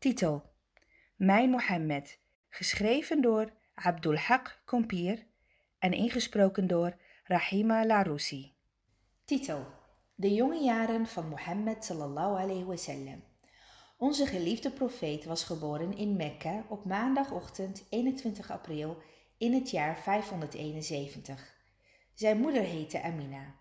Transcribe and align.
Titel: 0.00 0.42
Mijn 1.16 1.50
Mohammed, 1.50 2.18
geschreven 2.48 3.20
door 3.20 3.52
Abdul 3.74 4.16
Haq 4.16 4.64
Kompier 4.64 5.26
en 5.78 5.92
ingesproken 5.92 6.66
door 6.66 6.96
Rahima 7.24 7.86
Laroussi. 7.86 8.52
Titel: 9.24 9.66
De 10.14 10.34
jonge 10.34 10.62
jaren 10.62 11.06
van 11.06 11.28
Mohammed 11.28 11.84
sallallahu 11.84 12.38
alayhi 12.38 12.64
wasallam. 12.64 13.22
Onze 13.96 14.26
geliefde 14.26 14.70
profeet 14.70 15.24
was 15.24 15.44
geboren 15.44 15.96
in 15.96 16.16
Mekka 16.16 16.64
op 16.68 16.84
maandagochtend 16.84 17.86
21 17.90 18.50
april 18.50 19.02
in 19.38 19.52
het 19.52 19.70
jaar 19.70 19.98
571. 19.98 21.56
Zijn 22.14 22.40
moeder 22.40 22.62
heette 22.62 23.02
Amina. 23.02 23.54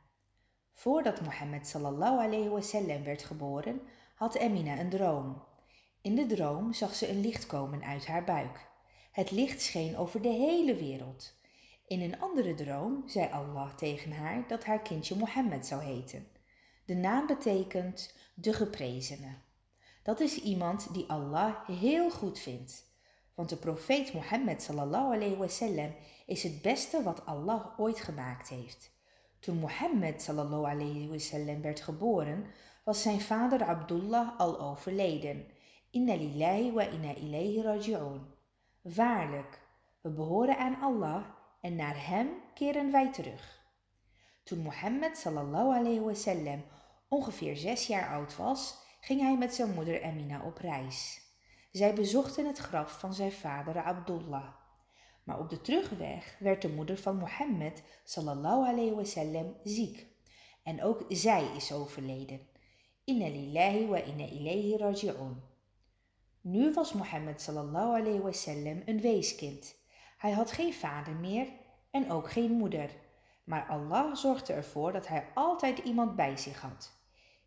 Voordat 0.73 1.21
Mohammed 1.21 1.67
sallallahu 1.67 2.19
alayhi 2.19 2.49
wasallam 2.49 3.03
werd 3.03 3.23
geboren, 3.23 3.81
had 4.15 4.39
Amina 4.39 4.79
een 4.79 4.89
droom. 4.89 5.47
In 6.01 6.15
de 6.15 6.25
droom 6.25 6.73
zag 6.73 6.95
ze 6.95 7.09
een 7.09 7.21
licht 7.21 7.45
komen 7.45 7.83
uit 7.83 8.05
haar 8.07 8.23
buik. 8.23 8.67
Het 9.11 9.31
licht 9.31 9.61
scheen 9.61 9.97
over 9.97 10.21
de 10.21 10.29
hele 10.29 10.75
wereld. 10.75 11.33
In 11.87 12.01
een 12.01 12.19
andere 12.19 12.53
droom 12.53 13.03
zei 13.05 13.31
Allah 13.31 13.75
tegen 13.75 14.11
haar 14.11 14.47
dat 14.47 14.63
haar 14.63 14.81
kindje 14.81 15.15
Mohammed 15.15 15.65
zou 15.65 15.83
heten. 15.83 16.27
De 16.85 16.95
naam 16.95 17.27
betekent 17.27 18.13
de 18.33 18.53
geprezene. 18.53 19.35
Dat 20.03 20.19
is 20.19 20.41
iemand 20.41 20.93
die 20.93 21.09
Allah 21.09 21.67
heel 21.67 22.11
goed 22.11 22.39
vindt. 22.39 22.87
Want 23.36 23.50
de 23.50 23.57
profeet 23.57 24.13
Mohammed 24.13 24.61
sallallahu 24.61 25.15
alayhi 25.15 25.36
wasallam 25.36 25.95
is 26.25 26.43
het 26.43 26.61
beste 26.61 27.03
wat 27.03 27.25
Allah 27.25 27.79
ooit 27.79 28.00
gemaakt 28.00 28.50
heeft. 28.50 28.91
Toen 29.39 29.57
Mohammed 29.57 30.21
sallallahu 30.21 30.65
alayhi 30.65 31.09
wasallam 31.09 31.61
werd 31.61 31.81
geboren, 31.81 32.45
was 32.83 33.02
zijn 33.02 33.22
vader 33.22 33.63
Abdullah 33.63 34.39
al 34.39 34.59
overleden. 34.59 35.45
Inna 35.92 36.16
lillahi 36.16 36.72
wa 36.72 36.84
inna 36.84 37.16
ilayhi 37.16 37.61
raji'un. 37.61 38.22
Waarlijk, 38.82 39.59
we 40.02 40.09
behoren 40.09 40.58
aan 40.58 40.81
Allah 40.81 41.23
en 41.62 41.76
naar 41.76 42.08
hem 42.08 42.30
keren 42.54 42.92
wij 42.92 43.12
terug. 43.12 43.64
Toen 44.44 44.59
Mohammed 44.59 45.18
sallallahu 45.18 45.78
alayhi 45.78 46.00
wasallam 46.00 46.64
ongeveer 47.08 47.58
zes 47.58 47.88
jaar 47.88 48.09
oud 48.09 48.36
was, 48.36 48.78
ging 49.02 49.22
hij 49.22 49.38
met 49.38 49.56
zijn 49.56 49.73
moeder 49.73 50.04
Amina 50.04 50.42
op 50.46 50.58
reis. 50.58 51.22
Zij 51.72 51.94
bezochten 51.94 52.46
het 52.46 52.58
graf 52.58 53.00
van 53.00 53.14
zijn 53.14 53.31
vader 53.31 53.84
Abdullah. 53.84 54.48
Maar 55.24 55.40
op 55.40 55.50
de 55.50 55.62
terugweg 55.62 56.36
werd 56.40 56.62
de 56.62 56.70
moeder 56.70 56.98
van 56.98 57.18
Mohammed 57.18 57.84
sallallahu 58.03 58.68
alayhi 58.68 58.94
wasallam 58.94 59.56
ziek. 59.64 60.08
En 60.64 60.84
ook 60.84 61.06
zij 61.08 61.46
is 61.56 61.72
overleden. 61.72 62.48
Inna 63.03 63.28
lillahi 63.28 63.88
wa 63.88 63.98
inna 63.98 64.26
ilayhi 64.26 64.78
raji'un. 64.78 65.48
Nu 66.42 66.73
was 66.73 66.94
Mohammed 66.94 67.42
sallallahu 67.42 68.00
alayhi 68.00 68.20
wasallam 68.20 68.82
een 68.86 69.02
weeskind. 69.02 69.76
Hij 70.18 70.32
had 70.32 70.52
geen 70.52 70.73
vader 70.73 71.14
meer 71.14 71.48
en 71.92 72.12
ook 72.12 72.31
geen 72.31 72.52
moeder. 72.52 72.90
Maar 73.44 73.66
Allah 73.70 74.16
zorgde 74.16 74.54
ervoor 74.54 74.92
dat 74.92 75.08
hij 75.08 75.28
altijd 75.34 75.78
iemand 75.78 76.16
bij 76.16 76.38
zich 76.38 76.62
had. 76.62 76.92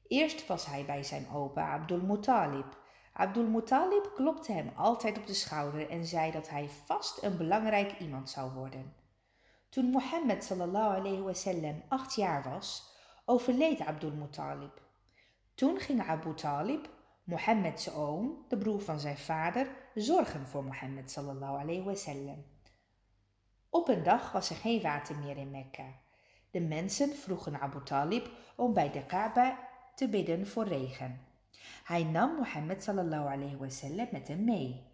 Eerst 0.07 0.47
was 0.47 0.67
hij 0.67 0.85
bij 0.85 1.03
zijn 1.03 1.31
opa 1.31 1.73
Abdul 1.73 2.01
Muttalib. 2.01 2.81
Abdul 3.13 3.63
klopte 4.15 4.53
hem 4.53 4.71
altijd 4.77 5.19
op 5.19 5.27
de 5.27 5.35
schouder 5.35 5.91
en 5.91 6.07
zei 6.07 6.31
dat 6.31 6.49
hij 6.49 6.69
vast 6.85 7.23
een 7.23 7.37
belangrijk 7.37 7.99
iemand 7.99 8.31
zou 8.31 8.53
worden. 8.53 8.95
Toen 9.69 9.85
Mohammed 9.85 10.45
sallallahu 10.45 10.99
alayhi 10.99 11.21
wasallam 11.21 11.83
acht 11.89 12.15
jaar 12.15 12.43
was, 12.43 12.91
overleed 13.25 13.81
Abdul 13.81 14.13
Muttalib. 14.13 14.81
Toen 15.55 15.79
ging 15.79 16.01
Abu 16.07 16.35
Talib, 16.35 16.89
Mohammeds 17.23 17.91
oom, 17.91 18.45
de 18.49 18.59
broer 18.59 18.81
van 18.81 19.01
zijn 19.01 19.19
vader, 19.19 19.67
zorgen 19.95 20.47
voor 20.47 20.65
Mohammed 20.65 21.11
sallallahu 21.11 21.61
alayhi 21.61 21.83
wasallam. 21.83 22.45
Op 23.71 23.89
een 23.89 24.03
dag 24.03 24.33
was 24.33 24.51
er 24.51 24.57
geen 24.57 24.83
water 24.83 25.19
meer 25.19 25.37
in 25.37 25.51
Mekka. 25.51 25.87
De 26.51 26.61
mensen 26.61 27.09
vroegen 27.17 27.61
Abu 27.61 27.83
Talib 27.85 28.31
om 28.57 28.73
bij 28.73 28.91
de 28.91 29.07
Kaaba 29.07 29.59
te 29.95 30.09
bidden 30.09 30.47
voor 30.47 30.65
regen. 30.65 31.21
Hij 31.85 32.05
nam 32.05 32.35
Mohammed 32.35 32.83
sallallahu 32.83 33.29
alayhi 33.29 33.57
wasallam 33.57 34.09
met 34.13 34.29
hem 34.29 34.45
mee. 34.45 34.91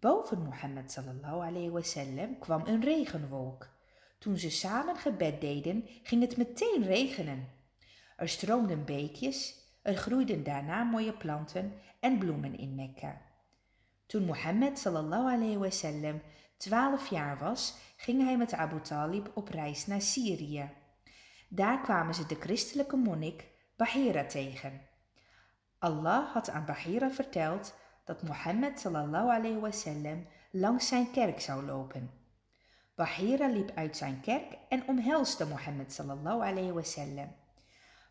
Boven 0.00 0.42
Mohammed 0.42 0.92
sallallahu 0.92 1.46
alayhi 1.46 1.70
wasallam 1.70 2.38
kwam 2.38 2.66
een 2.66 2.80
regenwolk. 2.80 3.68
Toen 4.18 4.36
ze 4.36 4.50
samen 4.50 4.96
gebed 4.96 5.40
deden, 5.40 5.84
ging 6.02 6.22
het 6.22 6.36
meteen 6.36 6.82
regenen. 6.82 7.48
Er 8.16 8.28
stroomden 8.28 8.84
beekjes, 8.84 9.57
er 9.82 9.96
groeiden 9.96 10.44
daarna 10.44 10.84
mooie 10.84 11.12
planten 11.12 11.72
en 12.00 12.18
bloemen 12.18 12.58
in 12.58 12.74
Mekka. 12.74 13.20
Toen 14.06 14.24
Mohammed 14.24 14.78
sallallahu 14.78 15.32
alayhi 15.32 16.20
twaalf 16.56 17.06
jaar 17.06 17.38
was, 17.38 17.74
ging 17.96 18.22
hij 18.22 18.36
met 18.36 18.54
Abu 18.54 18.80
Talib 18.80 19.30
op 19.34 19.48
reis 19.48 19.86
naar 19.86 20.00
Syrië. 20.00 20.70
Daar 21.48 21.80
kwamen 21.80 22.14
ze 22.14 22.26
de 22.26 22.34
christelijke 22.34 22.96
monnik 22.96 23.48
Bahira 23.76 24.24
tegen. 24.24 24.80
Allah 25.78 26.32
had 26.32 26.50
aan 26.50 26.64
Bahira 26.64 27.10
verteld 27.10 27.74
dat 28.04 28.22
Mohammed 28.22 28.80
sallallahu 28.80 29.30
alayhi 29.30 29.58
wasallam 29.58 30.26
langs 30.50 30.88
zijn 30.88 31.10
kerk 31.10 31.40
zou 31.40 31.64
lopen. 31.64 32.10
Bahira 32.94 33.48
liep 33.48 33.70
uit 33.74 33.96
zijn 33.96 34.20
kerk 34.20 34.58
en 34.68 34.88
omhelsde 34.88 35.46
Mohammed 35.46 35.92
sallallahu 35.92 36.42
alayhi 36.42 36.72
wasallam. 36.72 37.34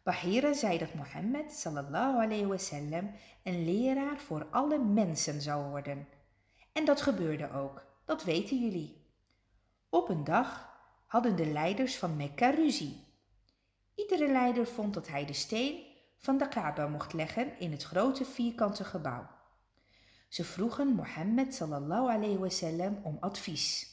Bahira 0.07 0.53
zei 0.53 0.77
dat 0.77 0.93
Mohammed 0.93 1.51
sallallahu 1.51 2.21
alayhi 2.21 2.45
wasallam 2.45 3.11
een 3.43 3.65
leraar 3.65 4.19
voor 4.19 4.47
alle 4.51 4.79
mensen 4.79 5.41
zou 5.41 5.69
worden. 5.69 6.07
En 6.73 6.85
dat 6.85 7.01
gebeurde 7.01 7.51
ook, 7.51 7.85
dat 8.05 8.23
weten 8.23 8.59
jullie. 8.59 9.05
Op 9.89 10.09
een 10.09 10.23
dag 10.23 10.69
hadden 11.05 11.35
de 11.35 11.45
leiders 11.45 11.97
van 11.97 12.15
Mekka 12.15 12.49
ruzie. 12.49 13.03
Iedere 13.95 14.31
leider 14.31 14.67
vond 14.67 14.93
dat 14.93 15.07
hij 15.07 15.25
de 15.25 15.33
steen 15.33 15.83
van 16.17 16.37
de 16.37 16.47
Kaaba 16.47 16.87
mocht 16.87 17.13
leggen 17.13 17.59
in 17.59 17.71
het 17.71 17.83
grote 17.83 18.25
vierkante 18.25 18.83
gebouw. 18.83 19.27
Ze 20.27 20.43
vroegen 20.43 20.87
Mohammed 20.87 21.55
sallallahu 21.55 22.09
alayhi 22.09 22.37
wasallam 22.37 22.99
om 23.03 23.17
advies, 23.19 23.87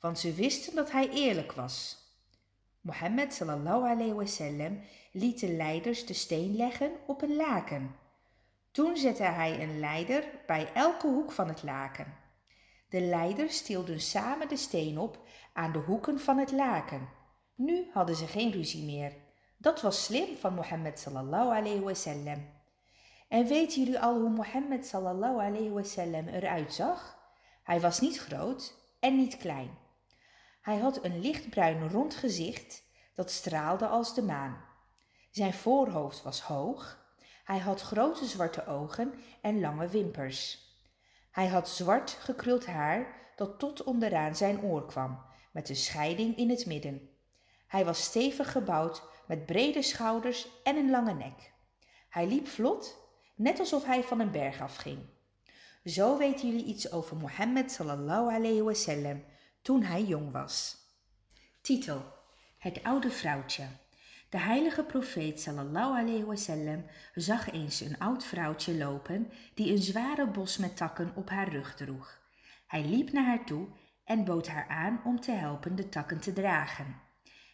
want 0.00 0.18
ze 0.18 0.34
wisten 0.34 0.74
dat 0.74 0.90
hij 0.90 1.08
eerlijk 1.08 1.52
was. 1.52 1.99
Mohammed 2.80 3.32
sallallahu 3.34 3.88
alayhi 3.88 4.12
wasallam 4.12 4.80
liet 5.12 5.40
de 5.40 5.48
leiders 5.48 6.06
de 6.06 6.14
steen 6.14 6.56
leggen 6.56 6.92
op 7.06 7.22
een 7.22 7.36
laken. 7.36 7.96
Toen 8.70 8.96
zette 8.96 9.22
hij 9.22 9.62
een 9.62 9.80
leider 9.80 10.24
bij 10.46 10.72
elke 10.72 11.06
hoek 11.06 11.32
van 11.32 11.48
het 11.48 11.62
laken. 11.62 12.14
De 12.88 13.00
leiders 13.00 13.62
tilden 13.62 14.00
samen 14.00 14.48
de 14.48 14.56
steen 14.56 14.98
op 14.98 15.18
aan 15.52 15.72
de 15.72 15.78
hoeken 15.78 16.20
van 16.20 16.38
het 16.38 16.52
laken. 16.52 17.08
Nu 17.54 17.88
hadden 17.92 18.16
ze 18.16 18.26
geen 18.26 18.52
ruzie 18.52 18.84
meer. 18.84 19.12
Dat 19.56 19.80
was 19.80 20.04
slim 20.04 20.36
van 20.36 20.54
Mohammed 20.54 20.98
sallallahu 20.98 21.56
alayhi 21.56 21.80
wasallam. 21.80 22.48
En 23.28 23.46
weten 23.46 23.82
jullie 23.82 24.00
al 24.00 24.20
hoe 24.20 24.30
Mohammed 24.30 24.86
sallallahu 24.86 25.40
alayhi 25.40 25.70
wasallam 25.70 26.28
eruit 26.28 26.72
zag? 26.74 27.18
Hij 27.62 27.80
was 27.80 28.00
niet 28.00 28.18
groot 28.18 28.74
en 29.00 29.16
niet 29.16 29.36
klein. 29.36 29.70
Hij 30.60 30.78
had 30.78 31.04
een 31.04 31.20
lichtbruin 31.20 31.88
rond 31.88 32.14
gezicht 32.14 32.82
dat 33.14 33.30
straalde 33.30 33.86
als 33.86 34.14
de 34.14 34.22
maan. 34.22 34.64
Zijn 35.30 35.52
voorhoofd 35.52 36.22
was 36.22 36.40
hoog. 36.40 36.98
Hij 37.44 37.58
had 37.58 37.80
grote 37.80 38.24
zwarte 38.24 38.66
ogen 38.66 39.14
en 39.40 39.60
lange 39.60 39.88
wimpers. 39.88 40.68
Hij 41.30 41.46
had 41.46 41.68
zwart 41.68 42.10
gekruld 42.10 42.66
haar 42.66 43.32
dat 43.36 43.58
tot 43.58 43.82
onderaan 43.82 44.36
zijn 44.36 44.62
oor 44.62 44.86
kwam, 44.86 45.22
met 45.52 45.68
een 45.68 45.76
scheiding 45.76 46.36
in 46.36 46.50
het 46.50 46.66
midden. 46.66 47.10
Hij 47.66 47.84
was 47.84 48.02
stevig 48.04 48.52
gebouwd 48.52 49.02
met 49.26 49.46
brede 49.46 49.82
schouders 49.82 50.48
en 50.62 50.76
een 50.76 50.90
lange 50.90 51.14
nek. 51.14 51.52
Hij 52.08 52.26
liep 52.26 52.48
vlot, 52.48 52.96
net 53.34 53.58
alsof 53.58 53.84
hij 53.84 54.02
van 54.02 54.20
een 54.20 54.30
berg 54.30 54.60
afging. 54.60 54.98
Zo 55.84 56.18
weten 56.18 56.48
jullie 56.48 56.64
iets 56.64 56.92
over 56.92 57.16
Mohammed 57.16 57.72
sallallahu 57.72 58.34
alayhi 58.34 58.62
wasallam 58.62 59.24
toen 59.62 59.82
hij 59.82 60.04
jong 60.04 60.32
was. 60.32 60.76
Titel: 61.60 62.12
Het 62.58 62.82
oude 62.82 63.10
vrouwtje. 63.10 63.66
De 64.28 64.38
heilige 64.38 64.84
profeet 64.84 65.40
sallallahu 65.40 65.98
alayhi 66.00 66.24
wasallam 66.24 66.84
zag 67.14 67.50
eens 67.50 67.80
een 67.80 67.98
oud 67.98 68.24
vrouwtje 68.24 68.76
lopen 68.76 69.32
die 69.54 69.72
een 69.72 69.82
zware 69.82 70.26
bos 70.26 70.56
met 70.56 70.76
takken 70.76 71.12
op 71.14 71.30
haar 71.30 71.48
rug 71.48 71.74
droeg. 71.74 72.20
Hij 72.66 72.84
liep 72.84 73.12
naar 73.12 73.24
haar 73.24 73.44
toe 73.44 73.68
en 74.04 74.24
bood 74.24 74.48
haar 74.48 74.68
aan 74.68 75.00
om 75.04 75.20
te 75.20 75.32
helpen 75.32 75.76
de 75.76 75.88
takken 75.88 76.20
te 76.20 76.32
dragen. 76.32 77.00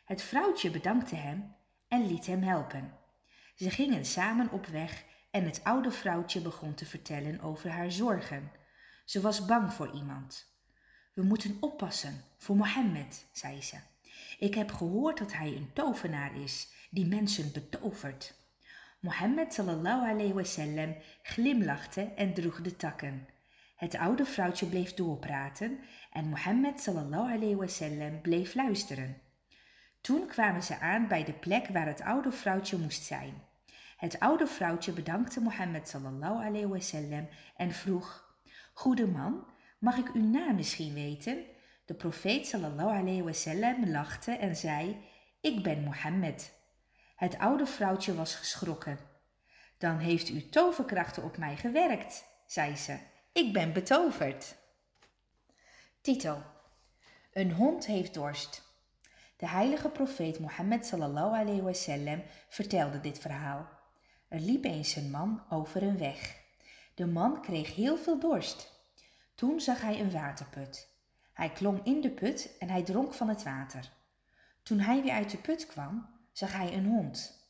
Het 0.04 0.22
vrouwtje 0.22 0.70
bedankte 0.70 1.14
hem 1.14 1.54
en 1.88 2.06
liet 2.06 2.26
hem 2.26 2.42
helpen. 2.42 2.98
Ze 3.54 3.70
gingen 3.70 4.04
samen 4.04 4.50
op 4.50 4.66
weg 4.66 5.04
en 5.30 5.44
het 5.44 5.64
oude 5.64 5.90
vrouwtje 5.90 6.40
begon 6.40 6.74
te 6.74 6.86
vertellen 6.86 7.40
over 7.40 7.70
haar 7.70 7.92
zorgen. 7.92 8.50
Ze 9.04 9.20
was 9.20 9.46
bang 9.46 9.72
voor 9.72 9.94
iemand. 9.94 10.55
We 11.16 11.22
moeten 11.22 11.56
oppassen 11.60 12.24
voor 12.36 12.56
Mohammed, 12.56 13.26
zei 13.32 13.62
ze. 13.62 13.76
Ik 14.38 14.54
heb 14.54 14.72
gehoord 14.72 15.18
dat 15.18 15.32
hij 15.32 15.46
een 15.46 15.70
tovenaar 15.72 16.36
is 16.42 16.68
die 16.90 17.06
mensen 17.06 17.52
betovert. 17.52 18.34
Mohammed 19.00 19.54
sallallahu 19.54 20.10
alayhi 20.10 20.32
wasallam 20.32 20.96
glimlachte 21.22 22.00
en 22.00 22.34
droeg 22.34 22.60
de 22.60 22.76
takken. 22.76 23.28
Het 23.76 23.94
oude 23.94 24.24
vrouwtje 24.24 24.66
bleef 24.66 24.94
doorpraten 24.94 25.78
en 26.12 26.28
Mohammed 26.28 26.80
sallallahu 26.80 27.32
alayhi 27.32 27.56
wasallam 27.56 28.20
bleef 28.20 28.54
luisteren. 28.54 29.20
Toen 30.00 30.26
kwamen 30.26 30.62
ze 30.62 30.78
aan 30.80 31.08
bij 31.08 31.24
de 31.24 31.32
plek 31.32 31.66
waar 31.66 31.86
het 31.86 32.00
oude 32.00 32.32
vrouwtje 32.32 32.78
moest 32.78 33.02
zijn. 33.02 33.42
Het 33.96 34.20
oude 34.20 34.46
vrouwtje 34.46 34.92
bedankte 34.92 35.40
Mohammed 35.40 35.88
sallallahu 35.88 36.44
alayhi 36.44 36.66
wasallam 36.66 37.28
en 37.56 37.72
vroeg: 37.72 38.34
Goede 38.72 39.06
man, 39.06 39.54
mag 39.78 39.96
ik 39.96 40.10
uw 40.14 40.30
naam 40.30 40.54
misschien 40.54 40.94
weten? 40.94 41.44
De 41.84 41.94
profeet 41.94 42.46
sallallahu 42.46 42.98
alayhi 42.98 43.22
wasallam 43.22 43.90
lachte 43.90 44.32
en 44.32 44.56
zei: 44.56 44.96
Ik 45.40 45.62
ben 45.62 45.82
Mohammed. 45.82 46.52
Het 47.16 47.38
oude 47.38 47.66
vrouwtje 47.66 48.14
was 48.14 48.34
geschrokken. 48.34 48.98
Dan 49.78 49.98
heeft 49.98 50.28
uw 50.28 50.48
toverkrachten 50.50 51.22
op 51.22 51.36
mij 51.36 51.56
gewerkt, 51.56 52.24
zei 52.46 52.76
ze. 52.76 52.98
Ik 53.32 53.52
ben 53.52 53.72
betoverd. 53.72 54.56
Titel: 56.00 56.42
Een 57.32 57.52
hond 57.52 57.86
heeft 57.86 58.14
dorst. 58.14 58.62
De 59.36 59.48
heilige 59.48 59.88
profeet 59.88 60.38
Mohammed 60.38 60.86
sallallahu 60.86 61.38
alayhi 61.40 61.62
wasallam 61.62 62.22
vertelde 62.48 63.00
dit 63.00 63.18
verhaal. 63.18 63.68
Er 64.28 64.40
liep 64.40 64.64
eens 64.64 64.96
een 64.96 65.10
man 65.10 65.42
over 65.50 65.82
een 65.82 65.98
weg. 65.98 66.36
De 66.94 67.06
man 67.06 67.40
kreeg 67.40 67.74
heel 67.74 67.96
veel 67.96 68.18
dorst. 68.18 68.75
Toen 69.36 69.60
zag 69.60 69.80
hij 69.80 70.00
een 70.00 70.10
waterput. 70.10 70.88
Hij 71.32 71.50
klom 71.50 71.80
in 71.84 72.00
de 72.00 72.10
put 72.10 72.56
en 72.58 72.68
hij 72.68 72.82
dronk 72.82 73.14
van 73.14 73.28
het 73.28 73.42
water. 73.42 73.92
Toen 74.62 74.78
hij 74.78 75.02
weer 75.02 75.12
uit 75.12 75.30
de 75.30 75.38
put 75.38 75.66
kwam, 75.66 76.08
zag 76.32 76.52
hij 76.52 76.72
een 76.72 76.86
hond. 76.86 77.44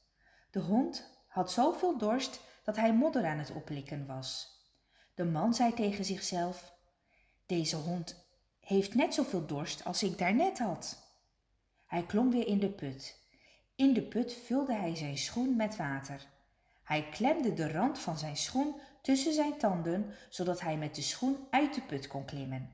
De 0.50 0.61
hond 0.61 1.11
had 1.29 1.53
zoveel 1.53 1.99
dorst 1.99 2.41
dat 2.65 2.77
hij 2.77 2.94
modder 2.94 3.27
aan 3.27 3.38
het 3.38 3.53
oplikken 3.53 4.06
was. 4.06 4.61
De 5.15 5.25
man 5.25 5.55
zei 5.55 5.75
tegen 5.75 6.05
zichzelf: 6.05 6.75
Deze 7.47 7.77
hond 7.77 8.27
heeft 8.61 8.94
net 8.94 9.15
zoveel 9.15 9.47
dorst 9.47 9.85
als 9.85 10.03
ik 10.03 10.19
daarnet 10.19 10.59
had. 10.59 11.11
Hij 11.87 12.06
klom 12.06 12.31
weer 12.31 12.47
in 12.47 12.59
de 12.59 12.71
put. 12.71 13.21
In 13.77 13.93
de 13.93 14.03
put 14.03 14.32
vulde 14.32 14.75
hij 14.75 14.97
zijn 14.97 15.19
schoen 15.19 15.56
met 15.56 15.77
water. 15.77 16.27
Hij 16.82 17.09
klemde 17.09 17.55
de 17.55 17.73
rand 17.73 17.99
van 17.99 18.19
zijn 18.19 18.37
schoen 18.37 18.81
tussen 19.06 19.32
zijn 19.32 19.58
tanden, 19.58 20.14
zodat 20.29 20.61
hij 20.61 20.76
met 20.76 20.94
de 20.94 21.03
schoen 21.03 21.47
uit 21.50 21.75
de 21.75 21.81
put 21.81 22.06
kon 22.06 22.25
klimmen. 22.25 22.70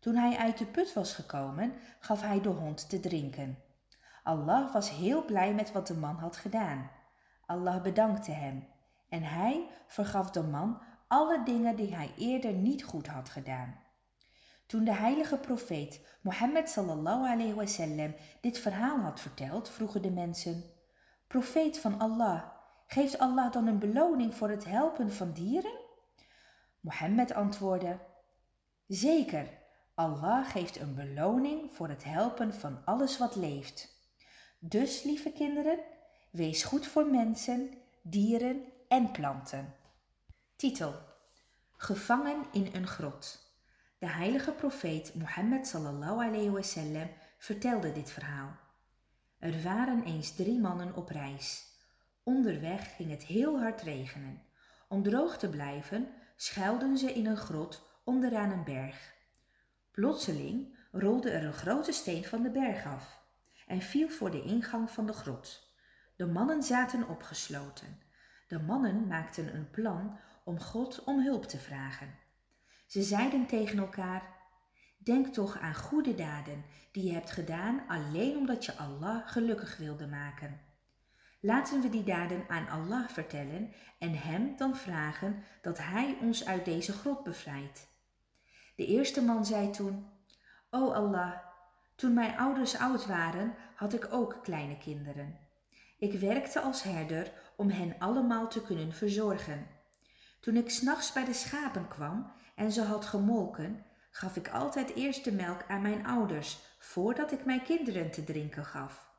Toen 0.00 0.14
hij 0.14 0.36
uit 0.36 0.58
de 0.58 0.66
put 0.66 0.92
was 0.92 1.12
gekomen, 1.12 1.72
gaf 2.00 2.20
hij 2.20 2.40
de 2.40 2.48
hond 2.48 2.88
te 2.88 3.00
drinken. 3.00 3.58
Allah 4.22 4.72
was 4.72 4.90
heel 4.90 5.24
blij 5.24 5.54
met 5.54 5.72
wat 5.72 5.86
de 5.86 5.94
man 5.94 6.16
had 6.16 6.36
gedaan. 6.36 6.90
Allah 7.46 7.82
bedankte 7.82 8.30
hem 8.30 8.66
en 9.08 9.22
hij 9.22 9.68
vergaf 9.86 10.30
de 10.30 10.42
man 10.42 10.82
alle 11.08 11.42
dingen 11.44 11.76
die 11.76 11.94
hij 11.94 12.12
eerder 12.16 12.52
niet 12.52 12.84
goed 12.84 13.06
had 13.06 13.28
gedaan. 13.28 13.80
Toen 14.66 14.84
de 14.84 14.94
heilige 14.94 15.36
profeet 15.36 16.18
Mohammed 16.20 16.68
sallallahu 16.68 17.28
alayhi 17.28 17.54
wasallam 17.54 18.14
dit 18.40 18.58
verhaal 18.58 18.98
had 18.98 19.20
verteld, 19.20 19.68
vroegen 19.68 20.02
de 20.02 20.10
mensen: 20.10 20.64
Profeet 21.26 21.78
van 21.78 21.98
Allah, 21.98 22.55
geeft 22.86 23.18
Allah 23.18 23.52
dan 23.52 23.66
een 23.66 23.78
beloning 23.78 24.34
voor 24.34 24.48
het 24.48 24.64
helpen 24.64 25.12
van 25.12 25.32
dieren? 25.32 25.78
Mohammed 26.80 27.34
antwoordde: 27.34 27.98
Zeker, 28.86 29.48
Allah 29.94 30.50
geeft 30.50 30.80
een 30.80 30.94
beloning 30.94 31.74
voor 31.74 31.88
het 31.88 32.04
helpen 32.04 32.54
van 32.54 32.84
alles 32.84 33.18
wat 33.18 33.36
leeft. 33.36 33.94
Dus, 34.58 35.02
lieve 35.02 35.32
kinderen, 35.32 35.78
wees 36.30 36.62
goed 36.62 36.86
voor 36.86 37.06
mensen, 37.06 37.70
dieren 38.02 38.64
en 38.88 39.10
planten. 39.10 39.74
Titel: 40.56 40.94
Gevangen 41.76 42.44
in 42.52 42.70
een 42.72 42.86
grot. 42.86 43.44
De 43.98 44.08
heilige 44.08 44.52
profeet 44.52 45.14
Mohammed 45.14 45.66
sallallahu 45.66 46.26
alayhi 46.26 46.50
wasallam 46.50 47.08
vertelde 47.38 47.92
dit 47.92 48.10
verhaal. 48.10 48.56
Er 49.38 49.62
waren 49.62 50.04
eens 50.04 50.34
drie 50.34 50.58
mannen 50.58 50.94
op 50.94 51.08
reis. 51.08 51.75
Onderweg 52.28 52.96
ging 52.96 53.10
het 53.10 53.22
heel 53.22 53.58
hard 53.58 53.82
regenen. 53.82 54.42
Om 54.88 55.02
droog 55.02 55.38
te 55.38 55.48
blijven 55.48 56.08
schuilden 56.36 56.98
ze 56.98 57.12
in 57.12 57.26
een 57.26 57.36
grot 57.36 58.00
onderaan 58.04 58.50
een 58.50 58.64
berg. 58.64 59.14
Plotseling 59.90 60.78
rolde 60.92 61.30
er 61.30 61.44
een 61.44 61.52
grote 61.52 61.92
steen 61.92 62.24
van 62.24 62.42
de 62.42 62.50
berg 62.50 62.86
af 62.86 63.22
en 63.66 63.80
viel 63.80 64.08
voor 64.08 64.30
de 64.30 64.42
ingang 64.42 64.90
van 64.90 65.06
de 65.06 65.12
grot. 65.12 65.72
De 66.16 66.26
mannen 66.26 66.62
zaten 66.62 67.08
opgesloten. 67.08 67.98
De 68.48 68.58
mannen 68.58 69.06
maakten 69.06 69.54
een 69.54 69.70
plan 69.70 70.18
om 70.44 70.60
God 70.60 71.04
om 71.04 71.22
hulp 71.22 71.44
te 71.44 71.58
vragen. 71.58 72.14
Ze 72.86 73.02
zeiden 73.02 73.46
tegen 73.46 73.78
elkaar: 73.78 74.22
Denk 74.98 75.26
toch 75.26 75.58
aan 75.58 75.74
goede 75.74 76.14
daden 76.14 76.64
die 76.92 77.04
je 77.04 77.12
hebt 77.12 77.30
gedaan 77.30 77.84
alleen 77.88 78.36
omdat 78.36 78.64
je 78.64 78.76
Allah 78.76 79.28
gelukkig 79.28 79.76
wilde 79.76 80.06
maken. 80.06 80.65
Laten 81.46 81.80
we 81.80 81.88
die 81.88 82.04
daden 82.04 82.44
aan 82.48 82.68
Allah 82.68 83.08
vertellen 83.08 83.72
en 83.98 84.14
Hem 84.14 84.56
dan 84.56 84.76
vragen 84.76 85.44
dat 85.62 85.78
Hij 85.78 86.18
ons 86.20 86.46
uit 86.46 86.64
deze 86.64 86.92
grot 86.92 87.24
bevrijdt. 87.24 87.88
De 88.76 88.86
eerste 88.86 89.22
man 89.22 89.46
zei 89.46 89.70
toen: 89.70 90.06
O 90.70 90.92
Allah, 90.92 91.32
toen 91.96 92.14
mijn 92.14 92.38
ouders 92.38 92.78
oud 92.78 93.06
waren, 93.06 93.54
had 93.74 93.94
ik 93.94 94.08
ook 94.10 94.38
kleine 94.42 94.78
kinderen. 94.78 95.38
Ik 95.98 96.20
werkte 96.20 96.60
als 96.60 96.82
herder 96.82 97.32
om 97.56 97.68
hen 97.68 97.94
allemaal 97.98 98.48
te 98.48 98.62
kunnen 98.62 98.92
verzorgen. 98.92 99.66
Toen 100.40 100.56
ik 100.56 100.70
s'nachts 100.70 101.12
bij 101.12 101.24
de 101.24 101.34
schapen 101.34 101.88
kwam 101.88 102.32
en 102.54 102.72
ze 102.72 102.82
had 102.82 103.04
gemolken, 103.04 103.84
gaf 104.10 104.36
ik 104.36 104.48
altijd 104.48 104.94
eerst 104.94 105.24
de 105.24 105.32
melk 105.32 105.64
aan 105.68 105.82
mijn 105.82 106.06
ouders 106.06 106.58
voordat 106.78 107.32
ik 107.32 107.44
mijn 107.44 107.62
kinderen 107.62 108.10
te 108.10 108.24
drinken 108.24 108.64
gaf. 108.64 109.15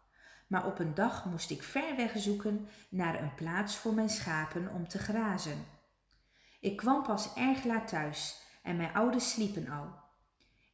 Maar 0.48 0.66
op 0.66 0.80
een 0.80 0.94
dag 0.94 1.26
moest 1.26 1.50
ik 1.50 1.64
ver 1.64 1.96
weg 1.96 2.12
zoeken 2.16 2.68
naar 2.90 3.22
een 3.22 3.36
plaats 3.36 3.78
voor 3.78 3.94
mijn 3.94 4.10
schapen 4.10 4.70
om 4.74 4.88
te 4.88 4.98
grazen. 4.98 5.66
Ik 6.60 6.78
kwam 6.78 7.04
pas 7.04 7.34
erg 7.36 7.64
laat 7.64 7.88
thuis 7.88 8.42
en 8.64 8.78
mijn 8.78 8.94
ouders 8.94 9.32
sliepen 9.32 9.68
al. 9.70 10.06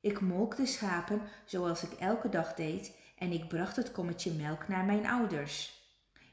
Ik 0.02 0.22
molk 0.22 0.56
de 0.56 0.66
schapen 0.66 1.22
zoals 1.46 1.84
ik 1.84 2.00
elke 2.00 2.30
dag 2.30 2.54
deed 2.54 2.98
en 3.18 3.31
ik 3.31 3.48
bracht 3.48 3.75
het 3.75 3.92
kommetje 3.92 4.31
melk 4.31 4.68
naar 4.68 4.86
mijn 4.86 5.08
ouders. 5.08 5.81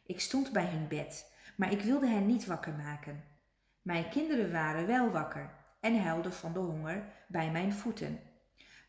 Ik 0.06 0.20
stond 0.20 0.52
bij 0.52 0.66
hun 0.66 0.88
bed, 0.88 1.32
maar 1.56 1.72
ik 1.72 1.80
wilde 1.80 2.06
hen 2.06 2.26
niet 2.26 2.46
wakker 2.46 2.72
maken. 2.72 3.24
Mijn 3.82 4.08
kinderen 4.08 4.52
waren 4.52 4.86
wel 4.86 5.10
wakker 5.10 5.50
en 5.80 6.02
huilden 6.02 6.32
van 6.32 6.52
de 6.52 6.58
honger 6.58 7.04
bij 7.28 7.50
mijn 7.50 7.72
voeten. 7.72 8.20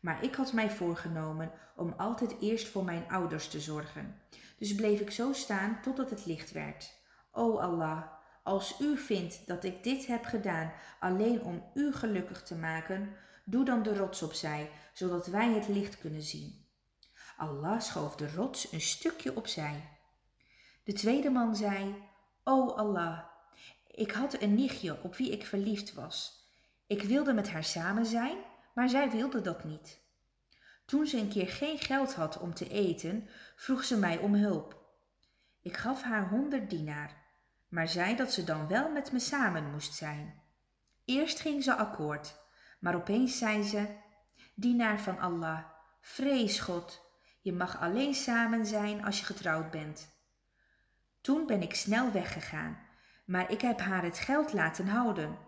Maar 0.02 0.24
ik 0.24 0.34
had 0.34 0.52
mij 0.52 0.70
voorgenomen 0.70 1.52
om 1.76 1.94
altijd 1.96 2.34
eerst 2.40 2.68
voor 2.68 2.84
mijn 2.84 3.08
ouders 3.08 3.48
te 3.48 3.60
zorgen. 3.60 4.20
Dus 4.58 4.74
bleef 4.74 5.00
ik 5.00 5.10
zo 5.10 5.32
staan 5.32 5.80
totdat 5.82 6.10
het 6.10 6.26
licht 6.26 6.52
werd. 6.52 6.94
O 7.30 7.56
Allah, 7.58 8.02
als 8.42 8.80
u 8.80 8.96
vindt 8.96 9.46
dat 9.46 9.64
ik 9.64 9.82
dit 9.82 10.06
heb 10.06 10.24
gedaan 10.24 10.72
alleen 11.00 11.42
om 11.42 11.70
u 11.74 11.92
gelukkig 11.92 12.42
te 12.42 12.54
maken, 12.54 13.16
doe 13.44 13.64
dan 13.64 13.82
de 13.82 13.96
rots 13.96 14.22
opzij, 14.22 14.70
zodat 14.92 15.26
wij 15.26 15.52
het 15.52 15.68
licht 15.68 15.98
kunnen 15.98 16.22
zien. 16.22 16.66
Allah 17.36 17.80
schoof 17.80 18.16
de 18.16 18.34
rots 18.34 18.72
een 18.72 18.80
stukje 18.80 19.36
opzij. 19.36 19.88
De 20.84 20.92
tweede 20.92 21.30
man 21.30 21.56
zei: 21.56 21.94
O 22.44 22.70
Allah, 22.70 23.18
ik 23.86 24.10
had 24.10 24.40
een 24.40 24.54
nichtje 24.54 25.02
op 25.02 25.16
wie 25.16 25.30
ik 25.30 25.46
verliefd 25.46 25.94
was. 25.94 26.40
Ik 26.86 27.02
wilde 27.02 27.32
met 27.32 27.50
haar 27.50 27.64
samen 27.64 28.06
zijn, 28.06 28.36
maar 28.74 28.88
zij 28.88 29.10
wilde 29.10 29.40
dat 29.40 29.64
niet. 29.64 30.00
Toen 30.84 31.06
ze 31.06 31.18
een 31.18 31.28
keer 31.28 31.48
geen 31.48 31.78
geld 31.78 32.14
had 32.14 32.38
om 32.38 32.54
te 32.54 32.68
eten, 32.68 33.28
vroeg 33.56 33.84
ze 33.84 33.98
mij 33.98 34.18
om 34.18 34.34
hulp. 34.34 34.80
Ik 35.62 35.76
gaf 35.76 36.02
haar 36.02 36.28
honderd 36.28 36.70
dinaar, 36.70 37.16
maar 37.68 37.88
zei 37.88 38.16
dat 38.16 38.32
ze 38.32 38.44
dan 38.44 38.68
wel 38.68 38.90
met 38.90 39.12
me 39.12 39.18
samen 39.18 39.70
moest 39.70 39.94
zijn. 39.94 40.42
Eerst 41.04 41.40
ging 41.40 41.62
ze 41.62 41.74
akkoord, 41.74 42.34
maar 42.80 42.94
opeens 42.94 43.38
zei 43.38 43.62
ze: 43.62 43.86
Dienaar 44.54 45.00
van 45.00 45.18
Allah, 45.18 45.64
vrees 46.00 46.60
God, 46.60 47.00
je 47.40 47.52
mag 47.52 47.80
alleen 47.80 48.14
samen 48.14 48.66
zijn 48.66 49.04
als 49.04 49.18
je 49.18 49.24
getrouwd 49.24 49.70
bent. 49.70 50.10
Toen 51.20 51.46
ben 51.46 51.62
ik 51.62 51.74
snel 51.74 52.12
weggegaan, 52.12 52.78
maar 53.24 53.50
ik 53.50 53.60
heb 53.60 53.80
haar 53.80 54.02
het 54.02 54.18
geld 54.18 54.52
laten 54.52 54.86
houden. 54.86 55.38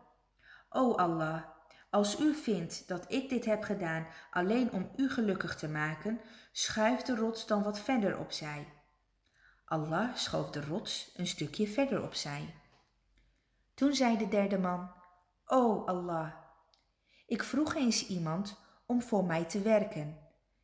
O 0.68 0.94
Allah, 0.94 1.53
als 1.94 2.20
u 2.20 2.34
vindt 2.34 2.88
dat 2.88 3.12
ik 3.12 3.28
dit 3.28 3.44
heb 3.44 3.62
gedaan 3.62 4.06
alleen 4.30 4.72
om 4.72 4.90
u 4.96 5.10
gelukkig 5.10 5.56
te 5.56 5.68
maken, 5.68 6.20
schuif 6.52 7.02
de 7.02 7.14
rots 7.14 7.46
dan 7.46 7.62
wat 7.62 7.80
verder 7.80 8.18
opzij. 8.18 8.66
Allah 9.64 10.16
schoof 10.16 10.50
de 10.50 10.64
rots 10.64 11.12
een 11.16 11.26
stukje 11.26 11.68
verder 11.68 12.02
opzij. 12.02 12.54
Toen 13.74 13.94
zei 13.94 14.16
de 14.16 14.28
derde 14.28 14.58
man: 14.58 14.92
O 15.44 15.84
Allah, 15.84 16.34
ik 17.26 17.42
vroeg 17.42 17.74
eens 17.74 18.06
iemand 18.06 18.56
om 18.86 19.02
voor 19.02 19.24
mij 19.24 19.44
te 19.44 19.60
werken. 19.60 20.18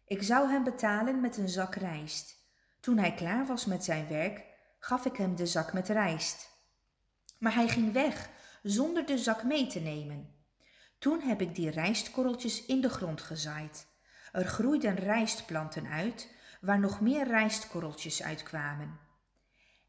Ik 0.05 0.23
zou 0.23 0.51
hem 0.51 0.65
betalen 0.65 1.21
met 1.21 1.37
een 1.37 1.49
zak 1.49 1.75
rijst. 1.75 2.37
Toen 2.81 2.99
hij 2.99 3.15
klaar 3.15 3.47
was 3.47 3.67
met 3.67 3.85
zijn 3.85 4.09
werk, 4.09 4.45
gaf 4.79 5.05
ik 5.05 5.17
hem 5.17 5.37
de 5.37 5.47
zak 5.47 5.73
met 5.73 5.89
rijst. 5.89 6.51
Maar 7.39 7.55
hij 7.55 7.69
ging 7.69 7.93
weg 7.93 8.31
zonder 8.63 9.07
de 9.07 9.19
zak 9.19 9.43
mee 9.45 9.67
te 9.67 9.81
nemen. 9.81 10.40
Toen 11.01 11.21
heb 11.21 11.41
ik 11.41 11.55
die 11.55 11.71
rijstkorreltjes 11.71 12.67
in 12.67 12.81
de 12.81 12.89
grond 12.89 13.21
gezaaid. 13.21 13.87
Er 14.33 14.45
groeiden 14.45 14.95
rijstplanten 14.95 15.87
uit, 15.87 16.35
waar 16.61 16.79
nog 16.79 17.01
meer 17.01 17.27
rijstkorreltjes 17.27 18.23
uitkwamen. 18.23 18.99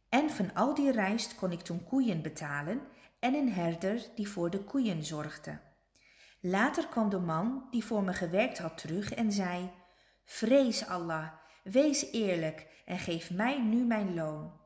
En 0.09 0.29
van 0.29 0.53
al 0.53 0.73
die 0.73 0.91
rijst 0.91 1.35
kon 1.35 1.51
ik 1.51 1.61
toen 1.61 1.83
koeien 1.83 2.21
betalen 2.21 2.81
en 3.19 3.33
een 3.33 3.51
herder 3.53 4.05
die 4.15 4.29
voor 4.29 4.49
de 4.49 4.63
koeien 4.63 5.03
zorgde. 5.03 5.59
Later 6.39 6.87
kwam 6.87 7.09
de 7.09 7.19
man 7.19 7.67
die 7.71 7.85
voor 7.85 8.03
me 8.03 8.13
gewerkt 8.13 8.57
had 8.57 8.77
terug 8.77 9.13
en 9.13 9.31
zei: 9.31 9.71
Vrees 10.25 10.85
Allah, 10.85 11.27
wees 11.63 12.11
eerlijk 12.11 12.83
en 12.85 12.99
geef 12.99 13.31
mij 13.31 13.61
nu 13.61 13.83
mijn 13.83 14.13
loon. 14.13 14.59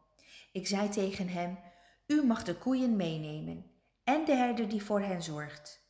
Ik 0.51 0.67
zei 0.67 0.89
tegen 0.89 1.27
hem: 1.27 1.59
U 2.07 2.25
mag 2.25 2.43
de 2.43 2.55
koeien 2.55 2.95
meenemen 2.95 3.71
en 4.03 4.25
de 4.25 4.35
herder 4.35 4.69
die 4.69 4.83
voor 4.83 5.01
hen 5.01 5.23
zorgt. 5.23 5.84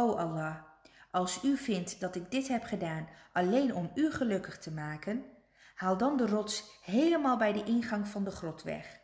O 0.00 0.14
Allah, 0.14 0.56
als 1.10 1.44
u 1.44 1.56
vindt 1.56 2.00
dat 2.00 2.14
ik 2.14 2.30
dit 2.30 2.48
heb 2.48 2.62
gedaan 2.62 3.08
alleen 3.32 3.74
om 3.74 3.90
u 3.94 4.10
gelukkig 4.10 4.58
te 4.58 4.72
maken, 4.72 5.24
haal 5.74 5.96
dan 5.96 6.16
de 6.16 6.26
rots 6.26 6.64
helemaal 6.84 7.36
bij 7.36 7.52
de 7.52 7.64
ingang 7.64 8.08
van 8.08 8.24
de 8.24 8.30
grot 8.30 8.62
weg. 8.62 9.00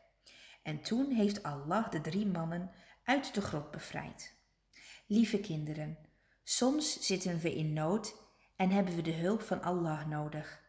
En 0.62 0.82
toen 0.82 1.10
heeft 1.10 1.42
Allah 1.42 1.90
de 1.90 2.00
drie 2.00 2.26
mannen 2.26 2.70
uit 3.04 3.34
de 3.34 3.40
grot 3.40 3.70
bevrijd. 3.70 4.34
Lieve 5.06 5.40
kinderen, 5.40 5.98
soms 6.42 7.00
zitten 7.00 7.38
we 7.38 7.54
in 7.54 7.72
nood 7.72 8.14
en 8.56 8.70
hebben 8.70 8.94
we 8.94 9.02
de 9.02 9.14
hulp 9.14 9.42
van 9.42 9.62
Allah 9.62 10.06
nodig. 10.06 10.62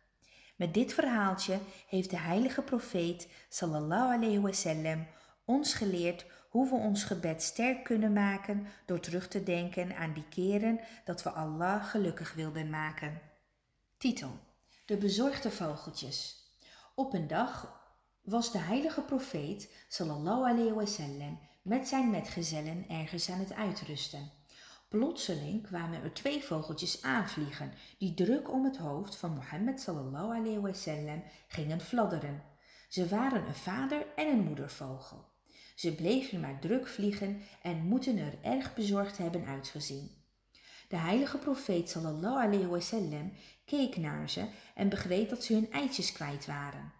Met 0.55 0.73
dit 0.73 0.93
verhaaltje 0.93 1.59
heeft 1.87 2.09
de 2.09 2.19
heilige 2.19 2.61
profeet 2.61 3.29
sallallahu 3.49 4.15
alayhi 4.15 4.39
wasallam 4.39 5.07
ons 5.45 5.73
geleerd 5.73 6.25
hoe 6.57 6.69
we 6.69 6.75
ons 6.75 7.03
gebed 7.03 7.41
sterk 7.43 7.83
kunnen 7.83 8.13
maken 8.13 8.67
door 8.85 8.99
terug 8.99 9.27
te 9.27 9.43
denken 9.43 9.95
aan 9.95 10.13
die 10.13 10.27
keren 10.29 10.79
dat 11.05 11.23
we 11.23 11.29
Allah 11.29 11.85
gelukkig 11.85 12.33
wilden 12.33 12.69
maken. 12.69 13.21
Titel: 13.97 14.39
De 14.85 14.97
bezorgde 14.97 15.51
vogeltjes. 15.51 16.45
Op 16.95 17.13
een 17.13 17.27
dag 17.27 17.81
was 18.21 18.51
de 18.51 18.57
heilige 18.57 19.01
profeet 19.01 19.85
sallallahu 19.87 20.49
alayhi 20.49 20.73
wasallam 20.73 21.39
met 21.61 21.87
zijn 21.87 22.09
metgezellen 22.09 22.85
ergens 22.89 23.29
aan 23.29 23.39
het 23.39 23.53
uitrusten. 23.53 24.31
Plotseling 24.87 25.63
kwamen 25.67 26.03
er 26.03 26.13
twee 26.13 26.43
vogeltjes 26.43 27.01
aanvliegen 27.01 27.73
die 27.97 28.13
druk 28.13 28.51
om 28.51 28.63
het 28.63 28.77
hoofd 28.77 29.15
van 29.15 29.33
Mohammed 29.33 29.81
sallallahu 29.81 30.35
alayhi 30.35 30.59
wasallam 30.59 31.23
gingen 31.47 31.81
fladderen. 31.81 32.43
Ze 32.87 33.07
waren 33.07 33.47
een 33.47 33.55
vader 33.55 34.05
en 34.15 34.27
een 34.27 34.43
moedervogel. 34.43 35.35
Ze 35.77 35.95
bleven 35.95 36.39
maar 36.39 36.59
druk 36.59 36.87
vliegen 36.87 37.41
en 37.61 37.77
moeten 37.77 38.17
er 38.17 38.37
erg 38.41 38.73
bezorgd 38.73 39.17
hebben 39.17 39.45
uitgezien. 39.45 40.11
De 40.87 40.95
heilige 40.95 41.37
profeet 41.37 41.89
sallallahu 41.89 42.45
alayhi 42.45 42.67
wasallam 42.67 43.33
keek 43.65 43.97
naar 43.97 44.29
ze 44.29 44.47
en 44.75 44.89
begreep 44.89 45.29
dat 45.29 45.43
ze 45.43 45.53
hun 45.53 45.71
eitjes 45.71 46.11
kwijt 46.11 46.45
waren. 46.45 46.93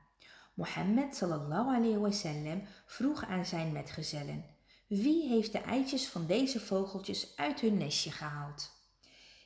Mohammed 0.54 1.16
sallallahu 1.16 1.76
alayhi 1.76 1.98
wasallam 1.98 2.62
vroeg 2.86 3.26
aan 3.26 3.46
zijn 3.46 3.72
metgezellen: 3.72 4.46
Wie 4.88 5.28
heeft 5.28 5.52
de 5.52 5.62
eitjes 5.62 6.08
van 6.08 6.26
deze 6.26 6.60
vogeltjes 6.60 7.36
uit 7.36 7.60
hun 7.60 7.78
nestje 7.78 8.12
gehaald? 8.12 8.72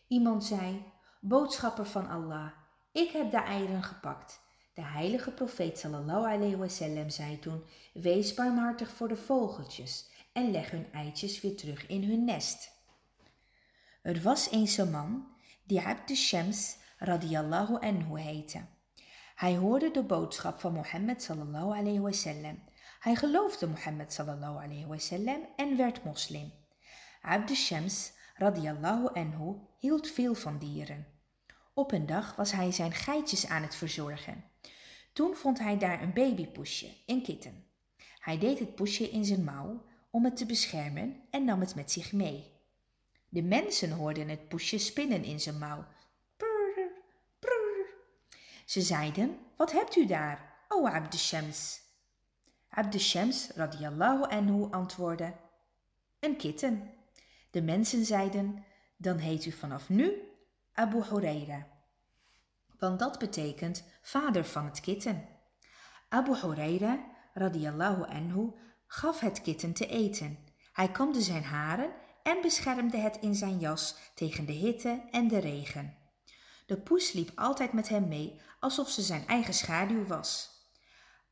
Iemand 0.08 0.44
zei: 0.44 0.84
Boodschapper 1.22 1.86
van 1.86 2.10
Allah, 2.10 2.52
ik 2.92 3.12
heb 3.12 3.32
de 3.32 3.38
eieren 3.38 3.84
gepakt. 3.84 4.40
De 4.74 4.82
heilige 4.82 5.32
profeet 5.32 5.80
sallallahu 5.80 6.28
alayhi 6.28 6.56
wasallam 6.56 7.10
zei 7.10 7.40
toen: 7.40 7.64
Wees 7.94 8.34
barmhartig 8.34 8.90
voor 8.90 9.08
de 9.08 9.16
vogeltjes 9.16 10.10
en 10.34 10.52
leg 10.52 10.72
hun 10.72 10.92
eitjes 10.92 11.42
weer 11.42 11.56
terug 11.56 11.88
in 11.88 12.04
hun 12.04 12.26
nest. 12.26 12.72
Er 14.02 14.22
was 14.22 14.50
eens 14.50 14.78
een 14.78 14.92
man 14.92 15.28
die 15.64 15.82
Abd 15.82 16.16
Shams 16.16 16.78
radiyallahu 16.98 17.80
anhu 17.80 18.20
heette. 18.20 18.66
Hij 19.36 19.56
hoorde 19.56 19.92
de 19.92 20.04
boodschap 20.04 20.60
van 20.60 20.74
Mohammed 20.74 21.24
sallallahu 21.24 21.78
alayhi 21.78 22.00
wasallam. 22.00 22.64
Hij 23.00 23.16
geloofde 23.16 23.68
Mohammed 23.68 24.14
sallallahu 24.14 24.64
alayhi 24.64 24.86
wasallam 24.86 25.48
en 25.56 25.78
werd 25.78 26.04
moslim. 26.04 26.52
Abd 27.22 27.56
Shams 27.56 28.12
radiyallahu 28.36 29.10
anhu 29.14 29.56
hield 29.78 30.08
veel 30.08 30.36
van 30.36 30.58
dieren. 30.58 31.11
Op 31.82 31.92
een 31.92 32.06
dag 32.06 32.36
was 32.36 32.52
hij 32.52 32.72
zijn 32.72 32.92
geitjes 32.92 33.48
aan 33.48 33.62
het 33.62 33.76
verzorgen. 33.76 34.44
Toen 35.14 35.36
vond 35.36 35.60
hij 35.60 35.78
daar 35.78 36.02
een 36.02 36.14
babypoesje, 36.14 36.96
een 37.06 37.24
kitten. 37.24 37.66
Hij 38.20 38.38
deed 38.38 38.60
het 38.60 38.76
poesje 38.76 39.10
in 39.10 39.26
zijn 39.26 39.44
mouw 39.44 39.86
om 40.12 40.26
het 40.26 40.38
te 40.38 40.46
beschermen 40.46 41.22
en 41.30 41.46
nam 41.46 41.60
het 41.60 41.76
met 41.76 41.92
zich 41.92 42.12
mee. 42.12 42.52
De 43.30 43.42
mensen 43.42 43.92
hoorden 43.92 44.30
het 44.30 44.48
poesje 44.48 44.78
spinnen 44.78 45.24
in 45.24 45.40
zijn 45.40 45.58
mouw. 45.58 45.86
Ze 48.66 48.82
zeiden, 48.82 49.38
wat 49.58 49.72
hebt 49.72 49.96
u 49.96 50.06
daar, 50.06 50.66
o 50.68 50.88
Abd 50.88 51.18
Shams? 51.18 51.82
Abd 52.70 53.00
Shams 53.00 53.50
radiallahu 53.56 54.24
anhu 54.24 54.68
antwoordde, 54.72 55.34
een 56.20 56.38
kitten. 56.38 56.92
De 57.52 57.62
mensen 57.62 58.06
zeiden, 58.06 58.66
dan 58.98 59.18
heet 59.18 59.46
u 59.46 59.52
vanaf 59.52 59.90
nu 59.90 60.14
Abu 60.74 61.04
Huraira 61.04 61.71
want 62.82 63.00
dat 63.00 63.20
betekent 63.20 63.84
vader 64.02 64.46
van 64.46 64.66
het 64.66 64.80
kitten. 64.80 65.28
Abu 66.10 66.36
Huraira 66.36 67.00
radiyallahu 67.34 68.04
anhu 68.04 68.52
gaf 68.88 69.20
het 69.20 69.42
kitten 69.42 69.74
te 69.74 69.88
eten. 69.88 70.38
Hij 70.74 70.92
kamde 70.92 71.22
zijn 71.22 71.44
haren 71.44 71.92
en 72.24 72.42
beschermde 72.42 72.98
het 72.98 73.18
in 73.20 73.36
zijn 73.36 73.60
jas 73.60 73.96
tegen 74.16 74.46
de 74.46 74.52
hitte 74.52 75.04
en 75.12 75.28
de 75.28 75.38
regen. 75.38 75.96
De 76.66 76.78
poes 76.78 77.12
liep 77.12 77.32
altijd 77.36 77.74
met 77.74 77.90
hem 77.90 78.08
mee 78.08 78.40
alsof 78.60 78.90
ze 78.90 79.02
zijn 79.02 79.28
eigen 79.28 79.54
schaduw 79.54 80.06
was. 80.06 80.50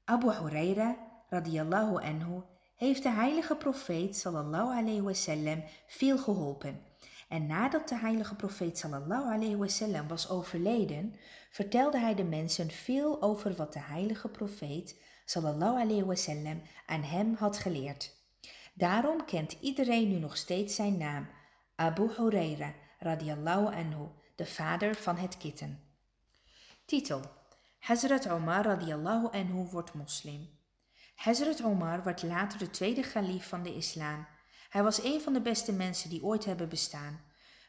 Abu 0.05 0.31
Huraira 0.31 0.97
radiyallahu 1.29 2.03
anhu 2.03 2.41
heeft 2.75 3.03
de 3.03 3.09
heilige 3.09 3.55
profeet 3.55 4.17
sallallahu 4.17 4.77
alayhi 4.77 5.01
wasallam 5.01 5.63
veel 5.87 6.17
geholpen 6.17 6.88
en 7.29 7.47
nadat 7.47 7.89
de 7.89 7.97
heilige 7.97 8.35
profeet 8.35 8.77
sallallahu 8.77 9.33
alayhi 9.33 9.57
wasallam 9.57 10.07
was 10.07 10.29
overleden, 10.29 11.15
vertelde 11.51 11.99
hij 11.99 12.15
de 12.15 12.23
mensen 12.23 12.71
veel 12.71 13.21
over 13.21 13.55
wat 13.55 13.73
de 13.73 13.79
heilige 13.79 14.27
profeet 14.27 15.01
sallallahu 15.25 15.79
alayhi 15.79 16.03
wasallam 16.03 16.61
aan 16.85 17.03
hem 17.03 17.33
had 17.33 17.57
geleerd. 17.57 18.17
Daarom 18.73 19.25
kent 19.25 19.57
iedereen 19.61 20.09
nu 20.09 20.19
nog 20.19 20.37
steeds 20.37 20.75
zijn 20.75 20.97
naam, 20.97 21.27
Abu 21.75 22.09
Huraira 22.17 22.73
radiallahu 22.99 23.75
anhu, 23.75 24.07
de 24.35 24.45
vader 24.45 24.95
van 24.95 25.17
het 25.17 25.37
kitten. 25.37 25.79
Titel 26.85 27.21
Hazrat 27.79 28.29
Omar 28.29 28.65
radiallahu 28.65 29.27
anhu 29.31 29.69
wordt 29.71 29.93
moslim. 29.93 30.49
Hazrat 31.15 31.63
Omar 31.63 32.03
werd 32.03 32.23
later 32.23 32.59
de 32.59 32.69
tweede 32.69 33.11
kalif 33.11 33.47
van 33.47 33.63
de 33.63 33.75
islam 33.75 34.27
hij 34.69 34.83
was 34.83 35.03
een 35.03 35.21
van 35.21 35.33
de 35.33 35.41
beste 35.41 35.73
mensen 35.73 36.09
die 36.09 36.23
ooit 36.23 36.45
hebben 36.45 36.69
bestaan. 36.69 37.21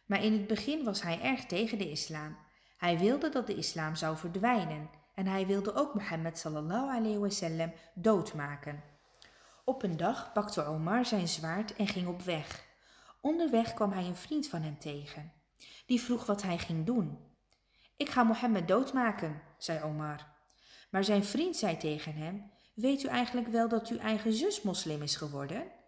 Maar 0.06 0.24
in 0.24 0.32
het 0.32 0.46
begin 0.46 0.84
was 0.84 1.02
hij 1.02 1.20
erg 1.20 1.46
tegen 1.46 1.78
de 1.78 1.90
islam. 1.90 2.36
Hij 2.76 2.98
wilde 2.98 3.28
dat 3.28 3.46
de 3.46 3.54
islam 3.54 3.94
zou 3.94 4.16
verdwijnen 4.16 4.90
en 5.14 5.26
hij 5.26 5.46
wilde 5.46 5.74
ook 5.74 5.94
Mohammed 5.94 6.38
sallallahu 6.38 6.96
alayhi 6.96 7.18
wasallam 7.18 7.72
doodmaken. 7.94 8.82
Op 9.64 9.82
een 9.82 9.96
dag 9.96 10.32
pakte 10.32 10.64
Omar 10.64 11.04
zijn 11.04 11.28
zwaard 11.28 11.76
en 11.76 11.86
ging 11.86 12.08
op 12.08 12.22
weg. 12.22 12.64
Onderweg 13.20 13.74
kwam 13.74 13.92
hij 13.92 14.04
een 14.04 14.16
vriend 14.16 14.48
van 14.48 14.62
hem 14.62 14.78
tegen. 14.78 15.32
Die 15.86 16.00
vroeg 16.00 16.26
wat 16.26 16.42
hij 16.42 16.58
ging 16.58 16.86
doen. 16.86 17.18
Ik 17.96 18.08
ga 18.08 18.22
Mohammed 18.22 18.68
doodmaken, 18.68 19.42
zei 19.58 19.82
Omar. 19.82 20.26
Maar 20.90 21.04
zijn 21.04 21.24
vriend 21.24 21.56
zei 21.56 21.76
tegen 21.76 22.14
hem: 22.14 22.50
Weet 22.74 23.02
u 23.02 23.08
eigenlijk 23.08 23.48
wel 23.48 23.68
dat 23.68 23.88
uw 23.88 23.98
eigen 23.98 24.32
zus 24.32 24.62
moslim 24.62 25.02
is 25.02 25.16
geworden? 25.16 25.78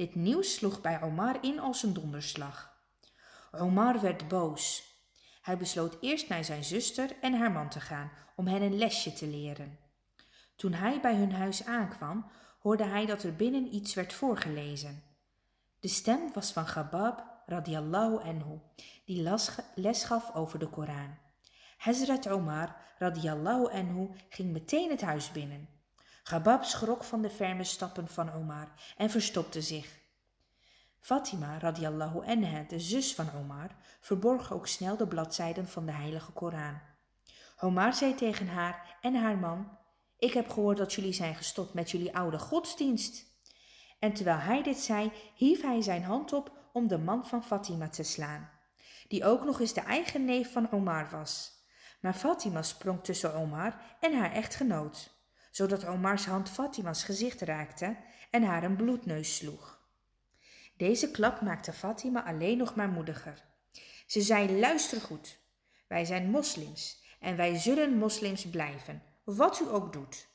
Dit 0.00 0.14
nieuws 0.14 0.54
sloeg 0.54 0.80
bij 0.80 1.02
Omar 1.02 1.38
in 1.40 1.58
als 1.58 1.82
een 1.82 1.92
donderslag. 1.92 2.76
Omar 3.52 4.00
werd 4.00 4.28
boos. 4.28 4.82
Hij 5.42 5.56
besloot 5.56 5.96
eerst 6.00 6.28
naar 6.28 6.44
zijn 6.44 6.64
zuster 6.64 7.16
en 7.20 7.34
haar 7.34 7.50
man 7.52 7.68
te 7.68 7.80
gaan 7.80 8.10
om 8.36 8.46
hen 8.46 8.62
een 8.62 8.78
lesje 8.78 9.12
te 9.12 9.26
leren. 9.26 9.78
Toen 10.56 10.72
hij 10.72 11.00
bij 11.00 11.14
hun 11.14 11.32
huis 11.32 11.64
aankwam, 11.64 12.30
hoorde 12.60 12.84
hij 12.84 13.06
dat 13.06 13.22
er 13.22 13.36
binnen 13.36 13.74
iets 13.74 13.94
werd 13.94 14.12
voorgelezen. 14.12 15.02
De 15.80 15.88
stem 15.88 16.32
was 16.32 16.52
van 16.52 16.66
Gabab 16.66 17.42
radiallahu 17.46 18.22
anhu, 18.22 18.58
die 19.04 19.22
les 19.74 20.04
gaf 20.04 20.34
over 20.34 20.58
de 20.58 20.68
Koran. 20.68 21.18
Hazrat 21.76 22.28
Omar 22.28 22.76
radiallahu 22.98 23.72
anhu 23.72 24.08
ging 24.28 24.52
meteen 24.52 24.90
het 24.90 25.00
huis 25.00 25.32
binnen. 25.32 25.79
Gabab 26.30 26.64
schrok 26.64 27.04
van 27.04 27.22
de 27.22 27.30
ferme 27.30 27.64
stappen 27.64 28.08
van 28.08 28.32
Omar 28.32 28.68
en 28.96 29.10
verstopte 29.10 29.62
zich. 29.62 29.98
Fatima 31.00 31.58
radiallahu 31.58 32.26
anha, 32.26 32.62
de 32.68 32.80
zus 32.80 33.14
van 33.14 33.32
Omar, 33.34 33.76
verborg 34.00 34.52
ook 34.52 34.66
snel 34.66 34.96
de 34.96 35.06
bladzijden 35.06 35.68
van 35.68 35.86
de 35.86 35.92
heilige 35.92 36.32
Koran. 36.32 36.80
Omar 37.60 37.94
zei 37.94 38.14
tegen 38.14 38.48
haar 38.48 38.96
en 39.00 39.14
haar 39.14 39.38
man, 39.38 39.78
ik 40.18 40.32
heb 40.32 40.50
gehoord 40.50 40.76
dat 40.76 40.92
jullie 40.92 41.12
zijn 41.12 41.34
gestopt 41.34 41.74
met 41.74 41.90
jullie 41.90 42.16
oude 42.16 42.38
godsdienst. 42.38 43.24
En 43.98 44.12
terwijl 44.12 44.38
hij 44.38 44.62
dit 44.62 44.78
zei, 44.78 45.12
hief 45.34 45.62
hij 45.62 45.82
zijn 45.82 46.04
hand 46.04 46.32
op 46.32 46.52
om 46.72 46.88
de 46.88 46.98
man 46.98 47.26
van 47.26 47.44
Fatima 47.44 47.88
te 47.88 48.02
slaan, 48.02 48.50
die 49.08 49.24
ook 49.24 49.44
nog 49.44 49.60
eens 49.60 49.74
de 49.74 49.80
eigen 49.80 50.24
neef 50.24 50.52
van 50.52 50.72
Omar 50.72 51.08
was. 51.10 51.52
Maar 52.00 52.14
Fatima 52.14 52.62
sprong 52.62 53.04
tussen 53.04 53.34
Omar 53.34 53.96
en 54.00 54.18
haar 54.18 54.32
echtgenoot, 54.32 55.18
zodat 55.50 55.86
Omars 55.86 56.26
hand 56.26 56.50
Fatima's 56.50 57.04
gezicht 57.04 57.40
raakte 57.40 57.96
en 58.30 58.42
haar 58.42 58.62
een 58.62 58.76
bloedneus 58.76 59.36
sloeg. 59.36 59.80
Deze 60.76 61.10
klap 61.10 61.40
maakte 61.40 61.72
Fatima 61.72 62.24
alleen 62.24 62.58
nog 62.58 62.74
maar 62.74 62.88
moediger. 62.88 63.44
Ze 64.06 64.20
zei: 64.20 64.58
Luister 64.60 65.00
goed, 65.00 65.38
wij 65.88 66.04
zijn 66.04 66.30
moslims 66.30 67.02
en 67.20 67.36
wij 67.36 67.56
zullen 67.56 67.98
moslims 67.98 68.50
blijven, 68.50 69.02
wat 69.24 69.60
u 69.60 69.68
ook 69.68 69.92
doet. 69.92 70.28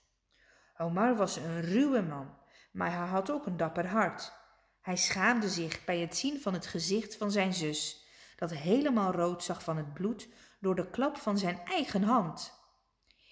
Omar 0.78 1.16
was 1.16 1.36
een 1.36 1.62
ruwe 1.62 2.02
man, 2.02 2.38
maar 2.72 2.92
hij 2.92 3.08
had 3.08 3.32
ook 3.32 3.46
een 3.46 3.58
dapper 3.58 3.88
hart. 3.88 4.34
Hij 4.82 4.96
schaamde 4.96 5.50
zich 5.50 5.86
bij 5.86 6.00
het 6.00 6.18
zien 6.18 6.42
van 6.42 6.54
het 6.54 6.68
gezicht 6.68 7.16
van 7.16 7.32
zijn 7.32 7.54
zus, 7.54 8.06
dat 8.36 8.54
helemaal 8.54 9.12
rood 9.12 9.44
zag 9.44 9.64
van 9.64 9.78
het 9.78 9.94
bloed 9.94 10.28
door 10.60 10.76
de 10.76 10.90
klap 10.90 11.18
van 11.18 11.38
zijn 11.38 11.60
eigen 11.66 12.04
hand. 12.04 12.54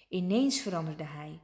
Ineens 0.08 0.60
veranderde 0.60 1.04
hij. 1.04 1.40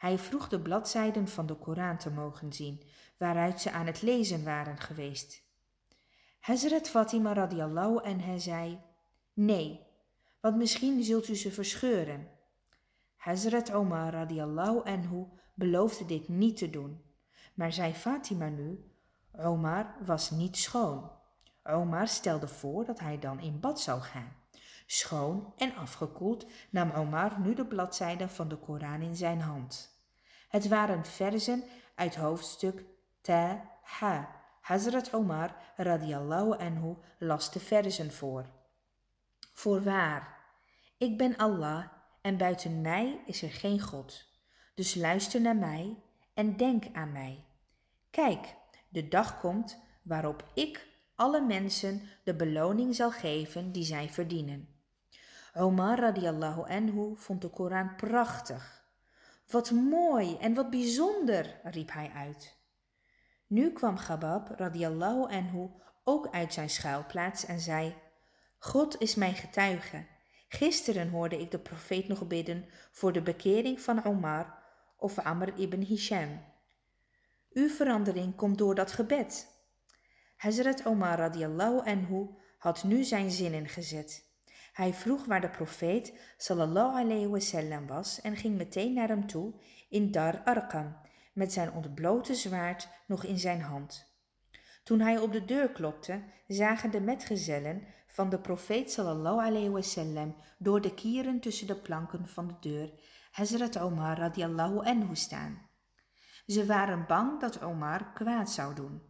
Hij 0.00 0.18
vroeg 0.18 0.48
de 0.48 0.60
bladzijden 0.60 1.28
van 1.28 1.46
de 1.46 1.54
Koran 1.54 1.98
te 1.98 2.10
mogen 2.10 2.52
zien, 2.52 2.82
waaruit 3.18 3.60
ze 3.60 3.70
aan 3.70 3.86
het 3.86 4.02
lezen 4.02 4.44
waren 4.44 4.78
geweest. 4.78 5.42
Hazrat 6.40 6.88
Fatima 6.88 7.32
radiallahu 7.32 8.08
hij 8.18 8.38
zei, 8.38 8.80
nee, 9.32 9.80
want 10.40 10.56
misschien 10.56 11.02
zult 11.02 11.28
u 11.28 11.36
ze 11.36 11.52
verscheuren. 11.52 12.28
Hazrat 13.16 13.72
Omar 13.72 14.12
radiallahu 14.12 14.80
anhu 14.84 15.24
beloofde 15.54 16.06
dit 16.06 16.28
niet 16.28 16.56
te 16.56 16.70
doen, 16.70 17.02
maar 17.54 17.72
zei 17.72 17.92
Fatima 17.94 18.48
nu, 18.48 18.90
Omar 19.32 19.96
was 20.04 20.30
niet 20.30 20.56
schoon. 20.56 21.10
Omar 21.62 22.08
stelde 22.08 22.48
voor 22.48 22.84
dat 22.84 23.00
hij 23.00 23.18
dan 23.18 23.40
in 23.40 23.60
bad 23.60 23.80
zou 23.80 24.00
gaan. 24.00 24.39
Schoon 24.92 25.52
en 25.56 25.74
afgekoeld 25.74 26.46
nam 26.70 26.90
Omar 26.90 27.40
nu 27.40 27.54
de 27.54 27.66
bladzijden 27.66 28.30
van 28.30 28.48
de 28.48 28.56
Koran 28.56 29.02
in 29.02 29.16
zijn 29.16 29.40
hand. 29.40 29.98
Het 30.48 30.68
waren 30.68 31.04
verzen 31.04 31.64
uit 31.94 32.16
hoofdstuk 32.16 32.84
Ta 33.20 33.70
Ha. 33.82 34.42
Hazrat 34.60 35.14
Omar 35.14 35.56
radiallahu 35.76 36.56
anhu 36.58 36.94
las 37.18 37.52
de 37.52 37.60
verzen 37.60 38.12
voor. 38.12 38.46
Voorwaar, 39.52 40.36
ik 40.98 41.18
ben 41.18 41.36
Allah 41.36 41.84
en 42.20 42.36
buiten 42.36 42.80
mij 42.80 43.20
is 43.26 43.42
er 43.42 43.52
geen 43.52 43.80
God. 43.80 44.26
Dus 44.74 44.94
luister 44.94 45.40
naar 45.40 45.56
mij 45.56 46.02
en 46.34 46.56
denk 46.56 46.84
aan 46.92 47.12
mij. 47.12 47.44
Kijk, 48.10 48.56
de 48.88 49.08
dag 49.08 49.40
komt 49.40 49.78
waarop 50.02 50.44
ik 50.54 50.88
alle 51.14 51.40
mensen 51.40 52.02
de 52.24 52.34
beloning 52.34 52.94
zal 52.94 53.10
geven 53.10 53.72
die 53.72 53.84
zij 53.84 54.08
verdienen. 54.08 54.69
Omar 55.54 55.98
radiallahu 55.98 56.68
anhu 56.68 57.16
vond 57.16 57.42
de 57.42 57.48
Koran 57.48 57.96
prachtig. 57.96 58.84
Wat 59.46 59.70
mooi 59.70 60.36
en 60.36 60.54
wat 60.54 60.70
bijzonder, 60.70 61.60
riep 61.62 61.92
hij 61.92 62.10
uit. 62.14 62.58
Nu 63.46 63.72
kwam 63.72 63.96
Gabab 63.96 64.48
radiallahu 64.48 65.32
anhu 65.32 65.68
ook 66.04 66.28
uit 66.30 66.52
zijn 66.52 66.70
schuilplaats 66.70 67.46
en 67.46 67.60
zei, 67.60 67.94
God 68.58 69.00
is 69.00 69.14
mijn 69.14 69.34
getuige. 69.34 70.06
Gisteren 70.48 71.10
hoorde 71.10 71.40
ik 71.40 71.50
de 71.50 71.58
profeet 71.58 72.08
nog 72.08 72.26
bidden 72.26 72.64
voor 72.90 73.12
de 73.12 73.22
bekering 73.22 73.80
van 73.80 74.04
Omar 74.04 74.62
of 74.96 75.18
Amr 75.18 75.58
ibn 75.58 75.80
Hisham. 75.80 76.44
Uw 77.50 77.68
verandering 77.68 78.36
komt 78.36 78.58
door 78.58 78.74
dat 78.74 78.92
gebed. 78.92 79.48
Hazrat 80.36 80.86
Omar 80.86 81.18
radiallahu 81.18 81.80
anhu 81.90 82.28
had 82.58 82.84
nu 82.84 83.04
zijn 83.04 83.30
zinnen 83.30 83.68
gezet. 83.68 84.29
Hij 84.80 84.94
vroeg 84.94 85.24
waar 85.24 85.40
de 85.40 85.48
profeet 85.48 86.34
sallallahu 86.36 87.04
alayhi 87.04 87.26
wasallam 87.26 87.86
was 87.86 88.20
en 88.20 88.36
ging 88.36 88.56
meteen 88.56 88.92
naar 88.92 89.08
hem 89.08 89.26
toe 89.26 89.54
in 89.88 90.10
Dar 90.10 90.42
Arqam 90.44 90.96
met 91.32 91.52
zijn 91.52 91.72
ontblote 91.72 92.34
zwaard 92.34 92.88
nog 93.06 93.24
in 93.24 93.38
zijn 93.38 93.60
hand. 93.60 94.14
Toen 94.84 95.00
hij 95.00 95.18
op 95.18 95.32
de 95.32 95.44
deur 95.44 95.70
klopte, 95.70 96.22
zagen 96.46 96.90
de 96.90 97.00
metgezellen 97.00 97.82
van 98.06 98.28
de 98.30 98.38
profeet 98.38 98.92
sallallahu 98.92 99.46
alayhi 99.46 99.70
wasallam 99.70 100.36
door 100.58 100.80
de 100.80 100.94
kieren 100.94 101.40
tussen 101.40 101.66
de 101.66 101.76
planken 101.76 102.28
van 102.28 102.46
de 102.46 102.56
deur 102.60 102.92
Hazrat 103.30 103.78
Omar 103.78 104.18
radiallahu 104.18 104.78
anhu 104.78 105.16
staan. 105.16 105.68
Ze 106.46 106.66
waren 106.66 107.04
bang 107.06 107.40
dat 107.40 107.62
Omar 107.62 108.12
kwaad 108.12 108.50
zou 108.50 108.74
doen. 108.74 109.02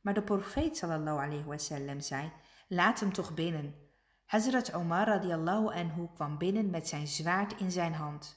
Maar 0.00 0.14
de 0.14 0.22
profeet 0.22 0.76
sallallahu 0.76 1.24
alayhi 1.24 1.44
wasallam 1.44 2.00
zei, 2.00 2.32
laat 2.68 3.00
hem 3.00 3.12
toch 3.12 3.34
binnen. 3.34 3.85
Hazrat 4.26 4.74
Omar 4.74 5.06
radiallahu 5.06 5.72
anhu 5.72 6.08
kwam 6.14 6.38
binnen 6.38 6.70
met 6.70 6.88
zijn 6.88 7.06
zwaard 7.06 7.60
in 7.60 7.70
zijn 7.70 7.94
hand. 7.94 8.36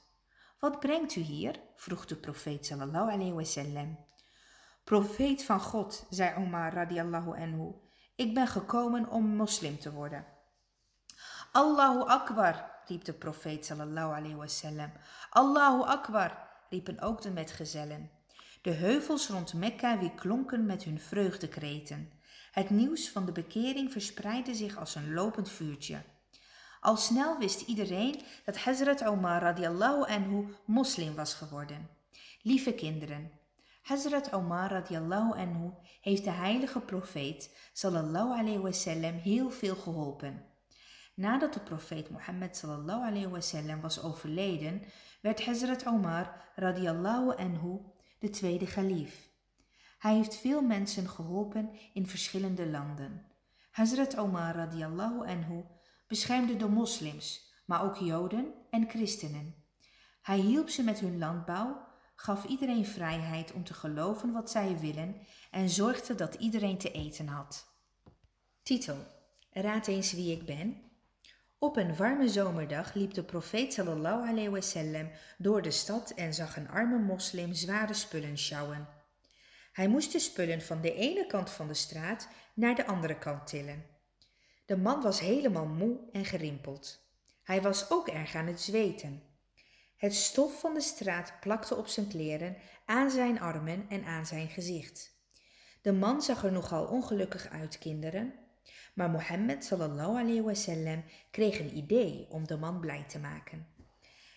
Wat 0.58 0.80
brengt 0.80 1.16
u 1.16 1.20
hier? 1.20 1.60
vroeg 1.76 2.04
de 2.06 2.16
profeet 2.16 2.66
sallallahu 2.66 3.10
alayhi 3.10 3.32
wasallam. 3.32 3.98
Profeet 4.84 5.44
van 5.44 5.60
God, 5.60 6.06
zei 6.10 6.36
Omar 6.36 6.72
radiallahu 6.72 7.40
anhu, 7.40 7.72
ik 8.14 8.34
ben 8.34 8.46
gekomen 8.46 9.08
om 9.08 9.24
moslim 9.24 9.78
te 9.78 9.92
worden. 9.92 10.26
Allahu 11.52 12.00
Akbar, 12.00 12.70
riep 12.86 13.04
de 13.04 13.12
profeet 13.12 13.66
sallallahu 13.66 14.14
alayhi 14.14 14.36
wasallam. 14.36 14.92
Allahu 15.30 15.82
Akbar, 15.82 16.48
riepen 16.68 17.00
ook 17.00 17.22
de 17.22 17.30
metgezellen. 17.30 18.10
De 18.62 18.70
heuvels 18.70 19.28
rond 19.28 19.54
Mekka 19.54 19.98
weerklonken 19.98 20.66
met 20.66 20.82
hun 20.82 21.00
vreugdekreten. 21.00 22.12
Het 22.50 22.70
nieuws 22.70 23.08
van 23.08 23.26
de 23.26 23.32
bekering 23.32 23.92
verspreidde 23.92 24.54
zich 24.54 24.78
als 24.78 24.94
een 24.94 25.12
lopend 25.12 25.50
vuurtje. 25.50 26.02
Al 26.80 26.96
snel 26.96 27.38
wist 27.38 27.60
iedereen 27.60 28.20
dat 28.44 28.58
Hazrat 28.58 29.04
Omar 29.04 29.42
radiallahu 29.42 30.12
anhu 30.12 30.46
moslim 30.64 31.14
was 31.14 31.34
geworden. 31.34 31.88
Lieve 32.42 32.72
kinderen, 32.72 33.30
Hazrat 33.82 34.32
Omar 34.32 34.70
radiallahu 34.70 35.38
anhu 35.38 35.70
heeft 36.00 36.24
de 36.24 36.30
heilige 36.30 36.80
profeet 36.80 37.50
sallallahu 37.72 38.38
alayhi 38.38 38.58
wasallam 38.58 39.14
heel 39.14 39.50
veel 39.50 39.74
geholpen. 39.74 40.44
Nadat 41.14 41.54
de 41.54 41.60
profeet 41.60 42.10
Mohammed 42.10 42.56
sallallahu 42.56 43.06
alayhi 43.06 43.28
wasallam 43.28 43.80
was 43.80 44.02
overleden, 44.02 44.82
werd 45.20 45.44
Hazrat 45.44 45.86
Omar 45.86 46.52
radiallahu 46.54 47.36
anhu 47.36 47.78
de 48.18 48.30
tweede 48.30 48.66
galief. 48.66 49.29
Hij 50.00 50.14
heeft 50.14 50.36
veel 50.36 50.62
mensen 50.62 51.08
geholpen 51.08 51.70
in 51.92 52.06
verschillende 52.06 52.66
landen. 52.66 53.26
Hazrat 53.70 54.16
Omar 54.16 54.54
radiallahu 54.54 55.26
anhu 55.26 55.64
beschermde 56.08 56.56
de 56.56 56.68
moslims, 56.68 57.52
maar 57.66 57.84
ook 57.84 57.96
joden 57.96 58.54
en 58.70 58.88
christenen. 58.88 59.54
Hij 60.22 60.38
hielp 60.38 60.68
ze 60.68 60.82
met 60.82 61.00
hun 61.00 61.18
landbouw, 61.18 61.86
gaf 62.14 62.44
iedereen 62.44 62.86
vrijheid 62.86 63.52
om 63.52 63.64
te 63.64 63.74
geloven 63.74 64.32
wat 64.32 64.50
zij 64.50 64.78
willen 64.78 65.16
en 65.50 65.68
zorgde 65.68 66.14
dat 66.14 66.34
iedereen 66.34 66.78
te 66.78 66.92
eten 66.92 67.26
had. 67.26 67.66
Titel 68.62 68.96
Raad 69.50 69.86
eens 69.86 70.12
wie 70.12 70.32
ik 70.32 70.46
ben. 70.46 70.82
Op 71.58 71.76
een 71.76 71.96
warme 71.96 72.28
zomerdag 72.28 72.94
liep 72.94 73.14
de 73.14 73.22
profeet 73.22 73.72
sallallahu 73.72 74.28
alayhi 74.28 75.10
door 75.38 75.62
de 75.62 75.70
stad 75.70 76.10
en 76.10 76.34
zag 76.34 76.56
een 76.56 76.68
arme 76.68 76.98
moslim 76.98 77.54
zware 77.54 77.94
spullen 77.94 78.38
sjouwen. 78.38 78.98
Hij 79.72 79.88
moest 79.88 80.12
de 80.12 80.18
spullen 80.18 80.62
van 80.62 80.80
de 80.80 80.94
ene 80.94 81.26
kant 81.26 81.50
van 81.50 81.68
de 81.68 81.74
straat 81.74 82.28
naar 82.54 82.74
de 82.74 82.86
andere 82.86 83.18
kant 83.18 83.46
tillen. 83.46 83.84
De 84.66 84.76
man 84.76 85.02
was 85.02 85.20
helemaal 85.20 85.66
moe 85.66 85.98
en 86.12 86.24
gerimpeld. 86.24 87.08
Hij 87.42 87.62
was 87.62 87.90
ook 87.90 88.08
erg 88.08 88.34
aan 88.34 88.46
het 88.46 88.60
zweten. 88.60 89.22
Het 89.96 90.14
stof 90.14 90.60
van 90.60 90.74
de 90.74 90.80
straat 90.80 91.32
plakte 91.40 91.76
op 91.76 91.86
zijn 91.86 92.08
kleren, 92.08 92.56
aan 92.86 93.10
zijn 93.10 93.40
armen 93.40 93.86
en 93.88 94.04
aan 94.04 94.26
zijn 94.26 94.48
gezicht. 94.48 95.18
De 95.82 95.92
man 95.92 96.22
zag 96.22 96.44
er 96.44 96.52
nogal 96.52 96.86
ongelukkig 96.86 97.48
uit, 97.48 97.78
kinderen. 97.78 98.34
Maar 98.94 99.10
Mohammed 99.10 99.64
sallallahu 99.64 100.10
alayhi 100.10 100.42
wasallam 100.42 101.04
kreeg 101.30 101.58
een 101.58 101.76
idee 101.76 102.26
om 102.30 102.46
de 102.46 102.56
man 102.56 102.80
blij 102.80 103.04
te 103.08 103.18
maken. 103.18 103.66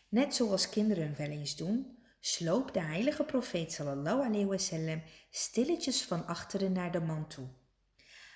Net 0.10 0.36
zoals 0.36 0.70
kinderen 0.70 1.16
wel 1.18 1.28
eens 1.28 1.56
doen, 1.56 1.98
sloop 2.26 2.74
de 2.74 2.80
heilige 2.80 3.24
profeet 3.24 3.72
sallallahu 3.72 4.26
alayhi 4.26 4.46
wasallam 4.46 5.04
stilletjes 5.30 6.04
van 6.04 6.26
achteren 6.26 6.72
naar 6.72 6.92
de 6.92 7.00
man 7.00 7.28
toe. 7.28 7.48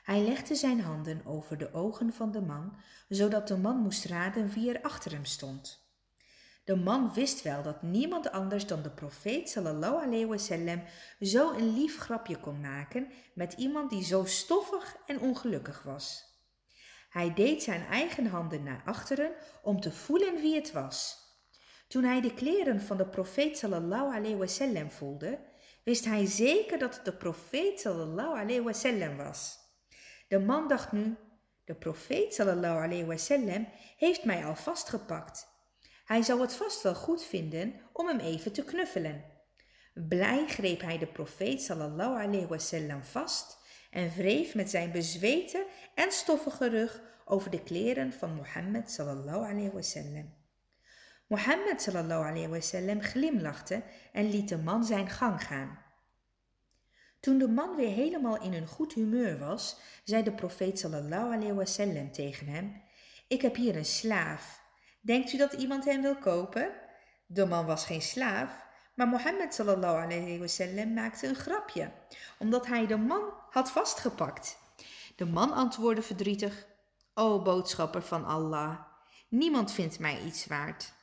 Hij 0.03 0.21
legde 0.21 0.55
zijn 0.55 0.81
handen 0.81 1.25
over 1.25 1.57
de 1.57 1.73
ogen 1.73 2.13
van 2.13 2.31
de 2.31 2.41
man, 2.41 2.77
zodat 3.09 3.47
de 3.47 3.57
man 3.57 3.77
moest 3.77 4.05
raden 4.05 4.49
wie 4.49 4.73
er 4.73 4.81
achter 4.81 5.11
hem 5.11 5.25
stond. 5.25 5.89
De 6.63 6.75
man 6.75 7.13
wist 7.13 7.41
wel 7.41 7.63
dat 7.63 7.81
niemand 7.81 8.31
anders 8.31 8.67
dan 8.67 8.81
de 8.81 8.91
profeet 8.91 9.49
sallallahu 9.49 10.05
alayhi 10.05 10.25
wasallam 10.25 10.83
zo 11.19 11.51
een 11.53 11.73
lief 11.73 11.97
grapje 11.97 12.39
kon 12.39 12.59
maken 12.59 13.11
met 13.33 13.53
iemand 13.53 13.89
die 13.89 14.03
zo 14.03 14.25
stoffig 14.25 14.97
en 15.05 15.19
ongelukkig 15.19 15.83
was. 15.83 16.23
Hij 17.09 17.33
deed 17.33 17.63
zijn 17.63 17.85
eigen 17.85 18.25
handen 18.25 18.63
naar 18.63 18.81
achteren 18.85 19.31
om 19.61 19.79
te 19.79 19.91
voelen 19.91 20.35
wie 20.35 20.55
het 20.55 20.71
was. 20.71 21.25
Toen 21.87 22.03
hij 22.03 22.21
de 22.21 22.33
kleren 22.33 22.81
van 22.81 22.97
de 22.97 23.07
profeet 23.07 23.57
sallallahu 23.57 24.15
alayhi 24.15 24.35
wasallam 24.35 24.91
voelde, 24.91 25.39
wist 25.83 26.05
hij 26.05 26.25
zeker 26.25 26.77
dat 26.77 26.95
het 26.95 27.05
de 27.05 27.13
profeet 27.13 27.79
sallallahu 27.79 28.39
alayhi 28.39 28.61
wasallam 28.61 29.17
was. 29.17 29.57
De 30.27 30.39
man 30.39 30.67
dacht 30.67 30.91
nu, 30.91 31.15
de 31.65 31.75
profeet 31.75 32.33
sallallahu 32.33 32.83
alayhi 32.83 33.05
wasallam 33.05 33.67
heeft 33.97 34.23
mij 34.23 34.45
al 34.45 34.55
vastgepakt. 34.55 35.47
Hij 36.05 36.21
zou 36.21 36.41
het 36.41 36.53
vast 36.53 36.81
wel 36.83 36.95
goed 36.95 37.23
vinden 37.23 37.73
om 37.93 38.07
hem 38.07 38.19
even 38.19 38.53
te 38.53 38.63
knuffelen. 38.63 39.23
Blij 39.93 40.47
greep 40.47 40.81
hij 40.81 40.97
de 40.97 41.07
profeet 41.07 41.61
sallallahu 41.61 42.21
alayhi 42.23 42.47
wasallam 42.47 43.03
vast 43.03 43.57
en 43.91 44.09
wreef 44.09 44.55
met 44.55 44.69
zijn 44.69 44.91
bezweten 44.91 45.65
en 45.95 46.11
stoffige 46.11 46.69
rug 46.69 47.01
over 47.25 47.51
de 47.51 47.63
kleren 47.63 48.13
van 48.13 48.33
Mohammed 48.33 48.91
sallallahu 48.91 49.45
alayhi 49.45 49.71
wasallam. 49.71 50.33
Mohammed 51.27 51.81
sallallahu 51.81 52.25
alayhi 52.25 52.47
wasallam 52.47 53.01
glimlachte 53.01 53.83
en 54.11 54.29
liet 54.29 54.49
de 54.49 54.57
man 54.57 54.83
zijn 54.83 55.09
gang 55.09 55.43
gaan. 55.43 55.79
Toen 57.19 57.37
de 57.37 57.47
man 57.47 57.75
weer 57.75 57.93
helemaal 57.93 58.41
in 58.41 58.53
een 58.53 58.67
goed 58.67 58.93
humeur 58.93 59.39
was, 59.39 59.77
zei 60.03 60.23
de 60.23 60.31
profeet 60.31 60.79
sallallahu 60.79 61.33
alayhi 61.33 61.53
wasallam 61.53 62.11
tegen 62.11 62.47
hem: 62.47 62.81
Ik 63.27 63.41
heb 63.41 63.55
hier 63.55 63.75
een 63.75 63.85
slaaf. 63.85 64.61
Denkt 65.01 65.33
u 65.33 65.37
dat 65.37 65.53
iemand 65.53 65.85
hem 65.85 66.01
wil 66.01 66.17
kopen? 66.17 66.71
De 67.25 67.45
man 67.45 67.65
was 67.65 67.85
geen 67.85 68.01
slaaf, 68.01 68.65
maar 68.93 69.07
Mohammed 69.07 69.53
sallallahu 69.53 70.03
alayhi 70.03 70.39
wasallam 70.39 70.93
maakte 70.93 71.27
een 71.27 71.35
grapje, 71.35 71.91
omdat 72.39 72.67
hij 72.67 72.87
de 72.87 72.97
man 72.97 73.33
had 73.49 73.71
vastgepakt. 73.71 74.57
De 75.15 75.25
man 75.25 75.51
antwoordde 75.51 76.01
verdrietig: 76.01 76.67
O 77.13 77.41
boodschapper 77.41 78.01
van 78.01 78.25
Allah, 78.25 78.79
niemand 79.29 79.71
vindt 79.71 79.99
mij 79.99 80.21
iets 80.21 80.45
waard. 80.45 80.95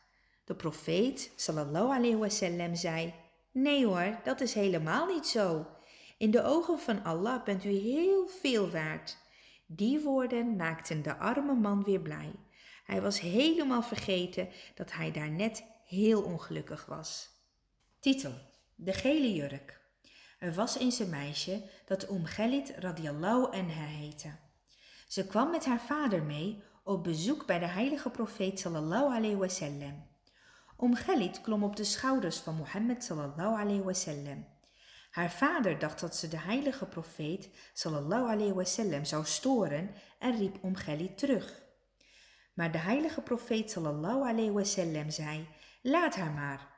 De 0.45 0.55
profeet 0.55 1.33
sallallahu 1.37 1.95
alayhi 1.95 2.17
wasallam 2.17 2.75
zei: 2.75 3.15
Nee 3.53 3.87
hoor, 3.87 4.19
dat 4.25 4.41
is 4.41 4.55
helemaal 4.55 5.07
niet 5.07 5.27
zo. 5.27 5.67
In 6.19 6.31
de 6.31 6.43
ogen 6.43 6.79
van 6.79 7.05
Allah 7.05 7.45
bent 7.45 7.65
u 7.65 7.69
heel 7.71 8.27
veel 8.27 8.71
waard. 8.71 9.19
Die 9.67 10.01
woorden 10.01 10.57
maakten 10.57 11.03
de 11.03 11.17
arme 11.17 11.55
man 11.55 11.85
weer 11.85 12.01
blij. 12.01 12.33
Hij 12.85 13.03
was 13.03 13.21
helemaal 13.21 13.83
vergeten 13.83 14.49
dat 14.75 14.93
hij 14.93 15.13
daar 15.13 15.31
net 15.31 15.65
heel 15.85 16.23
ongelukkig 16.23 16.87
was. 16.87 17.29
Titel: 18.01 18.33
De 18.75 18.93
gele 18.93 19.35
jurk. 19.35 19.83
Er 20.39 20.55
was 20.55 20.79
eens 20.79 20.99
een 20.99 21.11
meisje 21.11 21.63
dat 21.87 22.07
Om 22.07 22.25
Khalid 22.25 22.75
radiallahu 22.79 23.57
anha 23.57 23.85
heette. 23.85 24.31
Ze 25.09 25.27
kwam 25.27 25.51
met 25.51 25.65
haar 25.65 25.81
vader 25.81 26.23
mee 26.23 26.63
op 26.83 27.05
bezoek 27.05 27.47
bij 27.47 27.59
de 27.59 27.67
heilige 27.67 28.11
profeet 28.11 28.61
sallallahu 28.61 29.15
alayhi 29.15 29.37
wasallam. 29.37 30.13
Om 30.77 30.95
Khalid 30.95 31.41
klom 31.41 31.65
op 31.65 31.77
de 31.77 31.85
schouders 31.85 32.39
van 32.39 32.55
Mohammed 32.55 33.05
sallallahu 33.05 33.61
alayhi 33.61 33.83
wasallam. 33.83 34.47
Haar 35.11 35.31
vader 35.31 35.79
dacht 35.79 36.01
dat 36.01 36.17
ze 36.17 36.29
de 36.29 36.39
heilige 36.39 36.87
profeet 36.87 37.51
sallallahu 37.73 38.31
alayhi 38.31 38.53
wasallam 38.53 39.05
zou 39.05 39.25
storen 39.25 39.95
en 40.19 40.37
riep 40.37 40.59
Om 40.63 40.75
Khalid 40.75 41.19
terug. 41.19 41.63
Maar 42.55 42.73
de 42.73 42.79
heilige 42.79 43.21
profeet 43.21 43.71
sallallahu 43.71 44.29
alayhi 44.29 44.51
wasallam 44.51 45.11
zei: 45.11 45.49
Laat 45.83 46.17
haar 46.17 46.33
maar. 46.33 46.73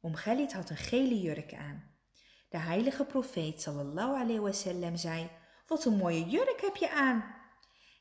Om 0.00 0.14
Khalid 0.14 0.52
had 0.52 0.70
een 0.70 0.76
gele 0.76 1.20
jurk 1.20 1.54
aan. 1.54 1.90
De 2.48 2.58
heilige 2.58 3.04
profeet 3.04 3.62
sallallahu 3.62 4.20
alayhi 4.20 4.40
wasallam 4.40 4.96
zei: 4.96 5.30
Wat 5.66 5.84
een 5.84 5.96
mooie 5.96 6.24
jurk 6.24 6.60
heb 6.60 6.76
je 6.76 6.90
aan. 6.90 7.24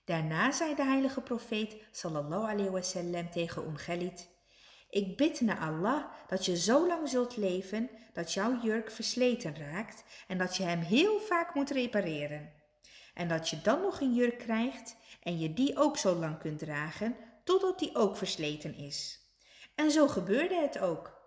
Daarna 0.06 0.52
zei 0.52 0.76
de 0.76 0.84
heilige 0.84 1.22
profeet 1.22 1.88
sallallahu 1.92 2.52
alayhi 2.52 2.70
wasallam 2.70 3.30
tegen 3.32 3.66
Om 3.66 3.76
Khalid: 3.76 4.30
Ik 4.90 5.18
bid 5.18 5.42
naar 5.42 5.60
Allah 5.60 6.06
dat 6.28 6.46
je 6.46 6.58
zo 6.58 6.88
lang 6.88 7.10
zult 7.10 7.38
leven 7.38 7.90
dat 8.14 8.34
jouw 8.34 8.60
jurk 8.64 8.92
versleten 8.92 9.58
raakt 9.58 10.04
en 10.28 10.38
dat 10.38 10.56
je 10.56 10.64
hem 10.64 10.80
heel 10.80 11.20
vaak 11.20 11.56
moet 11.56 11.70
repareren. 11.70 12.52
En 13.14 13.28
dat 13.28 13.50
je 13.50 13.62
dan 13.62 13.82
nog 13.82 14.02
een 14.02 14.14
jurk 14.14 14.38
krijgt 14.38 14.96
en 15.24 15.40
je 15.40 15.54
die 15.54 15.78
ook 15.78 15.98
zo 15.98 16.16
lang 16.16 16.40
kunt 16.40 16.60
dragen 16.60 17.16
totdat 17.44 17.80
die 17.80 17.96
ook 17.96 18.18
versleten 18.18 18.76
is. 18.76 19.20
En 19.76 19.92
zo 19.92 20.08
gebeurde 20.08 20.56
het 20.56 20.80
ook. 20.80 21.18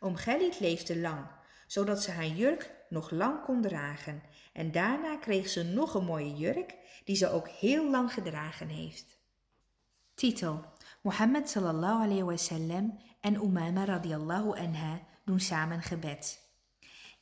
Oom 0.00 0.16
Gelliet 0.16 0.60
leefde 0.60 0.98
lang, 0.98 1.26
zodat 1.66 2.02
ze 2.02 2.10
haar 2.10 2.26
jurk 2.26 2.74
nog 2.88 3.10
lang 3.10 3.42
kon 3.42 3.62
dragen. 3.62 4.22
En 4.52 4.72
daarna 4.72 5.16
kreeg 5.16 5.48
ze 5.48 5.62
nog 5.62 5.94
een 5.94 6.04
mooie 6.04 6.34
jurk 6.34 6.74
die 7.04 7.16
ze 7.16 7.30
ook 7.30 7.48
heel 7.48 7.90
lang 7.90 8.12
gedragen 8.12 8.68
heeft. 8.68 9.18
Titel 10.14 10.64
Mohammed 11.06 11.48
sallallahu 11.48 12.02
alayhi 12.02 12.22
wasallam 12.22 12.98
en 13.20 13.34
Umama 13.34 13.84
radiallahu 13.84 14.58
anha 14.58 15.00
doen 15.24 15.40
samen 15.40 15.82
gebed. 15.82 16.38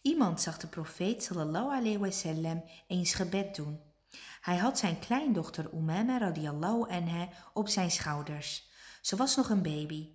Iemand 0.03 0.41
zag 0.41 0.59
de 0.59 0.67
profeet 0.67 1.23
sallallahu 1.23 1.71
alayhi 1.73 1.99
wasallam 1.99 2.65
eens 2.87 3.15
gebed 3.15 3.55
doen. 3.55 3.81
Hij 4.41 4.57
had 4.57 4.79
zijn 4.79 4.99
kleindochter 4.99 5.71
Umama 5.75 6.19
radiallahu 6.19 6.91
anha 6.91 7.29
op 7.53 7.69
zijn 7.69 7.91
schouders. 7.91 8.69
Ze 9.03 9.17
was 9.17 9.37
nog 9.37 9.51
een 9.51 9.63
baby. 9.63 10.09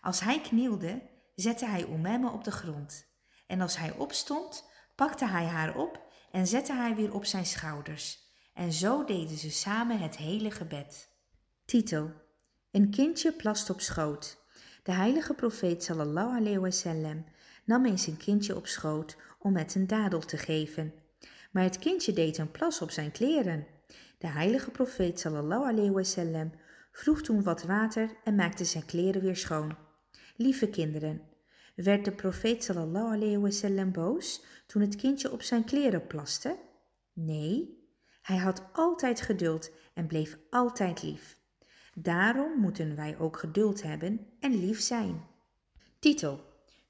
Als 0.00 0.20
hij 0.20 0.40
knielde, 0.40 1.02
zette 1.34 1.66
hij 1.66 1.86
Umama 1.88 2.32
op 2.32 2.44
de 2.44 2.50
grond. 2.50 3.06
En 3.46 3.60
als 3.60 3.76
hij 3.76 3.92
opstond, 3.92 4.64
pakte 4.94 5.26
hij 5.26 5.46
haar 5.46 5.76
op 5.76 6.00
en 6.30 6.46
zette 6.46 6.72
hij 6.72 6.94
weer 6.94 7.14
op 7.14 7.24
zijn 7.24 7.46
schouders. 7.46 8.18
En 8.54 8.72
zo 8.72 9.04
deden 9.04 9.38
ze 9.38 9.50
samen 9.50 9.98
het 9.98 10.16
hele 10.16 10.50
gebed. 10.50 11.14
Titel 11.64 12.24
Een 12.76 12.90
kindje 12.90 13.32
plast 13.32 13.70
op 13.70 13.80
schoot. 13.80 14.36
De 14.82 14.92
heilige 14.92 15.34
profeet 15.34 15.82
sallallahu 15.82 16.36
alayhi 16.36 16.58
wasallam 16.58 17.24
nam 17.64 17.84
eens 17.84 18.06
een 18.06 18.16
kindje 18.16 18.56
op 18.56 18.66
schoot 18.66 19.16
om 19.38 19.56
het 19.56 19.74
een 19.74 19.86
dadel 19.86 20.20
te 20.20 20.36
geven. 20.36 20.94
Maar 21.50 21.62
het 21.62 21.78
kindje 21.78 22.12
deed 22.12 22.38
een 22.38 22.50
plas 22.50 22.80
op 22.80 22.90
zijn 22.90 23.10
kleren. 23.10 23.66
De 24.18 24.26
heilige 24.26 24.70
profeet 24.70 25.20
sallallahu 25.20 25.64
alayhi 25.64 25.90
wasallam 25.90 26.52
vroeg 26.92 27.22
toen 27.22 27.42
wat 27.42 27.62
water 27.62 28.10
en 28.24 28.34
maakte 28.34 28.64
zijn 28.64 28.84
kleren 28.84 29.22
weer 29.22 29.36
schoon. 29.36 29.76
Lieve 30.36 30.68
kinderen, 30.68 31.22
werd 31.74 32.04
de 32.04 32.12
profeet 32.12 32.64
sallallahu 32.64 33.14
alayhi 33.14 33.38
wasallam 33.38 33.92
boos 33.92 34.44
toen 34.66 34.82
het 34.82 34.96
kindje 34.96 35.32
op 35.32 35.42
zijn 35.42 35.64
kleren 35.64 36.06
plaste? 36.06 36.56
Nee, 37.12 37.84
hij 38.22 38.36
had 38.36 38.62
altijd 38.72 39.20
geduld 39.20 39.70
en 39.94 40.06
bleef 40.06 40.38
altijd 40.50 41.02
lief. 41.02 41.44
Daarom 41.98 42.60
moeten 42.60 42.96
wij 42.96 43.18
ook 43.18 43.38
geduld 43.38 43.82
hebben 43.82 44.26
en 44.40 44.60
lief 44.60 44.80
zijn. 44.80 45.24
Titel: 45.98 46.40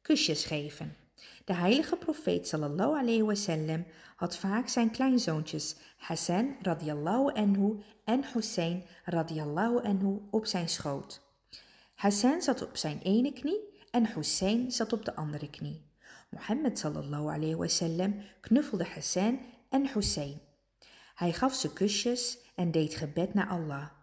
Kusjes 0.02 0.44
geven. 0.44 0.96
De 1.44 1.52
heilige 1.52 1.96
profeet 1.96 2.48
sallallahu 2.48 2.98
alayhi 2.98 3.22
wasallam 3.22 3.86
had 4.16 4.36
vaak 4.36 4.68
zijn 4.68 4.90
kleinzoontjes 4.90 5.76
Hassan 5.96 6.56
radiallahu 6.62 7.32
anhu 7.32 7.82
en 8.04 8.24
Hussein 8.32 8.84
radiallahu 9.04 9.82
anhu 9.82 10.18
op 10.30 10.46
zijn 10.46 10.68
schoot. 10.68 11.20
Hassan 11.94 12.42
zat 12.42 12.62
op 12.62 12.76
zijn 12.76 13.00
ene 13.02 13.32
knie 13.32 13.60
en 13.90 14.12
Hussein 14.14 14.70
zat 14.72 14.92
op 14.92 15.04
de 15.04 15.14
andere 15.14 15.50
knie. 15.50 15.84
Mohammed 16.30 16.78
sallallahu 16.78 17.34
alayhi 17.34 17.56
wasallam 17.56 18.22
knuffelde 18.40 18.84
Hassan 18.84 19.40
en 19.68 19.92
Hussein. 19.92 20.40
Hij 21.14 21.32
gaf 21.32 21.54
ze 21.54 21.72
kusjes 21.72 22.38
en 22.54 22.70
deed 22.70 22.94
gebed 22.94 23.34
naar 23.34 23.48
Allah. 23.48 23.95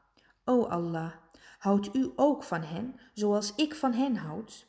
O 0.46 0.64
Allah, 0.64 1.14
houdt 1.60 1.96
u 1.96 2.12
ook 2.16 2.44
van 2.44 2.62
hen 2.62 2.96
zoals 3.14 3.56
ik 3.56 3.76
van 3.76 3.94
hen 3.94 4.16
houd? 4.16 4.68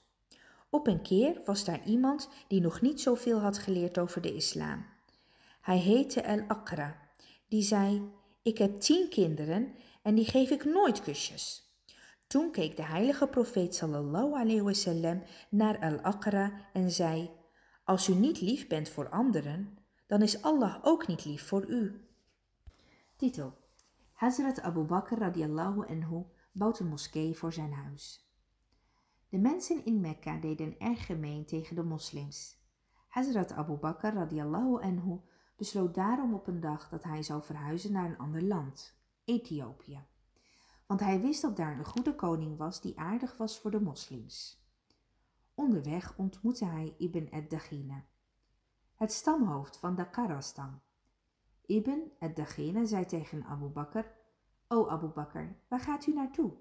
Op 0.70 0.87
een 0.87 1.02
keer 1.02 1.40
was 1.44 1.64
daar 1.64 1.84
iemand 1.84 2.28
die 2.48 2.60
nog 2.60 2.80
niet 2.80 3.00
zoveel 3.00 3.38
had 3.38 3.58
geleerd 3.58 3.98
over 3.98 4.20
de 4.20 4.34
islam. 4.34 4.87
Hij 5.60 5.78
heette 5.78 6.26
Al-Aqra. 6.26 6.96
Die 7.48 7.62
zei: 7.62 8.10
Ik 8.42 8.58
heb 8.58 8.80
tien 8.80 9.08
kinderen 9.08 9.74
en 10.02 10.14
die 10.14 10.24
geef 10.24 10.50
ik 10.50 10.64
nooit 10.64 11.00
kusjes. 11.00 11.72
Toen 12.26 12.50
keek 12.50 12.76
de 12.76 12.82
heilige 12.84 13.26
profeet 13.26 13.74
sallallahu 13.74 14.32
alayhi 14.32 14.62
wasallam 14.62 15.22
naar 15.48 15.78
Al-Aqra 15.78 16.52
en 16.72 16.90
zei: 16.90 17.30
Als 17.84 18.08
u 18.08 18.14
niet 18.14 18.40
lief 18.40 18.66
bent 18.66 18.88
voor 18.88 19.08
anderen, 19.08 19.78
dan 20.06 20.22
is 20.22 20.42
Allah 20.42 20.78
ook 20.82 21.06
niet 21.06 21.24
lief 21.24 21.46
voor 21.46 21.66
u. 21.66 22.08
Titel 23.16 23.63
Hazrat 24.14 24.61
Abu 24.61 24.85
Bakr 24.85 25.18
radiallahu 25.18 25.87
anhu 25.87 26.24
bouwt 26.53 26.79
een 26.79 26.88
moskee 26.88 27.37
voor 27.37 27.53
zijn 27.53 27.72
huis. 27.72 28.29
De 29.29 29.38
mensen 29.38 29.85
in 29.85 30.00
Mekka 30.00 30.37
deden 30.37 30.79
erg 30.79 31.07
gemeen 31.07 31.44
tegen 31.44 31.77
de 31.77 31.83
moslims. 31.83 32.57
Hazrat 33.09 33.53
Abu 33.53 33.77
Bakr 33.77 34.07
radiallahu 34.07 34.83
anhu 34.83 35.20
besloot 35.57 35.94
daarom 35.94 36.35
op 36.35 36.46
een 36.46 36.61
dag 36.61 36.88
dat 36.88 37.03
hij 37.03 37.22
zou 37.22 37.42
verhuizen 37.42 37.92
naar 37.92 38.05
een 38.05 38.18
ander 38.18 38.42
land, 38.42 38.98
Ethiopië. 39.24 40.07
Want 40.87 41.00
hij 41.00 41.20
wist 41.20 41.42
dat 41.42 41.57
daar 41.57 41.79
een 41.79 41.85
goede 41.85 42.14
koning 42.14 42.57
was 42.57 42.81
die 42.81 42.98
aardig 42.98 43.37
was 43.37 43.61
voor 43.61 43.70
de 43.70 43.81
moslims. 43.81 44.64
Onderweg 45.55 46.16
ontmoette 46.16 46.64
hij 46.64 46.94
Ibn 46.98 47.29
ad-Daghina, 47.33 48.05
het 48.94 49.12
stamhoofd 49.12 49.77
van 49.77 49.94
de. 49.94 50.07
Ibn 51.66 52.11
ad-Daghina 52.18 52.85
zei 52.85 53.07
tegen 53.07 53.44
Abu 53.44 53.68
Bakr, 53.68 54.05
O 54.68 54.88
Abu 54.88 55.09
Bakr, 55.09 55.57
waar 55.68 55.81
gaat 55.81 56.07
u 56.07 56.12
naartoe? 56.12 56.53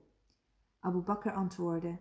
Abu 0.80 1.00
Bakr 1.00 1.30
antwoordde, 1.30 2.00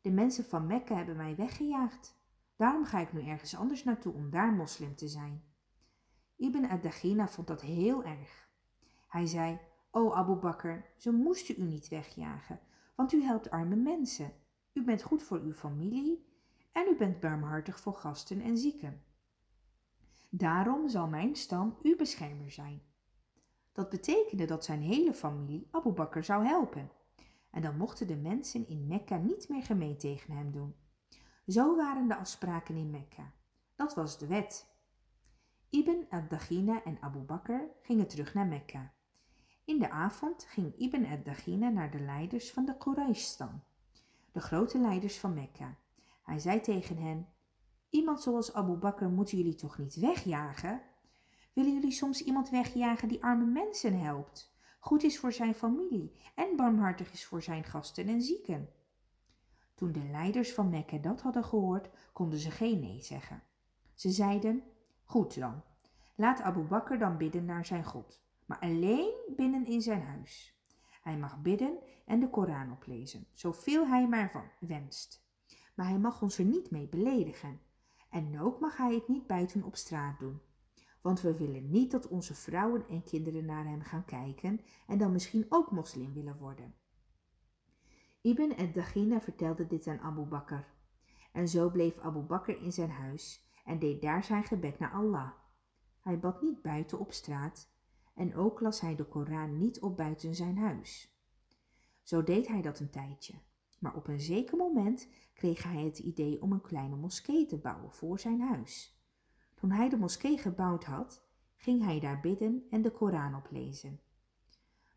de 0.00 0.10
mensen 0.10 0.44
van 0.44 0.66
Mekka 0.66 0.96
hebben 0.96 1.16
mij 1.16 1.36
weggejaagd. 1.36 2.18
Daarom 2.56 2.84
ga 2.84 2.98
ik 2.98 3.12
nu 3.12 3.26
ergens 3.26 3.56
anders 3.56 3.84
naartoe 3.84 4.12
om 4.12 4.30
daar 4.30 4.52
moslim 4.52 4.96
te 4.96 5.08
zijn. 5.08 5.44
Ibn 6.36 6.64
ad-Daghina 6.64 7.28
vond 7.28 7.46
dat 7.46 7.60
heel 7.60 8.04
erg. 8.04 8.48
Hij 9.08 9.26
zei, 9.26 9.58
O 9.90 10.12
Abu 10.12 10.34
Bakr, 10.34 10.84
ze 10.96 11.12
moesten 11.12 11.54
u 11.58 11.62
niet 11.62 11.88
wegjagen, 11.88 12.60
want 12.94 13.12
u 13.12 13.22
helpt 13.22 13.50
arme 13.50 13.76
mensen. 13.76 14.32
U 14.72 14.84
bent 14.84 15.02
goed 15.02 15.22
voor 15.22 15.40
uw 15.40 15.52
familie 15.52 16.26
en 16.72 16.86
u 16.88 16.96
bent 16.96 17.20
barmhartig 17.20 17.80
voor 17.80 17.94
gasten 17.94 18.40
en 18.40 18.58
zieken. 18.58 19.02
Daarom 20.32 20.88
zal 20.88 21.08
mijn 21.08 21.36
stam 21.36 21.78
uw 21.82 21.96
beschermer 21.96 22.50
zijn. 22.50 22.82
Dat 23.72 23.90
betekende 23.90 24.44
dat 24.44 24.64
zijn 24.64 24.82
hele 24.82 25.14
familie 25.14 25.68
Abu 25.70 25.90
Bakr 25.90 26.20
zou 26.20 26.44
helpen. 26.44 26.90
En 27.50 27.62
dan 27.62 27.76
mochten 27.76 28.06
de 28.06 28.16
mensen 28.16 28.68
in 28.68 28.86
Mekka 28.86 29.16
niet 29.16 29.48
meer 29.48 29.62
gemeen 29.62 29.98
tegen 29.98 30.36
hem 30.36 30.50
doen. 30.50 30.74
Zo 31.46 31.76
waren 31.76 32.08
de 32.08 32.16
afspraken 32.16 32.76
in 32.76 32.90
Mekka. 32.90 33.32
Dat 33.74 33.94
was 33.94 34.18
de 34.18 34.26
wet. 34.26 34.68
Ibn 35.70 36.06
ad-Daghina 36.10 36.84
en 36.84 36.98
Abu 37.00 37.18
Bakr 37.18 37.62
gingen 37.82 38.08
terug 38.08 38.34
naar 38.34 38.46
Mekka. 38.46 38.92
In 39.64 39.78
de 39.78 39.90
avond 39.90 40.44
ging 40.44 40.76
Ibn 40.76 41.04
ad-Daghina 41.04 41.68
naar 41.68 41.90
de 41.90 42.00
leiders 42.00 42.50
van 42.50 42.64
de 42.64 42.76
Quraysh-stam, 42.76 43.62
de 44.32 44.40
grote 44.40 44.78
leiders 44.78 45.18
van 45.18 45.34
Mekka. 45.34 45.76
Hij 46.22 46.38
zei 46.38 46.60
tegen 46.60 46.96
hen, 46.96 47.28
iemand 47.90 48.22
zoals 48.22 48.54
Abu 48.54 48.76
Bakr 48.76 49.04
moeten 49.04 49.36
jullie 49.36 49.54
toch 49.54 49.78
niet 49.78 49.94
wegjagen? 49.94 50.82
Willen 51.52 51.72
jullie 51.72 51.90
soms 51.90 52.22
iemand 52.24 52.50
wegjagen 52.50 53.08
die 53.08 53.22
arme 53.22 53.44
mensen 53.44 54.00
helpt, 54.00 54.54
goed 54.78 55.02
is 55.02 55.18
voor 55.18 55.32
zijn 55.32 55.54
familie 55.54 56.12
en 56.34 56.56
barmhartig 56.56 57.12
is 57.12 57.24
voor 57.24 57.42
zijn 57.42 57.64
gasten 57.64 58.06
en 58.06 58.22
zieken? 58.22 58.68
Toen 59.74 59.92
de 59.92 60.08
leiders 60.10 60.52
van 60.52 60.68
Mekka 60.68 60.98
dat 60.98 61.20
hadden 61.20 61.44
gehoord, 61.44 61.90
konden 62.12 62.38
ze 62.38 62.50
geen 62.50 62.80
nee 62.80 63.02
zeggen. 63.02 63.42
Ze 63.94 64.10
zeiden, 64.10 64.62
goed 65.04 65.38
dan, 65.38 65.62
laat 66.14 66.40
Abu 66.40 66.62
Bakr 66.62 66.96
dan 66.96 67.16
bidden 67.16 67.44
naar 67.44 67.66
zijn 67.66 67.84
God, 67.84 68.20
maar 68.46 68.58
alleen 68.58 69.14
binnen 69.36 69.66
in 69.66 69.82
zijn 69.82 70.02
huis. 70.02 70.58
Hij 71.02 71.16
mag 71.16 71.42
bidden 71.42 71.78
en 72.06 72.20
de 72.20 72.30
Koran 72.30 72.72
oplezen, 72.72 73.26
zoveel 73.32 73.86
hij 73.86 74.08
maar 74.08 74.30
van 74.30 74.68
wenst. 74.68 75.28
Maar 75.74 75.86
hij 75.86 75.98
mag 75.98 76.22
ons 76.22 76.38
er 76.38 76.44
niet 76.44 76.70
mee 76.70 76.88
beledigen. 76.88 77.60
En 78.10 78.40
ook 78.40 78.60
mag 78.60 78.76
hij 78.76 78.94
het 78.94 79.08
niet 79.08 79.26
buiten 79.26 79.62
op 79.62 79.76
straat 79.76 80.18
doen. 80.18 80.40
Want 81.00 81.20
we 81.20 81.36
willen 81.36 81.70
niet 81.70 81.90
dat 81.90 82.08
onze 82.08 82.34
vrouwen 82.34 82.88
en 82.88 83.02
kinderen 83.02 83.44
naar 83.44 83.64
hem 83.64 83.80
gaan 83.80 84.04
kijken 84.04 84.60
en 84.86 84.98
dan 84.98 85.12
misschien 85.12 85.46
ook 85.48 85.70
moslim 85.70 86.12
willen 86.12 86.38
worden. 86.38 86.74
Ibn 88.20 88.52
ad-Daghina 88.56 89.20
vertelde 89.20 89.66
dit 89.66 89.86
aan 89.86 90.00
Abu 90.00 90.22
Bakr. 90.22 90.64
En 91.32 91.48
zo 91.48 91.70
bleef 91.70 91.98
Abu 91.98 92.20
Bakr 92.20 92.50
in 92.50 92.72
zijn 92.72 92.90
huis 92.90 93.48
en 93.64 93.78
deed 93.78 94.02
daar 94.02 94.24
zijn 94.24 94.44
gebed 94.44 94.78
naar 94.78 94.92
Allah. 94.92 95.30
Hij 96.00 96.18
bad 96.18 96.42
niet 96.42 96.62
buiten 96.62 96.98
op 96.98 97.12
straat 97.12 97.72
en 98.14 98.34
ook 98.34 98.60
las 98.60 98.80
hij 98.80 98.96
de 98.96 99.04
Koran 99.04 99.58
niet 99.58 99.80
op 99.80 99.96
buiten 99.96 100.34
zijn 100.34 100.58
huis. 100.58 101.18
Zo 102.02 102.22
deed 102.22 102.48
hij 102.48 102.62
dat 102.62 102.80
een 102.80 102.90
tijdje, 102.90 103.34
maar 103.80 103.94
op 103.94 104.08
een 104.08 104.20
zeker 104.20 104.56
moment 104.56 105.08
kreeg 105.32 105.62
hij 105.62 105.84
het 105.84 105.98
idee 105.98 106.42
om 106.42 106.52
een 106.52 106.60
kleine 106.60 106.96
moskee 106.96 107.46
te 107.46 107.58
bouwen 107.58 107.92
voor 107.92 108.18
zijn 108.18 108.40
huis. 108.40 108.98
Toen 109.54 109.70
hij 109.70 109.88
de 109.88 109.96
moskee 109.96 110.38
gebouwd 110.38 110.84
had, 110.84 111.22
ging 111.56 111.82
hij 111.82 112.00
daar 112.00 112.20
bidden 112.20 112.66
en 112.70 112.82
de 112.82 112.90
Koran 112.90 113.34
oplezen. 113.34 114.00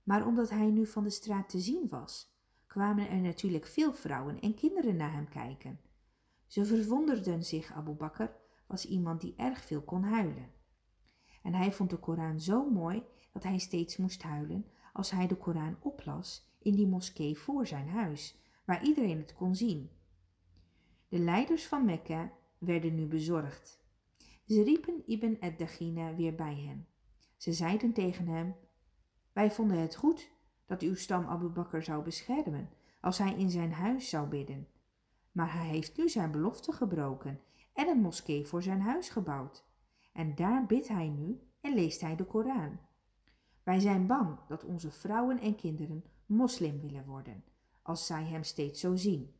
Maar 0.03 0.25
omdat 0.25 0.49
hij 0.49 0.69
nu 0.69 0.85
van 0.85 1.03
de 1.03 1.09
straat 1.09 1.49
te 1.49 1.59
zien 1.59 1.87
was, 1.89 2.31
kwamen 2.67 3.09
er 3.09 3.21
natuurlijk 3.21 3.67
veel 3.67 3.93
vrouwen 3.93 4.39
en 4.39 4.53
kinderen 4.53 4.95
naar 4.95 5.13
hem 5.13 5.29
kijken. 5.29 5.79
Ze 6.45 6.65
verwonderden 6.65 7.43
zich, 7.43 7.73
Abu 7.73 7.91
Bakr 7.91 8.29
was 8.67 8.85
iemand 8.85 9.21
die 9.21 9.33
erg 9.37 9.63
veel 9.63 9.81
kon 9.81 10.03
huilen. 10.03 10.51
En 11.43 11.53
hij 11.53 11.71
vond 11.71 11.89
de 11.89 11.97
Koran 11.97 12.39
zo 12.39 12.69
mooi 12.69 13.03
dat 13.31 13.43
hij 13.43 13.57
steeds 13.57 13.97
moest 13.97 14.23
huilen 14.23 14.65
als 14.93 15.11
hij 15.11 15.27
de 15.27 15.35
Koran 15.35 15.77
oplas 15.79 16.51
in 16.59 16.75
die 16.75 16.87
moskee 16.87 17.37
voor 17.37 17.67
zijn 17.67 17.87
huis, 17.87 18.41
waar 18.65 18.83
iedereen 18.83 19.17
het 19.17 19.33
kon 19.33 19.55
zien. 19.55 19.89
De 21.07 21.19
leiders 21.19 21.67
van 21.67 21.85
Mekka 21.85 22.31
werden 22.57 22.95
nu 22.95 23.05
bezorgd. 23.05 23.81
Ze 24.45 24.63
riepen 24.63 25.03
Ibn 25.05 25.37
ad-Daghina 25.39 26.15
weer 26.15 26.35
bij 26.35 26.55
hen. 26.55 26.87
Ze 27.37 27.53
zeiden 27.53 27.93
tegen 27.93 28.27
hem, 28.27 28.55
wij 29.33 29.51
vonden 29.51 29.77
het 29.77 29.95
goed 29.95 30.31
dat 30.65 30.81
uw 30.81 30.95
stam 30.95 31.25
Abu 31.25 31.47
Bakr 31.47 31.81
zou 31.81 32.03
beschermen 32.03 32.69
als 33.01 33.17
hij 33.17 33.33
in 33.33 33.49
zijn 33.49 33.71
huis 33.71 34.09
zou 34.09 34.27
bidden. 34.27 34.67
Maar 35.31 35.53
hij 35.53 35.67
heeft 35.67 35.97
nu 35.97 36.09
zijn 36.09 36.31
belofte 36.31 36.71
gebroken 36.71 37.39
en 37.73 37.87
een 37.87 38.01
moskee 38.01 38.45
voor 38.45 38.63
zijn 38.63 38.81
huis 38.81 39.09
gebouwd. 39.09 39.65
En 40.13 40.35
daar 40.35 40.65
bidt 40.65 40.87
hij 40.87 41.07
nu 41.07 41.41
en 41.61 41.73
leest 41.73 42.01
hij 42.01 42.15
de 42.15 42.25
Koran. 42.25 42.79
Wij 43.63 43.79
zijn 43.79 44.07
bang 44.07 44.39
dat 44.47 44.63
onze 44.63 44.91
vrouwen 44.91 45.39
en 45.39 45.55
kinderen 45.55 46.03
moslim 46.25 46.81
willen 46.81 47.05
worden, 47.05 47.43
als 47.83 48.05
zij 48.05 48.23
hem 48.23 48.43
steeds 48.43 48.79
zo 48.79 48.95
zien. 48.95 49.35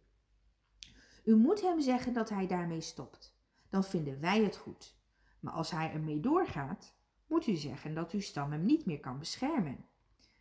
U 1.23 1.35
moet 1.35 1.61
hem 1.61 1.81
zeggen 1.81 2.13
dat 2.13 2.29
hij 2.29 2.47
daarmee 2.47 2.81
stopt. 2.81 3.37
Dan 3.69 3.83
vinden 3.83 4.19
wij 4.19 4.43
het 4.43 4.57
goed. 4.57 4.95
Maar 5.39 5.53
als 5.53 5.71
hij 5.71 5.91
ermee 5.91 6.19
doorgaat, 6.19 6.95
moet 7.27 7.47
u 7.47 7.55
zeggen 7.55 7.93
dat 7.93 8.11
uw 8.11 8.21
stam 8.21 8.51
hem 8.51 8.65
niet 8.65 8.85
meer 8.85 8.99
kan 8.99 9.19
beschermen. 9.19 9.85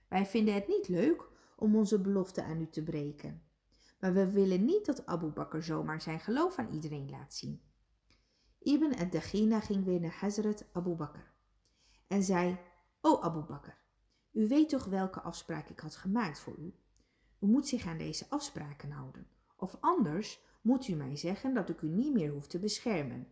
Wij 0.08 0.26
vinden 0.26 0.54
het 0.54 0.68
niet 0.68 0.88
leuk 0.88 1.28
om 1.56 1.76
onze 1.76 2.00
belofte 2.00 2.42
aan 2.42 2.60
u 2.60 2.68
te 2.68 2.82
breken. 2.82 3.42
Maar 4.00 4.12
we 4.12 4.30
willen 4.30 4.64
niet 4.64 4.86
dat 4.86 5.06
Abu 5.06 5.26
Bakr 5.26 5.60
zomaar 5.60 6.00
zijn 6.00 6.20
geloof 6.20 6.58
aan 6.58 6.72
iedereen 6.72 7.10
laat 7.10 7.34
zien. 7.34 7.62
Ibn 8.58 8.94
ad-Daghina 8.98 9.60
ging 9.60 9.84
weer 9.84 10.00
naar 10.00 10.16
Hazrat 10.20 10.64
Abu 10.72 10.94
Bakr 10.94 11.32
en 12.06 12.22
zei, 12.22 12.58
O 13.00 13.20
Abu 13.20 13.40
Bakr, 13.40 13.70
u 14.32 14.48
weet 14.48 14.68
toch 14.68 14.84
welke 14.84 15.20
afspraak 15.20 15.68
ik 15.68 15.80
had 15.80 15.96
gemaakt 15.96 16.40
voor 16.40 16.58
u? 16.58 16.74
U 17.42 17.46
moet 17.46 17.68
zich 17.68 17.86
aan 17.86 17.98
deze 17.98 18.26
afspraken 18.28 18.90
houden, 18.90 19.26
of 19.56 19.76
anders 19.80 20.40
moet 20.60 20.88
u 20.88 20.94
mij 20.94 21.16
zeggen 21.16 21.54
dat 21.54 21.68
ik 21.68 21.80
u 21.80 21.88
niet 21.88 22.12
meer 22.12 22.30
hoef 22.30 22.46
te 22.46 22.58
beschermen. 22.58 23.26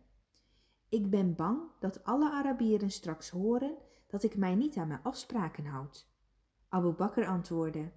Ik 0.89 1.09
ben 1.09 1.35
bang 1.35 1.61
dat 1.79 2.03
alle 2.03 2.31
Arabieren 2.31 2.91
straks 2.91 3.29
horen 3.29 3.77
dat 4.07 4.23
ik 4.23 4.35
mij 4.35 4.55
niet 4.55 4.77
aan 4.77 4.87
mijn 4.87 5.03
afspraken 5.03 5.65
houd. 5.65 6.09
Abu 6.69 6.91
Bakr 6.91 7.25
antwoordde, 7.25 7.91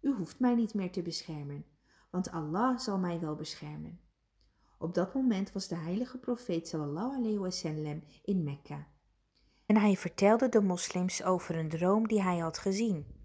U 0.00 0.14
hoeft 0.14 0.40
mij 0.40 0.54
niet 0.54 0.74
meer 0.74 0.92
te 0.92 1.02
beschermen, 1.02 1.64
want 2.10 2.30
Allah 2.30 2.78
zal 2.78 2.98
mij 2.98 3.20
wel 3.20 3.34
beschermen. 3.34 4.00
Op 4.78 4.94
dat 4.94 5.14
moment 5.14 5.52
was 5.52 5.68
de 5.68 5.74
heilige 5.76 6.18
profeet 6.18 6.68
sallallahu 6.68 7.16
alayhi 7.16 7.38
wasallam 7.38 8.02
in 8.24 8.42
Mekka. 8.44 8.86
En 9.66 9.76
hij 9.76 9.96
vertelde 9.96 10.48
de 10.48 10.60
moslims 10.60 11.22
over 11.22 11.56
een 11.56 11.68
droom 11.68 12.08
die 12.08 12.22
hij 12.22 12.38
had 12.38 12.58
gezien. 12.58 13.15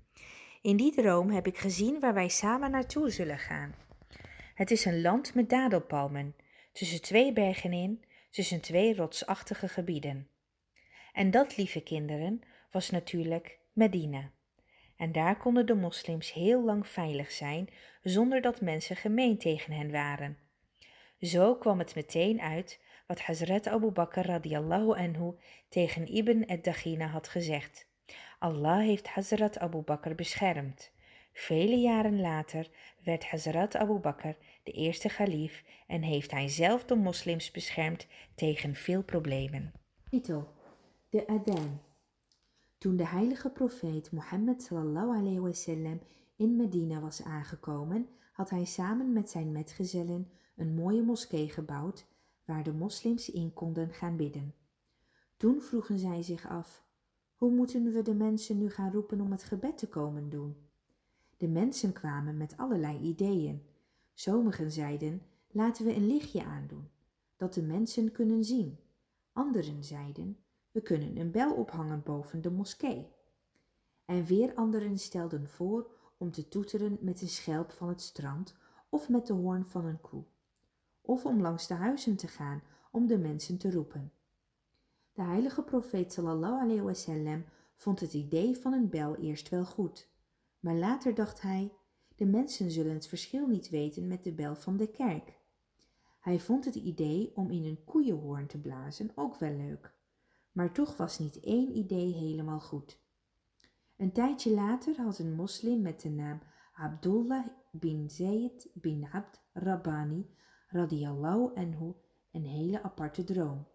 In 0.61 0.77
die 0.77 0.91
droom 0.91 1.29
heb 1.29 1.47
ik 1.47 1.57
gezien 1.57 1.99
waar 1.99 2.13
wij 2.13 2.27
samen 2.27 2.71
naartoe 2.71 3.09
zullen 3.09 3.37
gaan. 3.37 3.75
Het 4.53 4.71
is 4.71 4.85
een 4.85 5.01
land 5.01 5.33
met 5.33 5.49
dadelpalmen, 5.49 6.35
tussen 6.71 7.01
twee 7.01 7.33
bergen 7.33 7.73
in, 7.73 8.03
tussen 8.29 8.61
twee 8.61 8.95
rotsachtige 8.95 9.67
gebieden. 9.67 10.27
En 11.13 11.31
dat, 11.31 11.57
lieve 11.57 11.83
kinderen, 11.83 12.41
was 12.71 12.89
natuurlijk 12.89 13.59
Medina. 13.73 14.31
En 14.97 15.11
daar 15.11 15.37
konden 15.37 15.65
de 15.65 15.75
moslims 15.75 16.33
heel 16.33 16.63
lang 16.63 16.87
veilig 16.87 17.31
zijn, 17.31 17.69
zonder 18.03 18.41
dat 18.41 18.61
mensen 18.61 18.95
gemeen 18.95 19.37
tegen 19.37 19.73
hen 19.73 19.91
waren. 19.91 20.37
Zo 21.19 21.55
kwam 21.55 21.79
het 21.79 21.95
meteen 21.95 22.41
uit 22.41 22.79
wat 23.07 23.21
Hazrat 23.21 23.67
Abu 23.67 23.91
Bakr 23.91 24.19
radiallahu 24.19 24.97
anhu 24.97 25.31
tegen 25.69 26.07
Ibn 26.07 26.43
ad-Daghina 26.47 27.05
had 27.05 27.27
gezegd. 27.27 27.89
Allah 28.41 28.79
heeft 28.79 29.07
Hazrat 29.07 29.59
Abu 29.59 29.81
Bakr 29.81 30.15
beschermd. 30.15 30.91
Vele 31.33 31.75
jaren 31.75 32.21
later 32.21 32.69
werd 33.03 33.25
Hazrat 33.25 33.75
Abu 33.75 33.99
Bakr 33.99 34.27
de 34.63 34.71
eerste 34.71 35.07
khalif 35.07 35.63
en 35.87 36.01
heeft 36.01 36.31
hij 36.31 36.47
zelf 36.47 36.85
de 36.85 36.95
moslims 36.95 37.51
beschermd 37.51 38.07
tegen 38.35 38.75
veel 38.75 39.03
problemen. 39.03 39.71
De 41.09 41.27
Adan 41.27 41.79
Toen 42.77 42.95
de 42.95 43.07
heilige 43.07 43.49
profeet 43.49 44.11
Mohammed 44.11 44.63
sallallahu 44.63 45.39
wasallam 45.39 46.01
in 46.35 46.55
Medina 46.55 46.99
was 46.99 47.23
aangekomen, 47.23 48.07
had 48.33 48.49
hij 48.49 48.65
samen 48.65 49.13
met 49.13 49.29
zijn 49.29 49.51
metgezellen 49.51 50.31
een 50.55 50.75
mooie 50.75 51.01
moskee 51.01 51.49
gebouwd 51.49 52.05
waar 52.45 52.63
de 52.63 52.73
moslims 52.73 53.31
in 53.31 53.53
konden 53.53 53.93
gaan 53.93 54.15
bidden. 54.17 54.55
Toen 55.37 55.61
vroegen 55.61 55.99
zij 55.99 56.21
zich 56.21 56.49
af: 56.49 56.89
hoe 57.41 57.51
moeten 57.51 57.91
we 57.91 58.01
de 58.01 58.13
mensen 58.13 58.57
nu 58.57 58.69
gaan 58.69 58.91
roepen 58.91 59.21
om 59.21 59.31
het 59.31 59.43
gebed 59.43 59.77
te 59.77 59.87
komen 59.87 60.29
doen? 60.29 60.55
De 61.37 61.47
mensen 61.47 61.93
kwamen 61.93 62.37
met 62.37 62.57
allerlei 62.57 62.99
ideeën. 62.99 63.65
Sommigen 64.13 64.71
zeiden: 64.71 65.21
laten 65.51 65.85
we 65.85 65.95
een 65.95 66.07
lichtje 66.07 66.43
aandoen, 66.43 66.89
dat 67.35 67.53
de 67.53 67.61
mensen 67.61 68.11
kunnen 68.11 68.43
zien. 68.43 68.77
Anderen 69.33 69.83
zeiden: 69.83 70.37
we 70.71 70.81
kunnen 70.81 71.17
een 71.17 71.31
bel 71.31 71.53
ophangen 71.53 72.03
boven 72.03 72.41
de 72.41 72.51
moskee. 72.51 73.07
En 74.05 74.25
weer 74.25 74.53
anderen 74.53 74.97
stelden 74.97 75.47
voor 75.47 75.91
om 76.17 76.31
te 76.31 76.47
toeteren 76.47 76.97
met 76.99 77.21
een 77.21 77.29
schelp 77.29 77.71
van 77.71 77.87
het 77.87 78.01
strand 78.01 78.55
of 78.89 79.09
met 79.09 79.27
de 79.27 79.33
hoorn 79.33 79.65
van 79.65 79.85
een 79.85 80.01
koe. 80.01 80.23
of 81.01 81.25
om 81.25 81.41
langs 81.41 81.67
de 81.67 81.73
huizen 81.73 82.15
te 82.15 82.27
gaan 82.27 82.61
om 82.91 83.07
de 83.07 83.17
mensen 83.17 83.57
te 83.57 83.71
roepen. 83.71 84.11
De 85.13 85.21
heilige 85.21 85.63
profeet 85.63 86.13
sallallahu 86.13 86.61
alayhi 86.61 86.81
wasallam 86.81 87.45
vond 87.75 87.99
het 87.99 88.13
idee 88.13 88.57
van 88.57 88.73
een 88.73 88.89
bel 88.89 89.15
eerst 89.15 89.49
wel 89.49 89.65
goed, 89.65 90.09
maar 90.59 90.75
later 90.75 91.13
dacht 91.13 91.41
hij, 91.41 91.73
de 92.15 92.25
mensen 92.25 92.71
zullen 92.71 92.93
het 92.93 93.07
verschil 93.07 93.47
niet 93.47 93.69
weten 93.69 94.07
met 94.07 94.23
de 94.23 94.33
bel 94.33 94.55
van 94.55 94.77
de 94.77 94.87
kerk. 94.87 95.39
Hij 96.19 96.39
vond 96.39 96.65
het 96.65 96.75
idee 96.75 97.31
om 97.35 97.49
in 97.49 97.65
een 97.65 97.83
koeienhoorn 97.83 98.47
te 98.47 98.61
blazen 98.61 99.11
ook 99.15 99.35
wel 99.35 99.53
leuk, 99.53 99.95
maar 100.51 100.73
toch 100.73 100.97
was 100.97 101.19
niet 101.19 101.39
één 101.39 101.77
idee 101.77 102.13
helemaal 102.13 102.59
goed. 102.59 102.99
Een 103.97 104.11
tijdje 104.11 104.51
later 104.51 105.01
had 105.01 105.19
een 105.19 105.35
moslim 105.35 105.81
met 105.81 106.01
de 106.01 106.09
naam 106.09 106.41
Abdullah 106.73 107.47
bin 107.71 108.09
Zayd 108.09 108.69
bin 108.73 109.07
Abd 109.11 109.41
Rabbani 109.53 110.35
radiyallahu 110.67 111.53
anhu 111.55 111.93
een 112.31 112.45
hele 112.45 112.83
aparte 112.83 113.23
droom. 113.23 113.67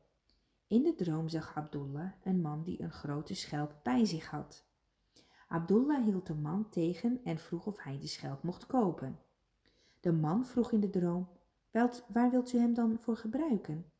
In 0.69 0.83
de 0.83 0.95
droom 0.95 1.29
zag 1.29 1.57
Abdullah 1.57 2.13
een 2.23 2.41
man 2.41 2.63
die 2.63 2.83
een 2.83 2.93
grote 2.93 3.35
schelp 3.35 3.75
bij 3.83 4.05
zich 4.05 4.31
had. 4.31 4.65
Abdullah 5.49 6.05
hield 6.05 6.27
de 6.27 6.35
man 6.35 6.69
tegen 6.69 7.21
en 7.25 7.39
vroeg 7.39 7.67
of 7.67 7.83
hij 7.83 7.99
de 7.99 8.07
schelp 8.07 8.43
mocht 8.43 8.67
kopen. 8.67 9.19
De 10.01 10.13
man 10.13 10.47
vroeg 10.47 10.73
in 10.73 10.81
de 10.81 10.91
droom, 10.91 11.29
waar 12.09 12.31
wilt 12.31 12.53
u 12.53 12.59
hem 12.59 12.75
dan 12.75 12.99
voor 13.01 13.17
gebruiken? 13.17 13.91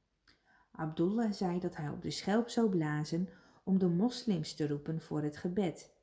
Abdullah 0.71 1.33
zei 1.33 1.61
dat 1.61 1.77
hij 1.77 1.89
op 1.89 2.03
de 2.03 2.11
schelp 2.11 2.49
zou 2.49 2.69
blazen 2.69 3.29
om 3.65 3.79
de 3.79 3.89
moslims 3.89 4.55
te 4.55 4.69
roepen 4.69 5.01
voor 5.01 5.23
het 5.23 5.37
gebed. 5.37 5.95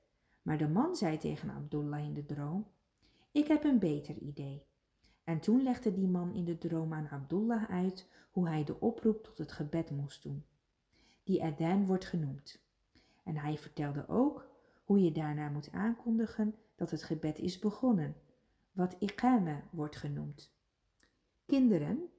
Maar 0.41 0.57
de 0.57 0.67
man 0.67 0.95
zei 0.95 1.17
tegen 1.17 1.49
Abdullah 1.49 2.03
in 2.03 2.13
de 2.13 2.25
droom, 2.25 2.67
ik 3.31 3.47
heb 3.47 3.63
een 3.63 3.79
beter 3.79 4.17
idee. 4.17 4.65
En 5.23 5.39
toen 5.39 5.63
legde 5.63 5.93
die 5.93 6.07
man 6.07 6.33
in 6.33 6.45
de 6.45 6.57
droom 6.57 6.93
aan 6.93 7.07
Abdullah 7.07 7.69
uit 7.69 8.07
hoe 8.31 8.47
hij 8.47 8.63
de 8.63 8.79
oproep 8.79 9.23
tot 9.23 9.37
het 9.37 9.51
gebed 9.51 9.91
moest 9.91 10.23
doen. 10.23 10.45
Die 11.23 11.43
Adan 11.43 11.85
wordt 11.85 12.05
genoemd. 12.05 12.61
En 13.23 13.37
hij 13.37 13.57
vertelde 13.57 14.07
ook 14.07 14.47
hoe 14.83 15.01
je 15.01 15.11
daarna 15.11 15.49
moet 15.49 15.71
aankondigen 15.71 16.55
dat 16.75 16.91
het 16.91 17.03
gebed 17.03 17.39
is 17.39 17.59
begonnen, 17.59 18.15
wat 18.71 18.95
iqama 18.99 19.63
wordt 19.71 19.95
genoemd. 19.95 20.53
Kinderen, 21.45 22.09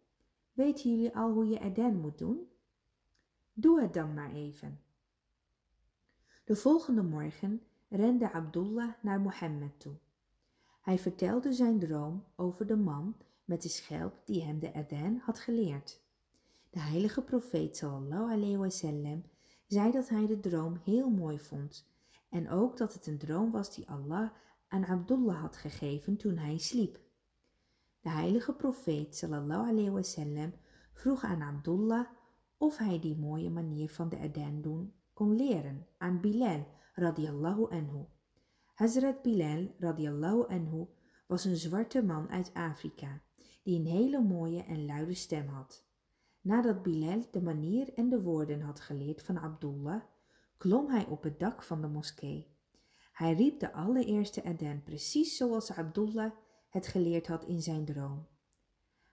weten 0.52 0.90
jullie 0.90 1.16
al 1.16 1.32
hoe 1.32 1.48
je 1.48 1.60
Adan 1.60 2.00
moet 2.00 2.18
doen? 2.18 2.48
Doe 3.52 3.80
het 3.80 3.94
dan 3.94 4.14
maar 4.14 4.32
even. 4.32 4.80
De 6.44 6.56
volgende 6.56 7.02
morgen 7.02 7.62
rende 7.88 8.32
Abdullah 8.32 8.92
naar 9.00 9.20
Mohammed 9.20 9.80
toe. 9.80 9.94
Hij 10.80 10.98
vertelde 10.98 11.52
zijn 11.52 11.78
droom 11.78 12.24
over 12.36 12.66
de 12.66 12.76
man 12.76 13.16
met 13.44 13.62
de 13.62 13.68
schelp 13.68 14.20
die 14.24 14.42
hem 14.42 14.58
de 14.58 14.74
Adan 14.74 15.16
had 15.16 15.38
geleerd. 15.40 16.02
De 16.74 16.80
heilige 16.80 17.22
profeet 17.22 17.76
sallallahu 17.76 18.32
alayhi 18.32 18.56
wasallam 18.56 19.24
zei 19.66 19.92
dat 19.92 20.08
hij 20.08 20.26
de 20.26 20.40
droom 20.40 20.80
heel 20.84 21.10
mooi 21.10 21.38
vond 21.38 21.88
en 22.30 22.50
ook 22.50 22.76
dat 22.76 22.94
het 22.94 23.06
een 23.06 23.18
droom 23.18 23.50
was 23.50 23.74
die 23.74 23.88
Allah 23.88 24.30
aan 24.68 24.84
Abdullah 24.84 25.40
had 25.40 25.56
gegeven 25.56 26.16
toen 26.16 26.36
hij 26.36 26.58
sliep. 26.58 27.00
De 28.00 28.10
heilige 28.10 28.52
profeet 28.52 29.16
sallallahu 29.16 29.68
alayhi 29.68 29.90
wasallam 29.90 30.52
vroeg 30.92 31.24
aan 31.24 31.42
Abdullah 31.42 32.06
of 32.56 32.76
hij 32.76 33.00
die 33.00 33.16
mooie 33.16 33.50
manier 33.50 33.90
van 33.90 34.08
de 34.08 34.18
Adan 34.18 34.62
doen 34.62 34.94
kon 35.12 35.36
leren 35.36 35.86
aan 35.98 36.20
Bilal 36.20 36.66
radiallahu 36.94 37.70
anhu. 37.70 38.04
Hazrat 38.74 39.22
Bilal 39.22 39.74
radiallahu 39.78 40.46
anhu 40.48 40.86
was 41.26 41.44
een 41.44 41.56
zwarte 41.56 42.02
man 42.02 42.28
uit 42.28 42.54
Afrika 42.54 43.22
die 43.62 43.78
een 43.78 43.86
hele 43.86 44.20
mooie 44.20 44.62
en 44.62 44.86
luide 44.86 45.14
stem 45.14 45.48
had. 45.48 45.83
Nadat 46.44 46.82
Bilal 46.82 47.22
de 47.30 47.42
manier 47.42 47.94
en 47.94 48.08
de 48.08 48.22
woorden 48.22 48.60
had 48.60 48.80
geleerd 48.80 49.22
van 49.22 49.38
Abdullah, 49.38 50.02
klom 50.56 50.88
hij 50.88 51.06
op 51.06 51.22
het 51.22 51.38
dak 51.38 51.62
van 51.62 51.80
de 51.80 51.88
moskee. 51.88 52.46
Hij 53.12 53.34
riep 53.34 53.60
de 53.60 53.72
allereerste 53.72 54.44
Adan 54.44 54.82
precies 54.82 55.36
zoals 55.36 55.72
Abdullah 55.72 56.30
het 56.68 56.86
geleerd 56.86 57.26
had 57.26 57.44
in 57.44 57.62
zijn 57.62 57.84
droom. 57.84 58.26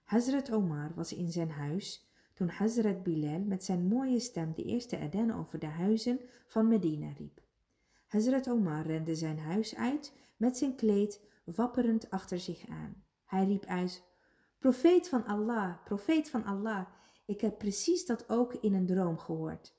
Hazrat 0.04 0.52
Omar 0.52 0.92
was 0.96 1.14
in 1.14 1.32
zijn 1.32 1.50
huis 1.52 2.10
toen 2.34 2.50
Hazrat 2.50 3.04
Bilal 3.04 3.40
met 3.40 3.64
zijn 3.64 3.88
mooie 3.88 4.20
stem 4.20 4.54
de 4.54 4.64
eerste 4.64 5.00
Adan 5.00 5.32
over 5.32 5.60
de 5.60 5.66
huizen 5.66 6.20
van 6.48 6.68
Medina 6.68 7.12
riep. 7.18 7.42
Hazrat 8.08 8.50
Omar 8.50 8.86
rende 8.86 9.16
zijn 9.16 9.40
huis 9.40 9.76
uit 9.76 10.18
met 10.38 10.58
zijn 10.58 10.76
kleed 10.76 11.22
wapperend 11.44 12.10
achter 12.10 12.40
zich 12.40 12.68
aan. 12.68 13.04
Hij 13.26 13.46
riep 13.46 13.66
uit, 13.66 14.04
Profeet 14.60 15.10
van 15.10 15.26
Allah, 15.26 15.84
profeet 15.84 16.30
van 16.30 16.44
Allah, 16.44 16.86
ik 17.32 17.42
heb 17.42 17.58
precies 17.58 18.06
dat 18.06 18.30
ook 18.30 18.54
in 18.54 18.74
een 18.74 18.86
droom 18.86 19.18
gehoord. 19.18 19.76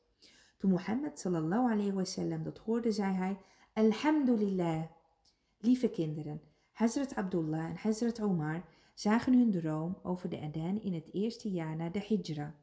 Toen 0.57 0.71
Mohammed 0.71 1.19
sallallahu 1.19 1.73
alayhi 1.73 1.93
wasallam 1.93 2.43
dat 2.43 2.59
hoorde, 2.59 2.93
zei 2.93 3.15
hij, 3.15 3.37
Alhamdulillah. 3.73 4.83
Lieve 5.59 5.91
kinderen, 5.91 6.41
Hazrat 6.73 7.15
Abdullah 7.15 7.65
en 7.65 7.77
Hazrat 7.77 8.21
Omar 8.21 8.65
zagen 8.95 9.39
hun 9.39 9.51
droom 9.51 9.99
over 10.03 10.29
de 10.29 10.41
Adan 10.41 10.81
in 10.83 10.95
het 10.95 11.13
eerste 11.13 11.51
jaar 11.51 11.77
na 11.77 11.89
de 11.89 12.01
Hijra. 12.07 12.55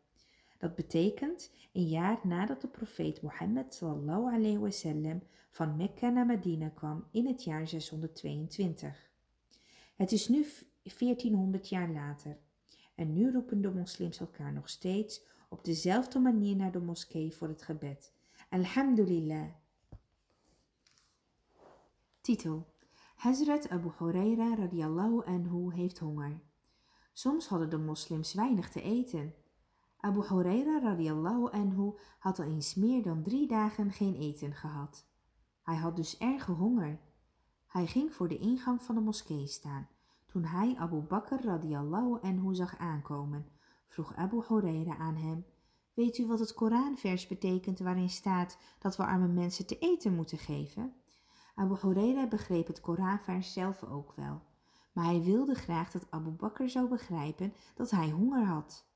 Dat 0.57 0.75
betekent 0.75 1.51
een 1.73 1.87
jaar 1.87 2.19
nadat 2.23 2.61
de 2.61 2.67
profeet 2.67 3.21
Mohammed 3.21 3.73
sallallahu 3.73 4.33
alayhi 4.33 4.57
wasallam 4.57 5.21
van 5.49 5.75
Mekka 5.75 6.09
naar 6.09 6.25
Medina 6.25 6.69
kwam 6.69 7.07
in 7.11 7.27
het 7.27 7.43
jaar 7.43 7.67
622. 7.67 9.09
Het 9.95 10.11
is 10.11 10.27
nu 10.27 10.45
1400 10.97 11.69
jaar 11.69 11.89
later 11.89 12.37
en 12.99 13.13
nu 13.13 13.31
roepen 13.31 13.61
de 13.61 13.71
moslims 13.71 14.19
elkaar 14.19 14.53
nog 14.53 14.69
steeds 14.69 15.25
op 15.49 15.63
dezelfde 15.63 16.19
manier 16.19 16.55
naar 16.55 16.71
de 16.71 16.79
moskee 16.79 17.35
voor 17.35 17.47
het 17.47 17.61
gebed. 17.61 18.13
Alhamdulillah. 18.49 19.47
Titel 22.21 22.73
Hazrat 23.15 23.69
Abu 23.69 23.89
Huraira 23.97 24.55
radiallahu 24.55 25.25
anhu 25.25 25.73
heeft 25.73 25.99
honger. 25.99 26.41
Soms 27.13 27.47
hadden 27.47 27.69
de 27.69 27.77
moslims 27.77 28.33
weinig 28.33 28.69
te 28.69 28.81
eten. 28.81 29.33
Abu 29.97 30.27
Huraira 30.27 30.79
radiallahu 30.79 31.49
anhu 31.51 31.91
had 32.19 32.39
al 32.39 32.45
eens 32.45 32.75
meer 32.75 33.03
dan 33.03 33.23
drie 33.23 33.47
dagen 33.47 33.91
geen 33.91 34.15
eten 34.15 34.53
gehad. 34.53 35.07
Hij 35.61 35.75
had 35.75 35.95
dus 35.95 36.17
erge 36.17 36.51
honger. 36.51 36.99
Hij 37.67 37.87
ging 37.87 38.13
voor 38.13 38.27
de 38.27 38.37
ingang 38.37 38.81
van 38.81 38.95
de 38.95 39.01
moskee 39.01 39.47
staan. 39.47 39.87
Toen 40.29 40.43
hij 40.43 40.75
Abu 40.77 41.01
Bakr 41.01 41.35
radiallahu 41.43 42.19
anhu 42.21 42.55
zag 42.55 42.77
aankomen, 42.77 43.45
vroeg 43.87 44.15
Abu 44.15 44.43
Huraira 44.47 44.97
aan 44.97 45.15
hem, 45.15 45.45
Weet 45.99 46.17
u 46.17 46.27
wat 46.27 46.39
het 46.39 46.53
Koranvers 46.53 47.27
betekent 47.27 47.79
waarin 47.79 48.09
staat 48.09 48.57
dat 48.79 48.97
we 48.97 49.05
arme 49.05 49.27
mensen 49.27 49.65
te 49.65 49.77
eten 49.79 50.15
moeten 50.15 50.37
geven? 50.37 50.93
Abu 51.55 51.75
Huraira 51.81 52.27
begreep 52.27 52.67
het 52.67 52.81
Koranvers 52.81 53.53
zelf 53.53 53.83
ook 53.83 54.13
wel, 54.15 54.41
maar 54.93 55.05
hij 55.05 55.21
wilde 55.21 55.53
graag 55.53 55.91
dat 55.91 56.11
Abu 56.11 56.29
Bakr 56.29 56.67
zou 56.67 56.89
begrijpen 56.89 57.53
dat 57.75 57.91
hij 57.91 58.09
honger 58.09 58.45
had. 58.45 58.87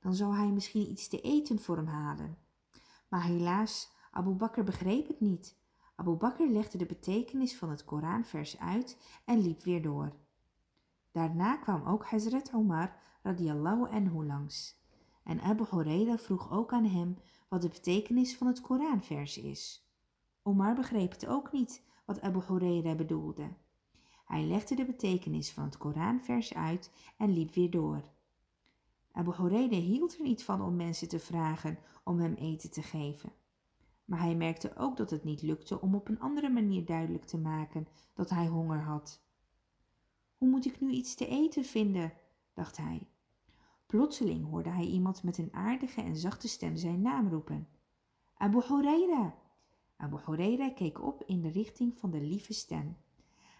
Dan 0.00 0.14
zou 0.14 0.36
hij 0.36 0.50
misschien 0.50 0.90
iets 0.90 1.08
te 1.08 1.20
eten 1.20 1.58
voor 1.58 1.76
hem 1.76 1.86
halen. 1.86 2.38
Maar 3.08 3.24
helaas, 3.24 3.92
Abu 4.10 4.30
Bakr 4.30 4.62
begreep 4.62 5.08
het 5.08 5.20
niet. 5.20 5.56
Abu 5.96 6.10
Bakr 6.10 6.42
legde 6.42 6.78
de 6.78 6.86
betekenis 6.86 7.56
van 7.56 7.70
het 7.70 7.84
Koranvers 7.84 8.58
uit 8.58 9.20
en 9.24 9.38
liep 9.38 9.62
weer 9.62 9.82
door. 9.82 10.12
Daarna 11.12 11.56
kwam 11.56 11.84
ook 11.84 12.04
Hazrat 12.04 12.52
Omar 12.54 12.96
radiallahu 13.22 13.88
anhu 13.90 14.26
langs. 14.26 14.80
En 15.24 15.40
Abu 15.40 15.64
Huraira 15.70 16.18
vroeg 16.18 16.50
ook 16.50 16.72
aan 16.72 16.84
hem 16.84 17.18
wat 17.48 17.62
de 17.62 17.68
betekenis 17.68 18.36
van 18.36 18.46
het 18.46 18.60
Koranvers 18.60 19.38
is. 19.38 19.86
Omar 20.42 20.74
begreep 20.74 21.10
het 21.10 21.26
ook 21.26 21.52
niet 21.52 21.82
wat 22.04 22.20
Abu 22.20 22.40
Huraira 22.46 22.94
bedoelde. 22.94 23.48
Hij 24.24 24.44
legde 24.44 24.74
de 24.74 24.84
betekenis 24.84 25.52
van 25.52 25.64
het 25.64 25.76
Koranvers 25.76 26.54
uit 26.54 26.90
en 27.16 27.32
liep 27.32 27.54
weer 27.54 27.70
door. 27.70 28.02
Abu 29.12 29.32
Huraira 29.36 29.76
hield 29.76 30.16
er 30.16 30.22
niet 30.22 30.44
van 30.44 30.62
om 30.62 30.76
mensen 30.76 31.08
te 31.08 31.18
vragen 31.18 31.78
om 32.04 32.18
hem 32.18 32.34
eten 32.34 32.70
te 32.70 32.82
geven. 32.82 33.32
Maar 34.04 34.20
hij 34.20 34.34
merkte 34.34 34.76
ook 34.76 34.96
dat 34.96 35.10
het 35.10 35.24
niet 35.24 35.42
lukte 35.42 35.80
om 35.80 35.94
op 35.94 36.08
een 36.08 36.20
andere 36.20 36.48
manier 36.48 36.84
duidelijk 36.84 37.24
te 37.24 37.38
maken 37.38 37.86
dat 38.14 38.30
hij 38.30 38.46
honger 38.46 38.82
had. 38.82 39.22
Hoe 40.42 40.50
moet 40.50 40.66
ik 40.66 40.80
nu 40.80 40.90
iets 40.90 41.14
te 41.14 41.26
eten 41.26 41.64
vinden? 41.64 42.12
dacht 42.54 42.76
hij. 42.76 43.08
Plotseling 43.86 44.48
hoorde 44.50 44.70
hij 44.70 44.84
iemand 44.84 45.22
met 45.22 45.38
een 45.38 45.52
aardige 45.52 46.00
en 46.00 46.16
zachte 46.16 46.48
stem 46.48 46.76
zijn 46.76 47.02
naam 47.02 47.28
roepen. 47.28 47.68
Abu 48.34 48.62
Huraira! 48.68 49.34
Abu 49.96 50.16
Huraira 50.26 50.70
keek 50.70 51.02
op 51.02 51.22
in 51.26 51.40
de 51.40 51.48
richting 51.48 51.98
van 51.98 52.10
de 52.10 52.20
lieve 52.20 52.52
stem. 52.52 52.96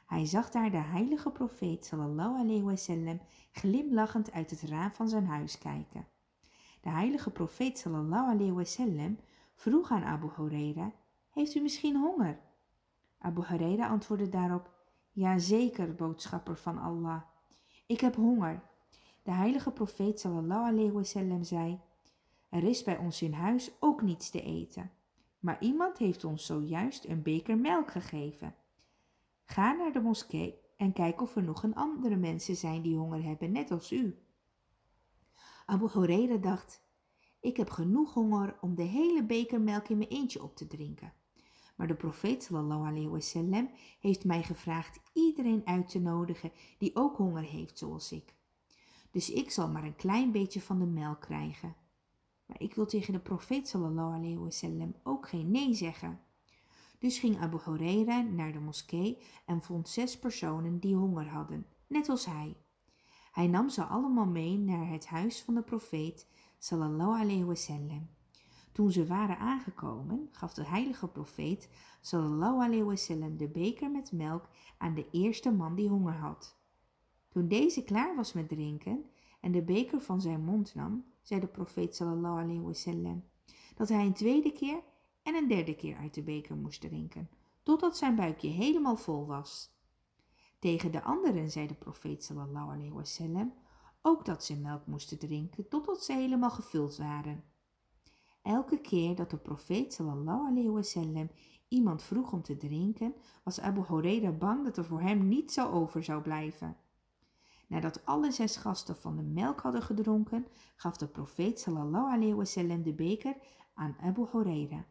Hij 0.06 0.26
zag 0.26 0.50
daar 0.50 0.70
de 0.70 0.76
heilige 0.76 1.30
profeet 1.30 1.84
sallallahu 1.84 2.38
alayhi 2.38 2.62
wasallam 2.62 3.20
glimlachend 3.52 4.32
uit 4.32 4.50
het 4.50 4.62
raam 4.62 4.92
van 4.92 5.08
zijn 5.08 5.26
huis 5.26 5.58
kijken. 5.58 6.06
De 6.80 6.90
heilige 6.90 7.30
profeet 7.30 7.78
sallallahu 7.78 8.30
alayhi 8.30 8.52
wasallam 8.52 9.18
vroeg 9.54 9.90
aan 9.90 10.04
Abu 10.04 10.28
Huraira, 10.36 10.92
heeft 11.30 11.54
u 11.54 11.60
misschien 11.60 11.96
honger? 11.96 12.40
Abu 13.18 13.44
Huraira 13.46 13.88
antwoordde 13.88 14.28
daarop, 14.28 14.71
ja 15.12 15.38
zeker, 15.38 15.94
boodschapper 15.94 16.56
van 16.56 16.78
Allah. 16.78 17.22
Ik 17.86 18.00
heb 18.00 18.14
honger. 18.14 18.62
De 19.22 19.30
heilige 19.30 19.70
profeet 19.70 20.20
sallallahu 20.20 20.72
alayhi 20.72 20.92
wasallam 20.92 21.42
zei, 21.42 21.80
er 22.48 22.64
is 22.64 22.82
bij 22.82 22.96
ons 22.96 23.22
in 23.22 23.32
huis 23.32 23.70
ook 23.80 24.02
niets 24.02 24.30
te 24.30 24.42
eten. 24.42 24.90
Maar 25.38 25.60
iemand 25.60 25.98
heeft 25.98 26.24
ons 26.24 26.46
zojuist 26.46 27.04
een 27.04 27.22
beker 27.22 27.58
melk 27.58 27.90
gegeven. 27.90 28.54
Ga 29.44 29.72
naar 29.72 29.92
de 29.92 30.00
moskee 30.00 30.60
en 30.76 30.92
kijk 30.92 31.20
of 31.20 31.36
er 31.36 31.42
nog 31.42 31.62
een 31.62 31.74
andere 31.74 32.16
mensen 32.16 32.56
zijn 32.56 32.82
die 32.82 32.96
honger 32.96 33.22
hebben, 33.22 33.52
net 33.52 33.70
als 33.70 33.92
u. 33.92 34.18
Abu 35.66 35.88
Huraira 35.92 36.36
dacht, 36.36 36.84
ik 37.40 37.56
heb 37.56 37.70
genoeg 37.70 38.14
honger 38.14 38.56
om 38.60 38.74
de 38.74 38.82
hele 38.82 39.24
beker 39.24 39.60
melk 39.60 39.88
in 39.88 39.98
mijn 39.98 40.10
eentje 40.10 40.42
op 40.42 40.56
te 40.56 40.66
drinken. 40.66 41.12
Maar 41.82 41.90
de 41.90 41.96
profeet 41.96 42.42
sallallahu 42.42 42.86
alayhi 42.86 43.08
wasallam 43.08 43.70
heeft 44.00 44.24
mij 44.24 44.42
gevraagd 44.42 45.00
iedereen 45.12 45.62
uit 45.64 45.88
te 45.88 46.00
nodigen 46.00 46.52
die 46.78 46.96
ook 46.96 47.16
honger 47.16 47.42
heeft 47.42 47.78
zoals 47.78 48.12
ik. 48.12 48.34
Dus 49.10 49.30
ik 49.30 49.50
zal 49.50 49.68
maar 49.68 49.84
een 49.84 49.96
klein 49.96 50.32
beetje 50.32 50.60
van 50.60 50.78
de 50.78 50.86
melk 50.86 51.20
krijgen. 51.20 51.74
Maar 52.46 52.60
ik 52.60 52.74
wil 52.74 52.86
tegen 52.86 53.12
de 53.12 53.18
profeet 53.18 53.68
sallallahu 53.68 54.16
alayhi 54.16 54.38
wasallam 54.38 54.94
ook 55.02 55.28
geen 55.28 55.50
nee 55.50 55.74
zeggen. 55.74 56.20
Dus 56.98 57.18
ging 57.18 57.38
Abu 57.38 57.58
Huraira 57.64 58.20
naar 58.20 58.52
de 58.52 58.60
moskee 58.60 59.18
en 59.46 59.62
vond 59.62 59.88
zes 59.88 60.18
personen 60.18 60.78
die 60.78 60.94
honger 60.94 61.28
hadden, 61.28 61.66
net 61.86 62.08
als 62.08 62.26
hij. 62.26 62.56
Hij 63.32 63.46
nam 63.46 63.68
ze 63.68 63.84
allemaal 63.84 64.26
mee 64.26 64.58
naar 64.58 64.88
het 64.88 65.06
huis 65.06 65.42
van 65.42 65.54
de 65.54 65.62
profeet 65.62 66.26
sallallahu 66.58 67.20
alayhi 67.20 67.44
wasallam. 67.44 68.08
Toen 68.72 68.92
ze 68.92 69.06
waren 69.06 69.38
aangekomen, 69.38 70.28
gaf 70.30 70.54
de 70.54 70.66
heilige 70.66 71.08
profeet 71.08 71.68
sallallahu 72.00 72.62
alayhi 72.62 72.82
wasallam 72.82 73.36
de 73.36 73.48
beker 73.48 73.90
met 73.90 74.12
melk 74.12 74.48
aan 74.78 74.94
de 74.94 75.06
eerste 75.10 75.50
man 75.50 75.74
die 75.74 75.88
honger 75.88 76.14
had. 76.14 76.56
Toen 77.28 77.48
deze 77.48 77.84
klaar 77.84 78.16
was 78.16 78.32
met 78.32 78.48
drinken 78.48 79.04
en 79.40 79.52
de 79.52 79.62
beker 79.62 80.00
van 80.00 80.20
zijn 80.20 80.44
mond 80.44 80.74
nam, 80.74 81.04
zei 81.22 81.40
de 81.40 81.46
profeet 81.46 81.96
sallallahu 81.96 82.42
alayhi 82.42 82.60
wasallam 82.60 83.24
dat 83.74 83.88
hij 83.88 84.06
een 84.06 84.12
tweede 84.12 84.52
keer 84.52 84.82
en 85.22 85.34
een 85.34 85.48
derde 85.48 85.74
keer 85.74 85.96
uit 85.96 86.14
de 86.14 86.22
beker 86.22 86.56
moest 86.56 86.80
drinken, 86.80 87.28
totdat 87.62 87.96
zijn 87.96 88.14
buikje 88.14 88.48
helemaal 88.48 88.96
vol 88.96 89.26
was. 89.26 89.70
Tegen 90.58 90.92
de 90.92 91.02
anderen 91.02 91.50
zei 91.50 91.66
de 91.66 91.74
profeet 91.74 92.24
sallallahu 92.24 92.72
alayhi 92.72 92.92
wasallam 92.92 93.54
ook 94.02 94.24
dat 94.24 94.44
ze 94.44 94.56
melk 94.56 94.86
moesten 94.86 95.18
drinken 95.18 95.68
totdat 95.68 96.04
ze 96.04 96.12
helemaal 96.12 96.50
gevuld 96.50 96.96
waren. 96.96 97.44
Elke 98.42 98.80
keer 98.80 99.14
dat 99.14 99.30
de 99.30 99.36
profeet 99.36 99.92
sallallahu 99.92 100.46
alayhi 100.50 100.70
wasallam 100.70 101.30
iemand 101.68 102.02
vroeg 102.02 102.32
om 102.32 102.42
te 102.42 102.56
drinken, 102.56 103.14
was 103.44 103.60
Abu 103.60 103.82
Huraira 103.88 104.30
bang 104.30 104.64
dat 104.64 104.76
er 104.76 104.84
voor 104.84 105.00
hem 105.00 105.28
niets 105.28 105.54
zou 105.54 105.72
over 105.72 106.04
zou 106.04 106.22
blijven. 106.22 106.76
Nadat 107.68 108.06
alle 108.06 108.30
zes 108.30 108.56
gasten 108.56 108.96
van 108.96 109.16
de 109.16 109.22
melk 109.22 109.60
hadden 109.60 109.82
gedronken, 109.82 110.46
gaf 110.76 110.96
de 110.96 111.06
profeet 111.06 111.60
sallallahu 111.60 112.12
alayhi 112.12 112.34
wasallam 112.34 112.82
de 112.82 112.92
beker 112.92 113.36
aan 113.74 113.96
Abu 114.00 114.26
Huraira. 114.32 114.86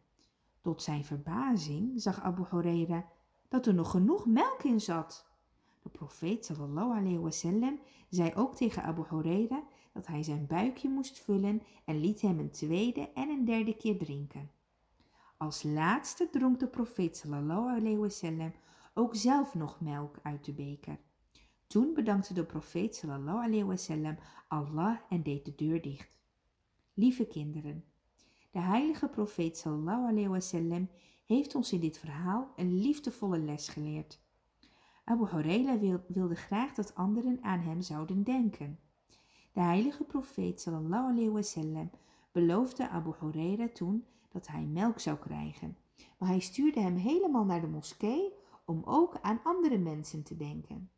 Tot 0.60 0.82
zijn 0.82 1.04
verbazing 1.04 2.02
zag 2.02 2.20
Abu 2.20 2.42
Huraira 2.50 3.08
dat 3.48 3.66
er 3.66 3.74
nog 3.74 3.90
genoeg 3.90 4.26
melk 4.26 4.62
in 4.62 4.80
zat. 4.80 5.26
De 5.82 5.88
profeet 5.88 6.44
sallallahu 6.44 6.98
alayhi 6.98 7.18
wasallam 7.18 7.80
zei 8.08 8.34
ook 8.34 8.54
tegen 8.56 8.82
Abu 8.82 9.02
Huraira 9.08 9.62
dat 9.92 10.06
hij 10.06 10.22
zijn 10.22 10.46
buikje 10.46 10.88
moest 10.88 11.18
vullen 11.18 11.62
en 11.84 12.00
liet 12.00 12.20
hem 12.20 12.38
een 12.38 12.50
tweede 12.50 13.12
en 13.12 13.28
een 13.28 13.44
derde 13.44 13.76
keer 13.76 13.98
drinken. 13.98 14.50
Als 15.36 15.62
laatste 15.62 16.28
dronk 16.30 16.60
de 16.60 16.68
profeet 16.68 17.16
sallallahu 17.16 17.76
alayhi 17.76 17.96
wasallam 17.96 18.52
ook 18.94 19.14
zelf 19.14 19.54
nog 19.54 19.80
melk 19.80 20.18
uit 20.22 20.44
de 20.44 20.52
beker. 20.52 20.98
Toen 21.66 21.94
bedankte 21.94 22.34
de 22.34 22.44
profeet 22.44 22.96
sallallahu 22.96 23.44
alayhi 23.44 23.64
wasallam 23.64 24.18
Allah 24.48 24.98
en 25.08 25.22
deed 25.22 25.44
de 25.44 25.54
deur 25.54 25.82
dicht. 25.82 26.20
Lieve 26.94 27.26
kinderen, 27.26 27.84
de 28.50 28.60
heilige 28.60 29.08
profeet 29.08 29.58
sallallahu 29.58 30.08
alayhi 30.08 30.28
wasallam 30.28 30.88
heeft 31.26 31.54
ons 31.54 31.72
in 31.72 31.80
dit 31.80 31.98
verhaal 31.98 32.52
een 32.56 32.78
liefdevolle 32.80 33.38
les 33.38 33.68
geleerd. 33.68 34.20
Abu 35.04 35.26
Huraira 35.26 36.00
wilde 36.06 36.34
graag 36.34 36.74
dat 36.74 36.94
anderen 36.94 37.38
aan 37.42 37.60
hem 37.60 37.80
zouden 37.80 38.22
denken. 38.22 38.78
De 39.52 39.60
heilige 39.60 40.04
profeet 40.04 40.60
sallallahu 40.60 41.12
alayhi 41.12 41.30
wasallam 41.30 41.90
beloofde 42.32 42.88
Abu 42.88 43.12
Huraira 43.20 43.68
toen 43.68 44.04
dat 44.28 44.46
hij 44.46 44.64
melk 44.64 44.98
zou 44.98 45.16
krijgen, 45.16 45.76
maar 46.18 46.28
hij 46.28 46.40
stuurde 46.40 46.80
hem 46.80 46.96
helemaal 46.96 47.44
naar 47.44 47.60
de 47.60 47.66
moskee 47.66 48.32
om 48.64 48.82
ook 48.84 49.18
aan 49.20 49.40
andere 49.42 49.78
mensen 49.78 50.22
te 50.22 50.36
denken. 50.36 50.90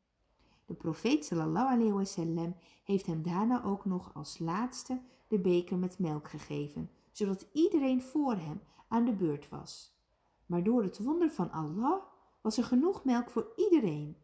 De 0.67 0.75
profeet 0.75 1.25
sallallahu 1.25 1.75
alayhi 1.75 1.93
wasallam 1.93 2.57
heeft 2.85 3.07
hem 3.07 3.23
daarna 3.23 3.65
ook 3.65 3.85
nog 3.85 4.15
als 4.15 4.39
laatste 4.39 5.01
de 5.29 5.39
beker 5.39 5.79
met 5.79 5.99
melk 5.99 6.29
gegeven, 6.29 6.91
zodat 7.11 7.47
iedereen 7.53 8.03
voor 8.03 8.37
hem 8.37 8.61
aan 8.89 9.05
de 9.05 9.13
beurt 9.13 9.49
was. 9.49 9.99
Maar 10.47 10.63
door 10.63 10.83
het 10.83 10.99
wonder 10.99 11.31
van 11.31 11.51
Allah 11.51 12.03
was 12.41 12.59
er 12.59 12.65
genoeg 12.65 13.05
melk 13.05 13.31
voor 13.31 13.53
iedereen. 13.57 14.17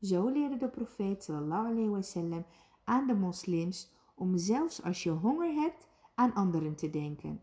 Zo 0.00 0.28
leerde 0.28 0.56
de 0.56 0.68
profeet 0.68 1.24
sallallahu 1.24 1.70
alayhi 1.70 1.88
wasallam 1.88 2.44
aan 2.86 3.06
de 3.06 3.14
moslims 3.14 3.90
om 4.14 4.38
zelfs 4.38 4.82
als 4.82 5.02
je 5.02 5.10
honger 5.10 5.52
hebt 5.52 5.88
aan 6.14 6.34
anderen 6.34 6.74
te 6.74 6.90
denken. 6.90 7.40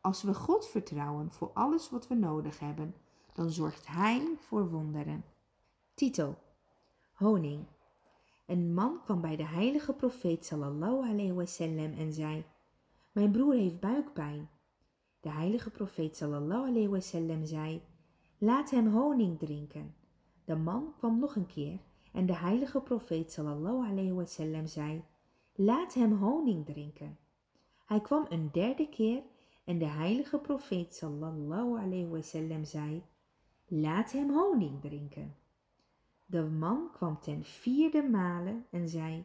Als 0.00 0.22
we 0.22 0.34
God 0.34 0.66
vertrouwen 0.68 1.32
voor 1.32 1.50
alles 1.54 1.90
wat 1.90 2.08
we 2.08 2.14
nodig 2.14 2.58
hebben, 2.58 2.94
dan 3.32 3.50
zorgt 3.50 3.86
Hij 3.86 4.36
voor 4.38 4.70
wonderen. 4.70 5.24
Titel 5.94 6.38
Honing 7.12 7.66
Een 8.46 8.74
man 8.74 9.00
kwam 9.04 9.20
bij 9.20 9.36
de 9.36 9.46
heilige 9.46 9.92
profeet 9.92 10.44
sallallahu 10.46 11.08
alayhi 11.08 11.32
wasallam 11.32 11.92
en 11.92 12.12
zei 12.12 12.44
Mijn 13.12 13.30
broer 13.30 13.54
heeft 13.54 13.80
buikpijn. 13.80 14.48
De 15.20 15.30
heilige 15.30 15.70
profeet 15.70 16.16
sallallahu 16.16 16.68
alayhi 16.68 16.88
wasallam 16.88 17.44
zei 17.44 17.82
Laat 18.38 18.70
hem 18.70 18.86
honing 18.86 19.38
drinken. 19.38 19.94
De 20.44 20.56
man 20.56 20.94
kwam 20.98 21.18
nog 21.18 21.36
een 21.36 21.46
keer 21.46 21.78
en 22.12 22.26
de 22.26 22.36
heilige 22.36 22.80
profeet 22.80 23.32
sallallahu 23.32 23.86
alayhi 23.86 24.12
wasallam 24.12 24.66
zei, 24.66 25.04
laat 25.54 25.94
hem 25.94 26.12
honing 26.12 26.66
drinken. 26.66 27.18
Hij 27.84 28.00
kwam 28.00 28.26
een 28.28 28.48
derde 28.52 28.88
keer 28.88 29.22
en 29.64 29.78
de 29.78 29.86
heilige 29.86 30.38
profeet 30.38 30.94
sallallahu 30.94 31.78
alayhi 31.78 32.08
wasallam 32.08 32.64
zei, 32.64 33.02
laat 33.66 34.12
hem 34.12 34.30
honing 34.30 34.80
drinken. 34.80 35.34
De 36.26 36.42
man 36.42 36.90
kwam 36.92 37.20
ten 37.20 37.44
vierde 37.44 38.02
male 38.02 38.62
en 38.70 38.88
zei, 38.88 39.24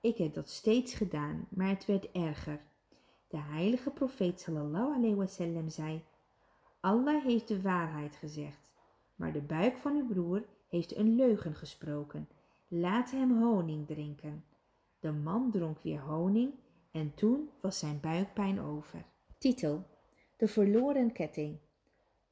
ik 0.00 0.18
heb 0.18 0.34
dat 0.34 0.48
steeds 0.48 0.94
gedaan, 0.94 1.46
maar 1.50 1.68
het 1.68 1.84
werd 1.84 2.10
erger. 2.10 2.60
De 3.28 3.38
heilige 3.38 3.90
profeet 3.90 4.40
sallallahu 4.40 4.94
alayhi 4.94 5.14
wasallam 5.14 5.68
zei, 5.68 6.04
Allah 6.80 7.24
heeft 7.24 7.48
de 7.48 7.62
waarheid 7.62 8.16
gezegd, 8.16 8.70
maar 9.14 9.32
de 9.32 9.40
buik 9.40 9.76
van 9.76 9.96
uw 9.96 10.06
broer 10.06 10.44
heeft 10.72 10.96
een 10.96 11.16
leugen 11.16 11.54
gesproken. 11.54 12.28
Laat 12.68 13.10
hem 13.10 13.42
honing 13.42 13.86
drinken. 13.86 14.44
De 15.00 15.12
man 15.12 15.50
dronk 15.50 15.78
weer 15.82 16.00
honing 16.00 16.52
en 16.90 17.14
toen 17.14 17.50
was 17.60 17.78
zijn 17.78 18.00
buikpijn 18.00 18.60
over. 18.60 19.04
Titel: 19.38 19.84
De 20.36 20.48
verloren 20.48 21.12
ketting. 21.12 21.58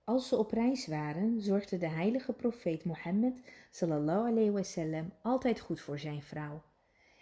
Als 0.04 0.28
ze 0.28 0.36
op 0.36 0.50
reis 0.50 0.86
waren, 0.86 1.40
zorgde 1.40 1.78
de 1.78 1.88
heilige 1.88 2.32
profeet 2.32 2.84
Mohammed 2.84 3.40
sallallahu 3.70 4.30
alayhi 4.30 4.50
wasallam 4.50 5.12
altijd 5.22 5.60
goed 5.60 5.80
voor 5.80 5.98
zijn 5.98 6.22
vrouw. 6.22 6.62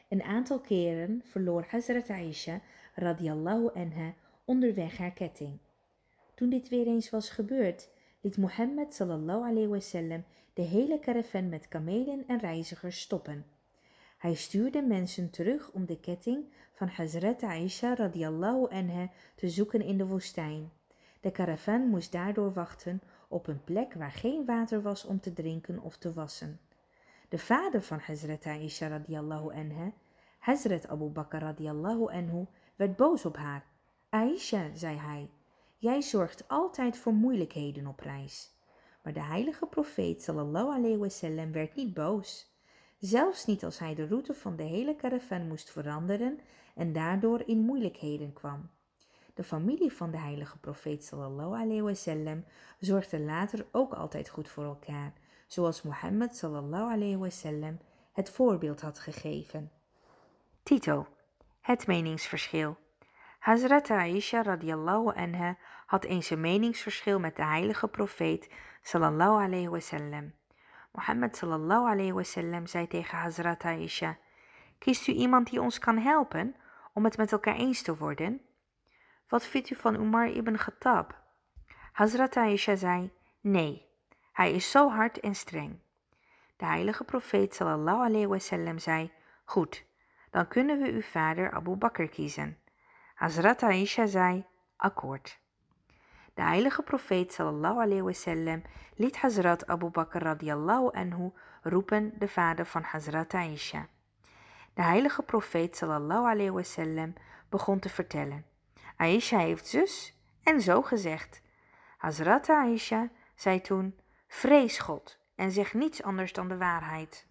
Een 0.08 0.22
aantal 0.22 0.60
keren 0.60 1.22
verloor 1.24 1.64
Hazrat 1.68 2.10
Aisha 2.10 2.60
radiallahu 2.94 3.70
anha 3.74 4.14
onderweg 4.44 4.96
haar 4.96 5.12
ketting. 5.12 5.58
Toen 6.34 6.50
dit 6.50 6.68
weer 6.68 6.86
eens 6.86 7.10
was 7.10 7.30
gebeurd, 7.30 7.88
liet 8.20 8.36
Mohammed 8.36 8.94
sallallahu 8.94 9.50
alayhi 9.50 9.68
wasallam 9.68 10.24
de 10.58 10.64
hele 10.64 10.98
caravan 10.98 11.48
met 11.48 11.68
kamelen 11.68 12.24
en 12.26 12.38
reizigers 12.38 13.00
stoppen. 13.00 13.46
Hij 14.16 14.34
stuurde 14.34 14.82
mensen 14.82 15.30
terug 15.30 15.70
om 15.70 15.86
de 15.86 16.00
ketting 16.00 16.52
van 16.72 16.88
Hazrat 16.88 17.42
Aisha 17.42 17.94
radiallahu 17.94 18.68
anha 18.70 19.10
te 19.34 19.48
zoeken 19.48 19.82
in 19.82 19.98
de 19.98 20.06
woestijn. 20.06 20.72
De 21.20 21.30
caravan 21.30 21.88
moest 21.88 22.12
daardoor 22.12 22.52
wachten 22.52 23.00
op 23.28 23.46
een 23.46 23.64
plek 23.64 23.94
waar 23.94 24.12
geen 24.12 24.44
water 24.44 24.82
was 24.82 25.04
om 25.04 25.20
te 25.20 25.32
drinken 25.32 25.80
of 25.80 25.96
te 25.96 26.12
wassen. 26.12 26.60
De 27.28 27.38
vader 27.38 27.82
van 27.82 27.98
Hazrat 27.98 28.46
Aisha 28.46 28.88
radiallahu 28.88 29.54
anha, 29.54 29.92
Hazrat 30.38 30.88
Abu 30.88 31.08
Bakr 31.08 31.36
radiallahu 31.36 32.12
anhu, 32.12 32.44
werd 32.76 32.96
boos 32.96 33.24
op 33.24 33.36
haar. 33.36 33.64
Aisha, 34.08 34.70
zei 34.74 34.96
hij, 34.96 35.30
Jij 35.76 36.02
zorgt 36.02 36.48
altijd 36.48 36.98
voor 36.98 37.12
moeilijkheden 37.12 37.86
op 37.86 38.00
reis. 38.00 38.56
Maar 39.08 39.16
de 39.16 39.22
heilige 39.22 39.66
profeet 39.66 40.22
sallallahu 40.22 40.74
alayhi 40.76 40.96
wasallam 40.96 41.52
werd 41.52 41.74
niet 41.74 41.94
boos. 41.94 42.52
Zelfs 42.98 43.46
niet 43.46 43.64
als 43.64 43.78
hij 43.78 43.94
de 43.94 44.06
route 44.06 44.34
van 44.34 44.56
de 44.56 44.62
hele 44.62 44.96
caravan 44.96 45.46
moest 45.46 45.70
veranderen 45.70 46.40
en 46.74 46.92
daardoor 46.92 47.42
in 47.46 47.58
moeilijkheden 47.58 48.32
kwam. 48.32 48.70
De 49.34 49.44
familie 49.44 49.92
van 49.92 50.10
de 50.10 50.18
heilige 50.18 50.58
profeet 50.58 51.04
sallallahu 51.04 51.54
alayhi 51.54 51.82
wasallam 51.82 52.44
zorgde 52.78 53.20
later 53.20 53.66
ook 53.72 53.92
altijd 53.92 54.28
goed 54.28 54.48
voor 54.48 54.64
elkaar, 54.64 55.12
zoals 55.46 55.82
Mohammed 55.82 56.36
sallallahu 56.36 56.92
alayhi 56.92 57.16
wasallam 57.16 57.78
het 58.12 58.30
voorbeeld 58.30 58.80
had 58.80 58.98
gegeven. 58.98 59.70
Titel 60.62 61.06
Het 61.60 61.86
meningsverschil 61.86 62.76
Hazrat 63.38 63.90
Aisha 63.90 64.42
radiallahu 64.42 65.12
anha 65.14 65.56
had 65.88 66.04
eens 66.04 66.30
een 66.30 66.40
meningsverschil 66.40 67.18
met 67.18 67.36
de 67.36 67.44
heilige 67.44 67.88
profeet 67.88 68.50
sallallahu 68.82 69.42
alayhi 69.44 69.68
wasallam. 69.68 70.32
Mohammed 70.92 71.36
sallallahu 71.36 71.88
alayhi 71.88 72.12
wasallam 72.12 72.66
zei 72.66 72.86
tegen 72.86 73.18
Hazrat 73.18 73.64
Aisha: 73.64 74.18
Kiest 74.78 75.06
u 75.06 75.12
iemand 75.12 75.50
die 75.50 75.60
ons 75.60 75.78
kan 75.78 75.98
helpen 75.98 76.56
om 76.92 77.04
het 77.04 77.16
met 77.16 77.32
elkaar 77.32 77.54
eens 77.54 77.82
te 77.82 77.96
worden? 77.96 78.40
Wat 79.28 79.46
vindt 79.46 79.70
u 79.70 79.74
van 79.74 79.94
Umar 79.94 80.28
ibn 80.28 80.56
Khattab? 80.56 81.18
Hazrat 81.92 82.36
Aisha 82.36 82.76
zei: 82.76 83.10
Nee, 83.40 83.86
hij 84.32 84.52
is 84.52 84.70
zo 84.70 84.90
hard 84.90 85.20
en 85.20 85.34
streng. 85.34 85.78
De 86.56 86.64
heilige 86.64 87.04
profeet 87.04 87.54
sallallahu 87.54 88.04
alayhi 88.04 88.26
wasallam 88.26 88.78
zei: 88.78 89.12
Goed, 89.44 89.84
dan 90.30 90.48
kunnen 90.48 90.78
we 90.78 90.92
uw 90.92 91.02
vader 91.02 91.50
Abu 91.50 91.76
Bakr 91.76 92.08
kiezen. 92.08 92.58
Hazrat 93.14 93.62
Aisha 93.62 94.06
zei: 94.06 94.46
Akkoord. 94.76 95.46
De 96.38 96.44
heilige 96.44 96.82
profeet 96.82 97.32
sallallahu 97.32 97.80
alayhi 97.80 98.02
wasallam 98.02 98.62
liet 98.96 99.16
Hazrat 99.16 99.66
Abu 99.66 99.90
Bakr 99.90 100.18
radiallahu 100.18 100.90
anhu 100.92 101.32
roepen 101.62 102.12
de 102.18 102.28
vader 102.28 102.66
van 102.66 102.82
Hazrat 102.82 103.34
Aisha. 103.34 103.86
De 104.74 104.82
heilige 104.82 105.22
profeet 105.22 105.76
sallallahu 105.76 106.26
alayhi 106.26 106.50
wasallam 106.50 107.14
begon 107.48 107.78
te 107.78 107.88
vertellen. 107.88 108.44
Aisha 108.96 109.38
heeft 109.38 109.66
zus 109.66 110.18
en 110.42 110.60
zo 110.60 110.82
gezegd. 110.82 111.42
Hazrat 111.96 112.48
Aisha 112.48 113.08
zei 113.34 113.60
toen, 113.60 113.98
vrees 114.28 114.78
God 114.78 115.18
en 115.34 115.50
zeg 115.50 115.74
niets 115.74 116.02
anders 116.02 116.32
dan 116.32 116.48
de 116.48 116.56
waarheid. 116.56 117.26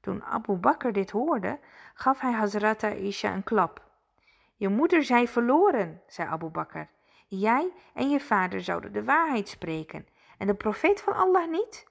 Toen 0.00 0.24
Abu 0.24 0.56
Bakr 0.56 0.88
dit 0.88 1.10
hoorde, 1.10 1.58
gaf 1.94 2.20
hij 2.20 2.32
Hazrat 2.32 2.84
Aisha 2.84 3.34
een 3.34 3.44
klap. 3.44 3.82
Je 4.56 4.68
moeder 4.68 5.04
zij 5.04 5.28
verloren, 5.28 6.02
zei 6.06 6.28
Abu 6.28 6.46
Bakr. 6.46 6.93
Jij 7.38 7.72
en 7.94 8.10
je 8.10 8.20
vader 8.20 8.60
zouden 8.60 8.92
de 8.92 9.04
waarheid 9.04 9.48
spreken 9.48 10.06
en 10.38 10.46
de 10.46 10.54
profeet 10.54 11.00
van 11.00 11.14
Allah 11.14 11.50
niet? 11.50 11.86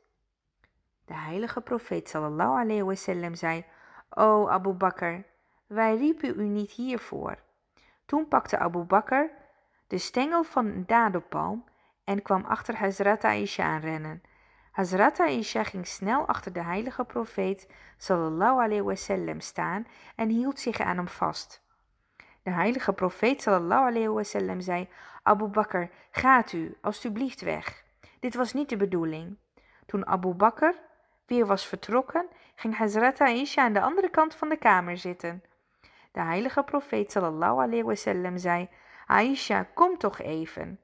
De 1.05 1.13
heilige 1.13 1.61
profeet 1.61 2.09
sallallahu 2.09 2.61
alayhi 2.61 2.83
wasallam 2.83 3.35
zei, 3.35 3.65
O 4.09 4.47
Abu 4.47 4.71
Bakr, 4.73 5.21
wij 5.67 5.95
riepen 5.95 6.39
u 6.39 6.43
niet 6.43 6.71
hiervoor. 6.71 7.37
Toen 8.05 8.27
pakte 8.27 8.57
Abu 8.57 8.83
Bakr 8.83 9.29
de 9.87 9.97
stengel 9.97 10.43
van 10.43 10.65
een 10.65 10.85
dadelpalm 10.85 11.63
en 12.03 12.21
kwam 12.21 12.45
achter 12.45 12.75
Hazrat 12.75 13.23
Aisha 13.23 13.63
aanrennen. 13.63 14.21
Hazrat 14.71 15.19
Aisha 15.19 15.63
ging 15.63 15.87
snel 15.87 16.25
achter 16.25 16.53
de 16.53 16.63
heilige 16.63 17.03
profeet 17.03 17.67
sallallahu 17.97 18.61
alayhi 18.61 18.81
wasallam 18.81 19.39
staan 19.39 19.87
en 20.15 20.29
hield 20.29 20.59
zich 20.59 20.79
aan 20.79 20.97
hem 20.97 21.07
vast. 21.07 21.61
De 22.43 22.51
heilige 22.51 22.93
profeet 22.93 23.41
sallallahu 23.41 23.87
alayhi 23.87 24.07
wasallam 24.09 24.61
zei, 24.61 24.89
Abu 25.24 25.47
Bakr, 25.47 25.84
gaat 26.11 26.51
u 26.51 26.78
alstublieft 26.82 27.41
weg. 27.41 27.84
Dit 28.19 28.36
was 28.36 28.53
niet 28.53 28.69
de 28.69 28.78
bedoeling. 28.78 29.38
Toen 29.86 30.07
Abu 30.07 30.34
Bakr 30.34 30.71
weer 31.26 31.45
was 31.45 31.65
vertrokken, 31.65 32.28
ging 32.55 32.78
Hazrat 32.78 33.21
Aisha 33.21 33.63
aan 33.63 33.74
de 33.74 33.82
andere 33.82 34.09
kant 34.09 34.36
van 34.36 34.49
de 34.49 34.57
kamer 34.57 34.97
zitten. 34.97 35.43
De 36.11 36.21
heilige 36.21 36.63
profeet 36.63 37.11
sallallahu 37.11 37.61
alayhi 37.61 37.84
wasallam 37.84 38.38
zei, 38.38 38.69
Aisha, 39.05 39.63
kom 39.74 39.97
toch 39.97 40.19
even. 40.19 40.80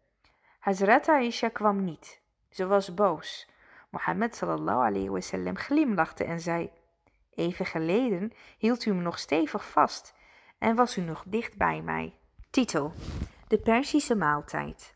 Hazrat 0.60 1.08
Aisha 1.08 1.50
kwam 1.50 1.84
niet. 1.84 2.22
Ze 2.50 2.68
was 2.68 2.94
boos. 2.94 3.50
Mohammed 3.90 4.36
sallallahu 4.36 4.86
alayhi 4.86 5.10
wasallam 5.10 5.58
glimlachte 5.58 6.24
en 6.24 6.40
zei, 6.40 6.72
even 7.36 7.66
geleden 7.66 8.32
hield 8.58 8.86
u 8.86 8.94
me 8.94 9.02
nog 9.02 9.20
stevig 9.20 9.70
vast 9.70 10.14
en 10.58 10.76
was 10.76 10.98
u 10.98 11.02
nog 11.02 11.24
dicht 11.28 11.58
bij 11.58 11.82
mij. 11.82 12.14
Titel 12.50 12.94
De 13.50 13.58
Persische 13.58 14.16
maaltijd 14.16 14.96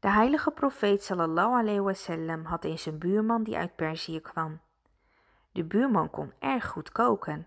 De 0.00 0.08
heilige 0.08 0.50
profeet 0.50 1.04
sallallahu 1.04 1.58
alayhi 1.58 1.80
wasallam 1.80 2.44
had 2.44 2.64
eens 2.64 2.86
een 2.86 2.98
buurman 2.98 3.42
die 3.42 3.56
uit 3.56 3.76
Perzië 3.76 4.20
kwam. 4.20 4.60
De 5.52 5.64
buurman 5.64 6.10
kon 6.10 6.32
erg 6.38 6.68
goed 6.68 6.92
koken. 6.92 7.46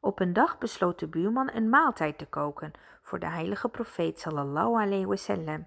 Op 0.00 0.20
een 0.20 0.32
dag 0.32 0.58
besloot 0.58 0.98
de 0.98 1.06
buurman 1.08 1.50
een 1.52 1.68
maaltijd 1.68 2.18
te 2.18 2.26
koken 2.26 2.72
voor 3.02 3.18
de 3.18 3.26
heilige 3.26 3.68
profeet 3.68 4.20
sallallahu 4.20 4.82
alayhi 4.82 5.06
wasallam. 5.06 5.66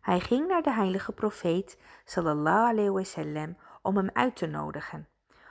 Hij 0.00 0.20
ging 0.20 0.48
naar 0.48 0.62
de 0.62 0.72
heilige 0.72 1.12
profeet 1.12 1.78
sallallahu 2.04 2.70
alayhi 2.70 2.90
wasallam 2.90 3.56
om 3.82 3.96
hem 3.96 4.10
uit 4.12 4.36
te 4.36 4.46
nodigen. 4.46 5.08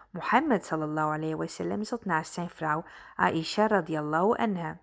Mohammed 0.09 0.65
sallallahu 0.65 1.13
alayhi 1.13 1.35
wasallam 1.35 1.83
zat 1.83 2.05
naast 2.05 2.33
zijn 2.33 2.49
vrouw 2.49 2.83
Aisha 3.15 3.67
radiallahu 3.67 4.35
anha. 4.35 4.79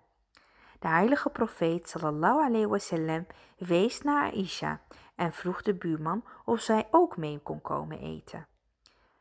De 0.79 0.87
heilige 0.87 1.29
profeet 1.29 1.89
sallallahu 1.89 2.43
alayhi 2.43 2.67
wasallam 2.67 3.27
wees 3.57 4.01
naar 4.01 4.31
Aisha 4.31 4.81
en 5.15 5.33
vroeg 5.33 5.61
de 5.61 5.73
buurman 5.73 6.23
of 6.45 6.59
zij 6.59 6.87
ook 6.91 7.17
mee 7.17 7.39
kon 7.39 7.61
komen 7.61 7.99
eten. 7.99 8.47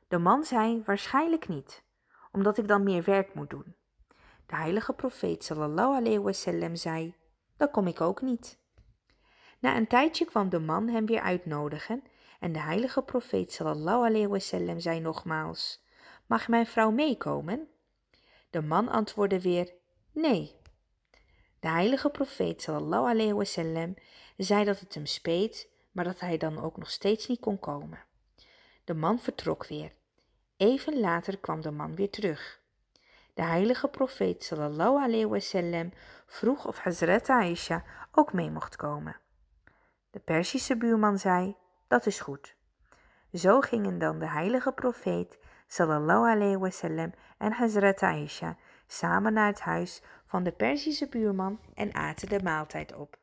De 0.08 0.18
man 0.18 0.44
zei 0.44 0.82
waarschijnlijk 0.86 1.48
niet, 1.48 1.84
omdat 2.32 2.58
ik 2.58 2.68
dan 2.68 2.82
meer 2.82 3.02
werk 3.02 3.34
moet 3.34 3.50
doen. 3.50 3.76
De 4.46 4.56
heilige 4.56 4.92
profeet 4.92 5.44
sallallahu 5.44 5.96
alayhi 5.96 6.18
wasallam 6.18 6.76
zei, 6.76 7.14
dan 7.56 7.70
kom 7.70 7.86
ik 7.86 8.00
ook 8.00 8.20
niet. 8.20 8.58
Na 9.58 9.76
een 9.76 9.86
tijdje 9.86 10.24
kwam 10.24 10.48
de 10.48 10.58
man 10.58 10.88
hem 10.88 11.06
weer 11.06 11.20
uitnodigen 11.20 12.02
en 12.40 12.52
de 12.52 12.60
heilige 12.60 13.02
profeet 13.02 13.52
sallallahu 13.52 14.06
alayhi 14.06 14.26
wasallam 14.26 14.80
zei 14.80 15.00
nogmaals, 15.00 15.84
mag 16.26 16.48
mijn 16.48 16.66
vrouw 16.66 16.90
meekomen? 16.90 17.68
De 18.50 18.62
man 18.62 18.88
antwoordde 18.88 19.40
weer, 19.40 19.72
nee. 20.12 20.57
De 21.60 21.68
heilige 21.68 22.10
profeet 22.10 22.62
sallallahu 22.62 23.08
alayhi 23.08 23.32
wasallam 23.32 23.94
zei 24.36 24.64
dat 24.64 24.80
het 24.80 24.94
hem 24.94 25.06
speet, 25.06 25.68
maar 25.92 26.04
dat 26.04 26.20
hij 26.20 26.36
dan 26.36 26.62
ook 26.62 26.76
nog 26.76 26.90
steeds 26.90 27.26
niet 27.26 27.40
kon 27.40 27.58
komen. 27.58 28.04
De 28.84 28.94
man 28.94 29.18
vertrok 29.18 29.66
weer. 29.66 29.92
Even 30.56 31.00
later 31.00 31.38
kwam 31.38 31.60
de 31.60 31.70
man 31.70 31.94
weer 31.94 32.10
terug. 32.10 32.60
De 33.34 33.42
heilige 33.42 33.88
profeet 33.88 34.44
sallallahu 34.44 35.02
alayhi 35.02 35.26
wasallam 35.26 35.92
vroeg 36.26 36.66
of 36.66 36.78
Hazrat 36.78 37.28
Aisha 37.28 37.84
ook 38.12 38.32
mee 38.32 38.50
mocht 38.50 38.76
komen. 38.76 39.16
De 40.10 40.18
Persische 40.18 40.76
buurman 40.76 41.18
zei, 41.18 41.56
dat 41.88 42.06
is 42.06 42.20
goed. 42.20 42.54
Zo 43.32 43.60
gingen 43.60 43.98
dan 43.98 44.18
de 44.18 44.28
heilige 44.28 44.72
profeet 44.72 45.38
sallallahu 45.66 46.30
alayhi 46.30 46.56
wasallam 46.56 47.14
en 47.38 47.52
Hazrat 47.52 48.02
Aisha 48.02 48.56
samen 48.86 49.32
naar 49.32 49.46
het 49.46 49.60
huis 49.60 50.02
van 50.28 50.42
de 50.42 50.52
Persische 50.52 51.08
buurman 51.08 51.60
en 51.74 51.94
aten 51.94 52.28
de 52.28 52.42
maaltijd 52.42 52.94
op. 52.94 53.18